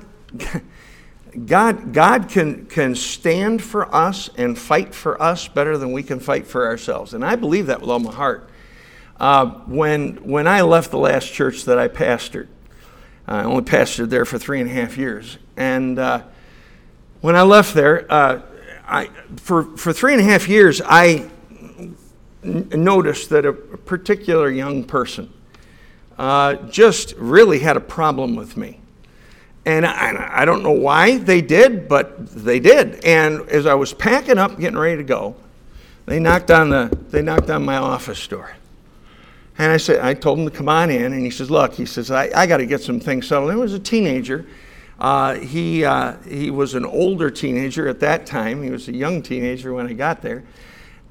God, 1.46 1.94
God 1.94 2.30
can, 2.30 2.66
can 2.68 2.96
stand 2.96 3.62
for 3.62 3.94
us 3.94 4.30
and 4.38 4.58
fight 4.58 4.96
for 4.96 5.22
us 5.22 5.48
better 5.48 5.78
than 5.78 5.92
we 5.92 6.04
can 6.04 6.20
fight 6.20 6.48
for 6.48 6.66
ourselves. 6.66 7.14
And 7.14 7.26
I 7.26 7.36
believe 7.36 7.68
that 7.68 7.82
with 7.82 7.90
all 7.90 8.00
my 8.00 8.14
heart. 8.14 8.50
Uh, 9.20 9.46
when, 9.68 10.16
when 10.28 10.48
I 10.48 10.62
left 10.62 10.92
the 10.92 10.98
last 10.98 11.32
church 11.32 11.66
that 11.66 11.78
I 11.78 11.88
pastored, 11.88 12.48
I 13.28 13.44
only 13.44 13.64
pastored 13.64 14.10
there 14.10 14.26
for 14.26 14.38
three 14.38 14.60
and 14.60 14.70
a 14.70 14.74
half 14.74 14.98
years. 14.98 15.38
And 15.56 16.00
uh, 16.00 16.24
when 17.22 17.36
I 17.36 17.44
left 17.44 17.74
there, 17.74 18.12
uh, 18.12 18.42
I, 18.86 19.10
for, 19.38 19.78
for 19.78 19.94
three 19.94 20.14
and 20.14 20.22
a 20.22 20.26
half 20.26 20.50
years, 20.50 20.82
I 20.84 21.30
n- 22.44 22.70
noticed 22.74 23.30
that 23.30 23.46
a 23.46 23.54
particular 23.54 24.50
young 24.50 24.84
person 24.84 25.32
uh, 26.18 26.56
just 26.70 27.16
really 27.18 27.60
had 27.60 27.78
a 27.78 27.82
problem 27.82 28.36
with 28.36 28.58
me. 28.58 28.80
And 29.66 29.86
I, 29.86 30.42
I, 30.42 30.46
don't 30.46 30.62
know 30.62 30.72
why 30.72 31.18
they 31.18 31.42
did, 31.42 31.88
but 31.88 32.28
they 32.28 32.60
did. 32.60 33.04
And 33.06 33.48
as 33.50 33.66
I 33.66 33.74
was 33.76 33.94
packing 33.94 34.38
up, 34.38 34.60
getting 34.60 34.78
ready 34.78 34.98
to 34.98 35.04
go, 35.04 35.36
they 36.06 36.20
knocked 36.20 36.52
on, 36.52 36.70
the, 36.70 36.98
they 37.10 37.22
knocked 37.22 37.50
on 37.50 37.64
my 37.64 37.78
office 37.78 38.28
door. 38.28 38.56
And 39.58 39.72
I 39.72 39.78
said, 39.78 40.02
I 40.02 40.16
told 40.16 40.40
him 40.40 40.46
to 40.46 40.52
come 40.52 40.68
on 40.68 40.90
in, 40.90 41.14
and 41.14 41.24
he 41.24 41.30
says, 41.30 41.50
look, 41.50 41.74
he 41.74 41.86
says, 41.86 42.12
I, 42.12 42.30
I 42.36 42.46
got 42.46 42.58
to 42.58 42.66
get 42.66 42.82
some 42.82 43.00
things 43.00 43.28
settled. 43.28 43.52
He 43.52 43.58
was 43.58 43.74
a 43.74 43.80
teenager, 43.80 44.46
Uh, 45.00 45.36
he, 45.36 45.86
uh, 45.86 46.16
he 46.28 46.52
was 46.52 46.74
an 46.74 46.86
older 46.86 47.30
teenager 47.30 47.88
at 47.88 48.00
that 48.02 48.26
time. 48.26 48.64
He 48.64 48.70
was 48.70 48.88
a 48.88 48.94
young 48.94 49.22
teenager 49.22 49.74
when 49.74 49.88
I 49.88 49.94
got 49.94 50.22
there. 50.22 50.44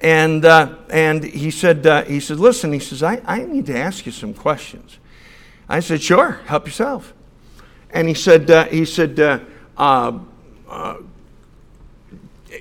And, 0.02 0.44
uh, 0.44 0.74
and 0.90 1.22
he, 1.22 1.52
said, 1.52 1.86
uh, 1.86 2.02
he 2.02 2.18
said, 2.18 2.40
Listen, 2.40 2.72
he 2.72 2.80
says, 2.80 3.04
I, 3.04 3.22
I 3.24 3.44
need 3.44 3.66
to 3.66 3.78
ask 3.78 4.04
you 4.04 4.10
some 4.10 4.34
questions. 4.34 4.98
I 5.68 5.78
said, 5.78 6.02
Sure, 6.02 6.40
help 6.46 6.66
yourself. 6.66 7.14
And 7.90 8.08
he 8.08 8.14
said, 8.14 8.50
uh, 8.50 8.64
he 8.64 8.84
said 8.84 9.20
uh, 9.78 10.96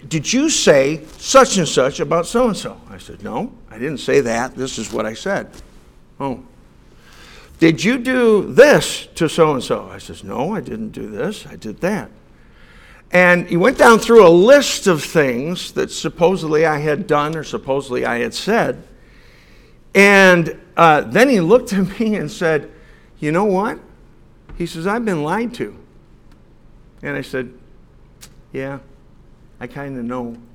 Did 0.08 0.32
you 0.32 0.52
say 0.52 1.04
such 1.18 1.58
and 1.58 1.68
such 1.68 2.00
about 2.00 2.28
so 2.28 2.48
and 2.48 2.56
so? 2.56 2.80
I 2.92 3.00
said, 3.00 3.24
No, 3.24 3.52
I 3.72 3.80
didn't 3.80 4.00
say 4.00 4.22
that. 4.22 4.56
This 4.56 4.78
is 4.78 4.94
what 4.94 5.08
I 5.08 5.16
said. 5.16 5.50
Oh, 6.20 6.44
did 7.58 7.84
you 7.84 7.98
do 7.98 8.54
this 8.54 9.08
to 9.16 9.28
so 9.28 9.54
and 9.54 9.64
so? 9.64 9.90
I 9.90 9.98
says, 9.98 10.24
No, 10.24 10.54
I 10.54 10.62
didn't 10.62 10.92
do 10.92 11.10
this. 11.10 11.48
I 11.48 11.56
did 11.56 11.82
that. 11.82 12.12
And 13.12 13.48
he 13.48 13.58
went 13.58 13.78
down 13.78 14.00
through 14.00 14.26
a 14.26 14.30
list 14.30 14.88
of 14.88 15.04
things 15.04 15.74
that 15.74 15.92
supposedly 15.92 16.66
I 16.66 16.80
had 16.80 17.08
done 17.08 17.36
or 17.36 17.44
supposedly 17.44 18.06
I 18.06 18.20
had 18.20 18.34
said. 18.34 18.88
And 19.94 20.60
uh, 20.78 21.02
then 21.02 21.30
he 21.30 21.42
looked 21.42 21.74
at 21.74 22.00
me 22.00 22.16
and 22.16 22.32
said, 22.32 22.72
You 23.20 23.32
know 23.32 23.46
what? 23.46 23.80
He 24.58 24.66
says, 24.66 24.88
I've 24.88 25.06
been 25.06 25.24
lied 25.24 25.54
to. 25.56 25.78
And 27.02 27.18
I 27.18 27.22
said, 27.22 27.54
Yeah, 28.54 28.80
I 29.60 29.68
kind 29.68 29.98
of 29.98 30.06
know. 30.06 30.38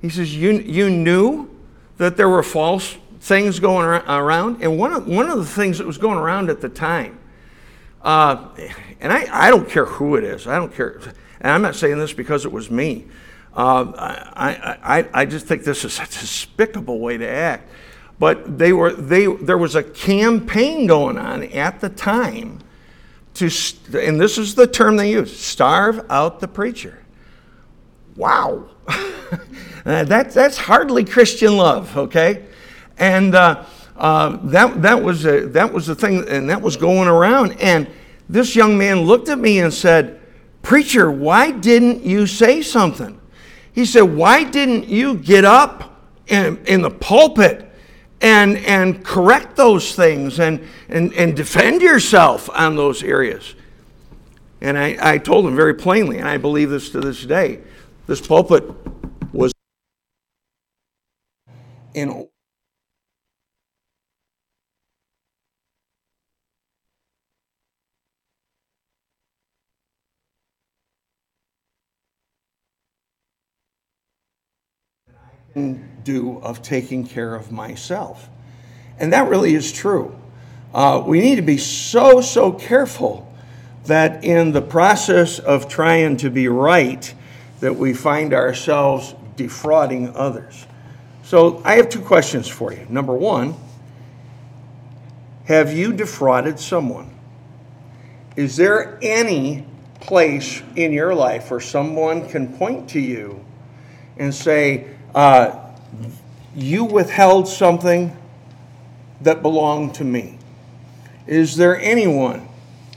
He 0.00 0.10
says, 0.10 0.32
you, 0.32 0.52
you 0.52 0.90
knew 0.90 1.50
that 1.96 2.16
there 2.16 2.28
were 2.28 2.44
false 2.44 2.96
things 3.20 3.58
going 3.58 3.84
around. 3.84 4.62
And 4.62 4.78
one 4.78 4.92
of, 4.92 5.08
one 5.08 5.28
of 5.28 5.38
the 5.38 5.44
things 5.44 5.78
that 5.78 5.86
was 5.88 5.98
going 5.98 6.18
around 6.18 6.50
at 6.50 6.60
the 6.60 6.68
time, 6.68 7.18
uh, 8.08 8.48
and 9.00 9.12
I, 9.12 9.28
I 9.30 9.50
don't 9.50 9.68
care 9.68 9.84
who 9.84 10.16
it 10.16 10.24
is, 10.24 10.46
I 10.46 10.56
don't 10.56 10.74
care. 10.74 10.98
And 11.42 11.52
I'm 11.52 11.60
not 11.60 11.76
saying 11.76 11.98
this 11.98 12.14
because 12.14 12.46
it 12.46 12.50
was 12.50 12.70
me. 12.70 13.04
Uh, 13.54 13.92
I, 14.34 14.78
I, 14.82 15.08
I 15.12 15.24
just 15.26 15.44
think 15.44 15.62
this 15.62 15.84
is 15.84 15.98
a 15.98 16.06
despicable 16.06 17.00
way 17.00 17.18
to 17.18 17.28
act. 17.28 17.68
But 18.18 18.56
they 18.56 18.72
were, 18.72 18.94
they, 18.94 19.26
there 19.26 19.58
was 19.58 19.74
a 19.74 19.82
campaign 19.82 20.86
going 20.86 21.18
on 21.18 21.42
at 21.42 21.80
the 21.80 21.90
time 21.90 22.60
to, 23.34 23.50
and 23.92 24.18
this 24.18 24.38
is 24.38 24.54
the 24.54 24.66
term 24.66 24.96
they 24.96 25.12
used, 25.12 25.36
starve 25.36 26.06
out 26.08 26.40
the 26.40 26.48
preacher. 26.48 27.04
Wow. 28.16 28.70
that, 29.84 30.30
that's 30.30 30.56
hardly 30.56 31.04
Christian 31.04 31.58
love, 31.58 31.94
okay? 31.94 32.46
And 32.96 33.34
uh, 33.34 33.66
uh, 33.98 34.38
that, 34.44 34.82
that, 34.82 35.02
was 35.02 35.26
a, 35.26 35.46
that 35.48 35.72
was 35.72 35.86
the 35.86 35.94
thing, 35.94 36.26
and 36.28 36.48
that 36.48 36.62
was 36.62 36.76
going 36.76 37.08
around. 37.08 37.52
And 37.60 37.88
this 38.28 38.54
young 38.54 38.78
man 38.78 39.00
looked 39.00 39.28
at 39.28 39.38
me 39.38 39.58
and 39.60 39.72
said, 39.72 40.20
Preacher, 40.62 41.10
why 41.10 41.50
didn't 41.50 42.02
you 42.04 42.26
say 42.26 42.62
something? 42.62 43.20
He 43.72 43.84
said, 43.84 44.02
Why 44.02 44.44
didn't 44.44 44.88
you 44.88 45.16
get 45.16 45.44
up 45.44 46.00
in, 46.26 46.64
in 46.66 46.82
the 46.82 46.90
pulpit 46.90 47.70
and, 48.20 48.56
and 48.58 49.04
correct 49.04 49.56
those 49.56 49.94
things 49.94 50.40
and, 50.40 50.64
and, 50.88 51.12
and 51.14 51.36
defend 51.36 51.82
yourself 51.82 52.48
on 52.52 52.76
those 52.76 53.02
areas? 53.02 53.54
And 54.60 54.76
I, 54.76 54.96
I 55.00 55.18
told 55.18 55.46
him 55.46 55.54
very 55.54 55.74
plainly, 55.74 56.18
and 56.18 56.28
I 56.28 56.36
believe 56.36 56.70
this 56.70 56.90
to 56.90 57.00
this 57.00 57.24
day 57.24 57.60
this 58.08 58.26
pulpit 58.26 58.64
was 59.32 59.52
in 61.94 62.26
do 76.04 76.38
of 76.38 76.62
taking 76.62 77.06
care 77.06 77.34
of 77.34 77.52
myself. 77.52 78.28
And 78.98 79.12
that 79.12 79.28
really 79.28 79.54
is 79.54 79.72
true. 79.72 80.18
Uh, 80.74 81.02
we 81.04 81.20
need 81.20 81.36
to 81.36 81.42
be 81.42 81.58
so, 81.58 82.20
so 82.20 82.52
careful 82.52 83.32
that 83.84 84.24
in 84.24 84.52
the 84.52 84.62
process 84.62 85.38
of 85.38 85.68
trying 85.68 86.16
to 86.18 86.30
be 86.30 86.48
right, 86.48 87.14
that 87.60 87.76
we 87.76 87.94
find 87.94 88.34
ourselves 88.34 89.14
defrauding 89.36 90.14
others. 90.14 90.66
So 91.22 91.62
I 91.64 91.76
have 91.76 91.88
two 91.88 92.00
questions 92.00 92.48
for 92.48 92.72
you. 92.72 92.86
Number 92.88 93.14
one, 93.14 93.54
have 95.44 95.72
you 95.72 95.92
defrauded 95.92 96.58
someone? 96.58 97.14
Is 98.36 98.56
there 98.56 98.98
any 99.02 99.66
place 100.00 100.62
in 100.76 100.92
your 100.92 101.14
life 101.14 101.50
where 101.50 101.60
someone 101.60 102.28
can 102.28 102.56
point 102.56 102.90
to 102.90 103.00
you 103.00 103.44
and 104.16 104.34
say, 104.34 104.86
uh, 105.14 105.58
you 106.54 106.84
withheld 106.84 107.48
something 107.48 108.16
that 109.20 109.42
belonged 109.42 109.94
to 109.94 110.04
me. 110.04 110.38
Is 111.26 111.56
there 111.56 111.78
anyone 111.78 112.48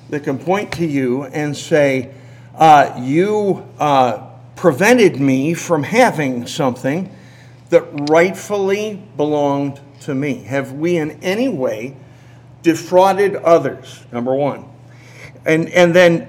that 0.09 0.23
can 0.23 0.37
point 0.37 0.71
to 0.73 0.85
you 0.85 1.23
and 1.25 1.55
say, 1.55 2.13
uh, 2.55 2.99
You 3.01 3.67
uh, 3.79 4.29
prevented 4.55 5.19
me 5.19 5.53
from 5.53 5.83
having 5.83 6.47
something 6.47 7.13
that 7.69 8.09
rightfully 8.09 9.01
belonged 9.17 9.79
to 10.01 10.13
me? 10.15 10.43
Have 10.43 10.73
we 10.73 10.97
in 10.97 11.11
any 11.23 11.49
way 11.49 11.95
defrauded 12.61 13.35
others? 13.35 14.03
Number 14.11 14.35
one. 14.35 14.65
And, 15.45 15.69
and 15.69 15.95
then, 15.95 16.27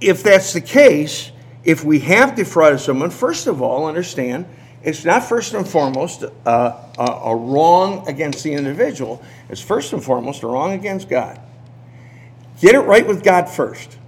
if 0.00 0.22
that's 0.22 0.52
the 0.52 0.60
case, 0.60 1.32
if 1.64 1.84
we 1.84 2.00
have 2.00 2.36
defrauded 2.36 2.80
someone, 2.80 3.10
first 3.10 3.46
of 3.46 3.62
all, 3.62 3.86
understand 3.86 4.46
it's 4.86 5.04
not 5.04 5.24
first 5.24 5.52
and 5.52 5.68
foremost 5.68 6.22
uh, 6.22 6.80
a, 6.96 7.02
a 7.02 7.34
wrong 7.34 8.06
against 8.06 8.44
the 8.44 8.52
individual, 8.52 9.20
it's 9.48 9.60
first 9.60 9.92
and 9.92 10.02
foremost 10.02 10.44
a 10.44 10.46
wrong 10.46 10.74
against 10.74 11.08
God. 11.08 11.40
Get 12.60 12.76
it 12.76 12.80
right 12.80 13.04
with 13.04 13.24
God 13.24 13.50
first. 13.50 13.98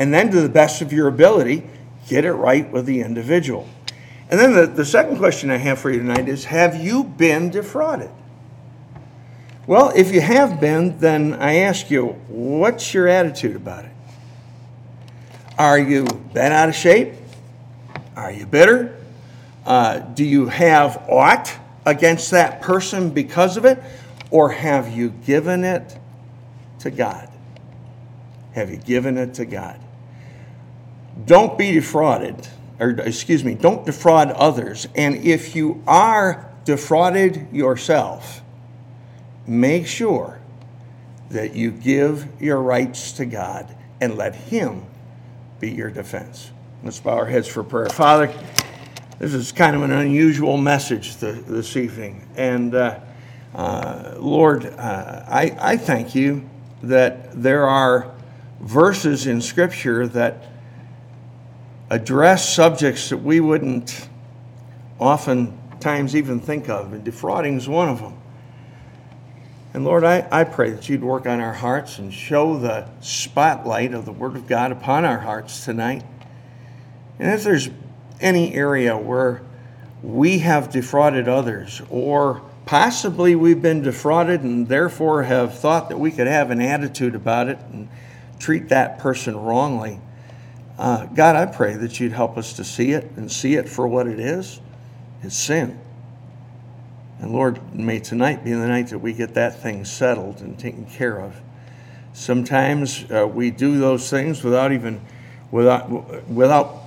And 0.00 0.12
then, 0.12 0.32
to 0.32 0.40
the 0.40 0.48
best 0.48 0.82
of 0.82 0.92
your 0.92 1.06
ability, 1.06 1.62
get 2.08 2.24
it 2.24 2.32
right 2.32 2.68
with 2.72 2.86
the 2.86 3.02
individual. 3.02 3.68
And 4.28 4.40
then 4.40 4.52
the, 4.52 4.66
the 4.66 4.84
second 4.84 5.18
question 5.18 5.52
I 5.52 5.58
have 5.58 5.78
for 5.78 5.92
you 5.92 6.00
tonight 6.00 6.28
is 6.28 6.46
Have 6.46 6.74
you 6.74 7.04
been 7.04 7.50
defrauded? 7.50 8.10
Well, 9.68 9.92
if 9.94 10.12
you 10.12 10.20
have 10.20 10.60
been, 10.60 10.98
then 10.98 11.34
I 11.34 11.58
ask 11.58 11.88
you, 11.88 12.08
what's 12.26 12.92
your 12.92 13.06
attitude 13.06 13.54
about 13.54 13.84
it? 13.84 13.92
Are 15.56 15.78
you 15.78 16.04
bent 16.04 16.52
out 16.52 16.68
of 16.68 16.74
shape? 16.74 17.14
Are 18.16 18.32
you 18.32 18.44
bitter? 18.44 18.98
Uh, 19.64 19.98
do 19.98 20.24
you 20.24 20.46
have 20.46 21.04
aught 21.08 21.52
against 21.86 22.30
that 22.32 22.62
person 22.62 23.10
because 23.10 23.56
of 23.56 23.64
it? 23.64 23.82
Or 24.30 24.50
have 24.50 24.96
you 24.96 25.10
given 25.10 25.64
it 25.64 25.98
to 26.80 26.90
God? 26.90 27.28
Have 28.52 28.70
you 28.70 28.76
given 28.76 29.16
it 29.18 29.34
to 29.34 29.44
God? 29.44 29.80
Don't 31.26 31.56
be 31.56 31.72
defrauded, 31.72 32.48
or 32.80 32.90
excuse 32.90 33.44
me, 33.44 33.54
don't 33.54 33.86
defraud 33.86 34.30
others. 34.32 34.88
And 34.94 35.16
if 35.16 35.54
you 35.54 35.82
are 35.86 36.50
defrauded 36.64 37.48
yourself, 37.52 38.42
make 39.46 39.86
sure 39.86 40.40
that 41.30 41.54
you 41.54 41.70
give 41.70 42.26
your 42.40 42.60
rights 42.60 43.12
to 43.12 43.26
God 43.26 43.74
and 44.00 44.16
let 44.16 44.34
Him 44.34 44.84
be 45.60 45.70
your 45.70 45.90
defense. 45.90 46.50
Let's 46.82 47.00
bow 47.00 47.16
our 47.16 47.26
heads 47.26 47.48
for 47.48 47.62
prayer. 47.62 47.88
Father, 47.88 48.32
this 49.18 49.32
is 49.32 49.52
kind 49.52 49.76
of 49.76 49.82
an 49.82 49.92
unusual 49.92 50.56
message 50.56 51.16
this 51.16 51.76
evening. 51.76 52.26
And 52.36 52.74
uh, 52.74 52.98
uh, 53.54 54.14
Lord, 54.18 54.66
uh, 54.66 55.24
I, 55.28 55.56
I 55.60 55.76
thank 55.76 56.16
you 56.16 56.48
that 56.82 57.40
there 57.40 57.66
are 57.66 58.12
verses 58.60 59.28
in 59.28 59.40
Scripture 59.40 60.08
that 60.08 60.44
address 61.90 62.52
subjects 62.52 63.10
that 63.10 63.18
we 63.18 63.38
wouldn't 63.38 64.08
oftentimes 64.98 66.16
even 66.16 66.40
think 66.40 66.68
of, 66.68 66.92
and 66.92 67.04
defrauding 67.04 67.56
is 67.56 67.68
one 67.68 67.88
of 67.88 68.00
them. 68.00 68.18
And 69.74 69.84
Lord, 69.84 70.02
I, 70.02 70.26
I 70.30 70.42
pray 70.44 70.70
that 70.70 70.88
you'd 70.88 71.04
work 71.04 71.26
on 71.26 71.40
our 71.40 71.52
hearts 71.52 71.98
and 71.98 72.12
show 72.12 72.58
the 72.58 72.88
spotlight 73.00 73.94
of 73.94 74.06
the 74.06 74.12
Word 74.12 74.34
of 74.34 74.48
God 74.48 74.72
upon 74.72 75.04
our 75.04 75.18
hearts 75.18 75.64
tonight. 75.64 76.04
And 77.20 77.30
if 77.30 77.44
there's 77.44 77.68
any 78.24 78.54
area 78.54 78.96
where 78.96 79.42
we 80.02 80.38
have 80.40 80.72
defrauded 80.72 81.28
others, 81.28 81.80
or 81.90 82.42
possibly 82.66 83.36
we've 83.36 83.62
been 83.62 83.82
defrauded 83.82 84.42
and 84.42 84.66
therefore 84.66 85.22
have 85.22 85.58
thought 85.58 85.90
that 85.90 85.98
we 85.98 86.10
could 86.10 86.26
have 86.26 86.50
an 86.50 86.60
attitude 86.60 87.14
about 87.14 87.48
it 87.48 87.58
and 87.72 87.88
treat 88.38 88.68
that 88.70 88.98
person 88.98 89.36
wrongly. 89.36 90.00
Uh, 90.78 91.06
God, 91.06 91.36
I 91.36 91.46
pray 91.46 91.74
that 91.74 92.00
you'd 92.00 92.12
help 92.12 92.36
us 92.36 92.54
to 92.54 92.64
see 92.64 92.92
it 92.92 93.10
and 93.16 93.30
see 93.30 93.54
it 93.54 93.68
for 93.68 93.86
what 93.86 94.06
it 94.06 94.18
is 94.18 94.60
it's 95.22 95.36
sin. 95.36 95.78
And 97.20 97.32
Lord, 97.32 97.74
may 97.74 98.00
tonight 98.00 98.44
be 98.44 98.52
the 98.52 98.66
night 98.66 98.88
that 98.88 98.98
we 98.98 99.14
get 99.14 99.34
that 99.34 99.62
thing 99.62 99.84
settled 99.84 100.40
and 100.40 100.58
taken 100.58 100.84
care 100.84 101.18
of. 101.18 101.40
Sometimes 102.12 103.10
uh, 103.10 103.26
we 103.26 103.50
do 103.50 103.78
those 103.78 104.10
things 104.10 104.44
without 104.44 104.72
even, 104.72 105.00
without, 105.50 106.28
without 106.28 106.83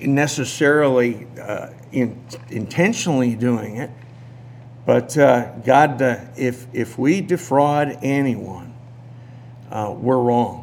necessarily 0.00 1.26
uh, 1.40 1.70
in, 1.92 2.20
intentionally 2.50 3.34
doing 3.34 3.76
it. 3.76 3.90
But 4.86 5.16
uh, 5.16 5.52
God, 5.60 6.02
uh, 6.02 6.20
if, 6.36 6.66
if 6.72 6.98
we 6.98 7.20
defraud 7.20 7.98
anyone, 8.02 8.74
uh, 9.70 9.94
we're 9.96 10.18
wrong. 10.18 10.60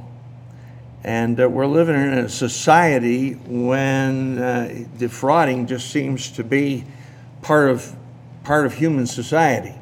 And 1.03 1.39
uh, 1.39 1.49
we're 1.49 1.65
living 1.65 1.95
in 1.95 2.13
a 2.13 2.29
society 2.29 3.31
when 3.33 4.37
uh, 4.37 4.85
defrauding 4.97 5.65
just 5.65 5.89
seems 5.89 6.29
to 6.31 6.43
be 6.43 6.83
part 7.41 7.71
of, 7.71 7.95
part 8.43 8.67
of 8.67 8.75
human 8.75 9.07
society. 9.07 9.73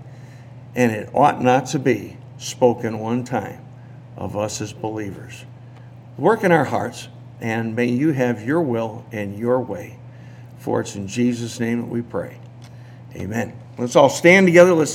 And 0.76 0.92
it 0.92 1.10
ought 1.14 1.42
not 1.42 1.66
to 1.68 1.80
be 1.80 2.16
spoken 2.38 3.00
one 3.00 3.26
time 3.26 3.66
of 4.16 4.38
us 4.38 4.62
as 4.62 4.72
believers. 4.72 5.44
Work 6.18 6.46
in 6.46 6.54
our 6.54 6.66
hearts, 6.66 7.10
and 7.42 7.76
may 7.76 7.86
you 7.86 8.12
have 8.12 8.46
your 8.46 8.62
will 8.62 9.06
and 9.12 9.38
your 9.38 9.60
way. 9.60 9.98
For 10.60 10.82
it's 10.82 10.96
in 10.96 11.08
Jesus' 11.08 11.60
name 11.60 11.82
that 11.82 11.88
we 11.88 12.02
pray. 12.02 12.40
Amen. 13.16 13.54
Let's 13.78 13.96
all 13.96 14.10
stand 14.10 14.48
together. 14.48 14.74
Let's 14.74 14.88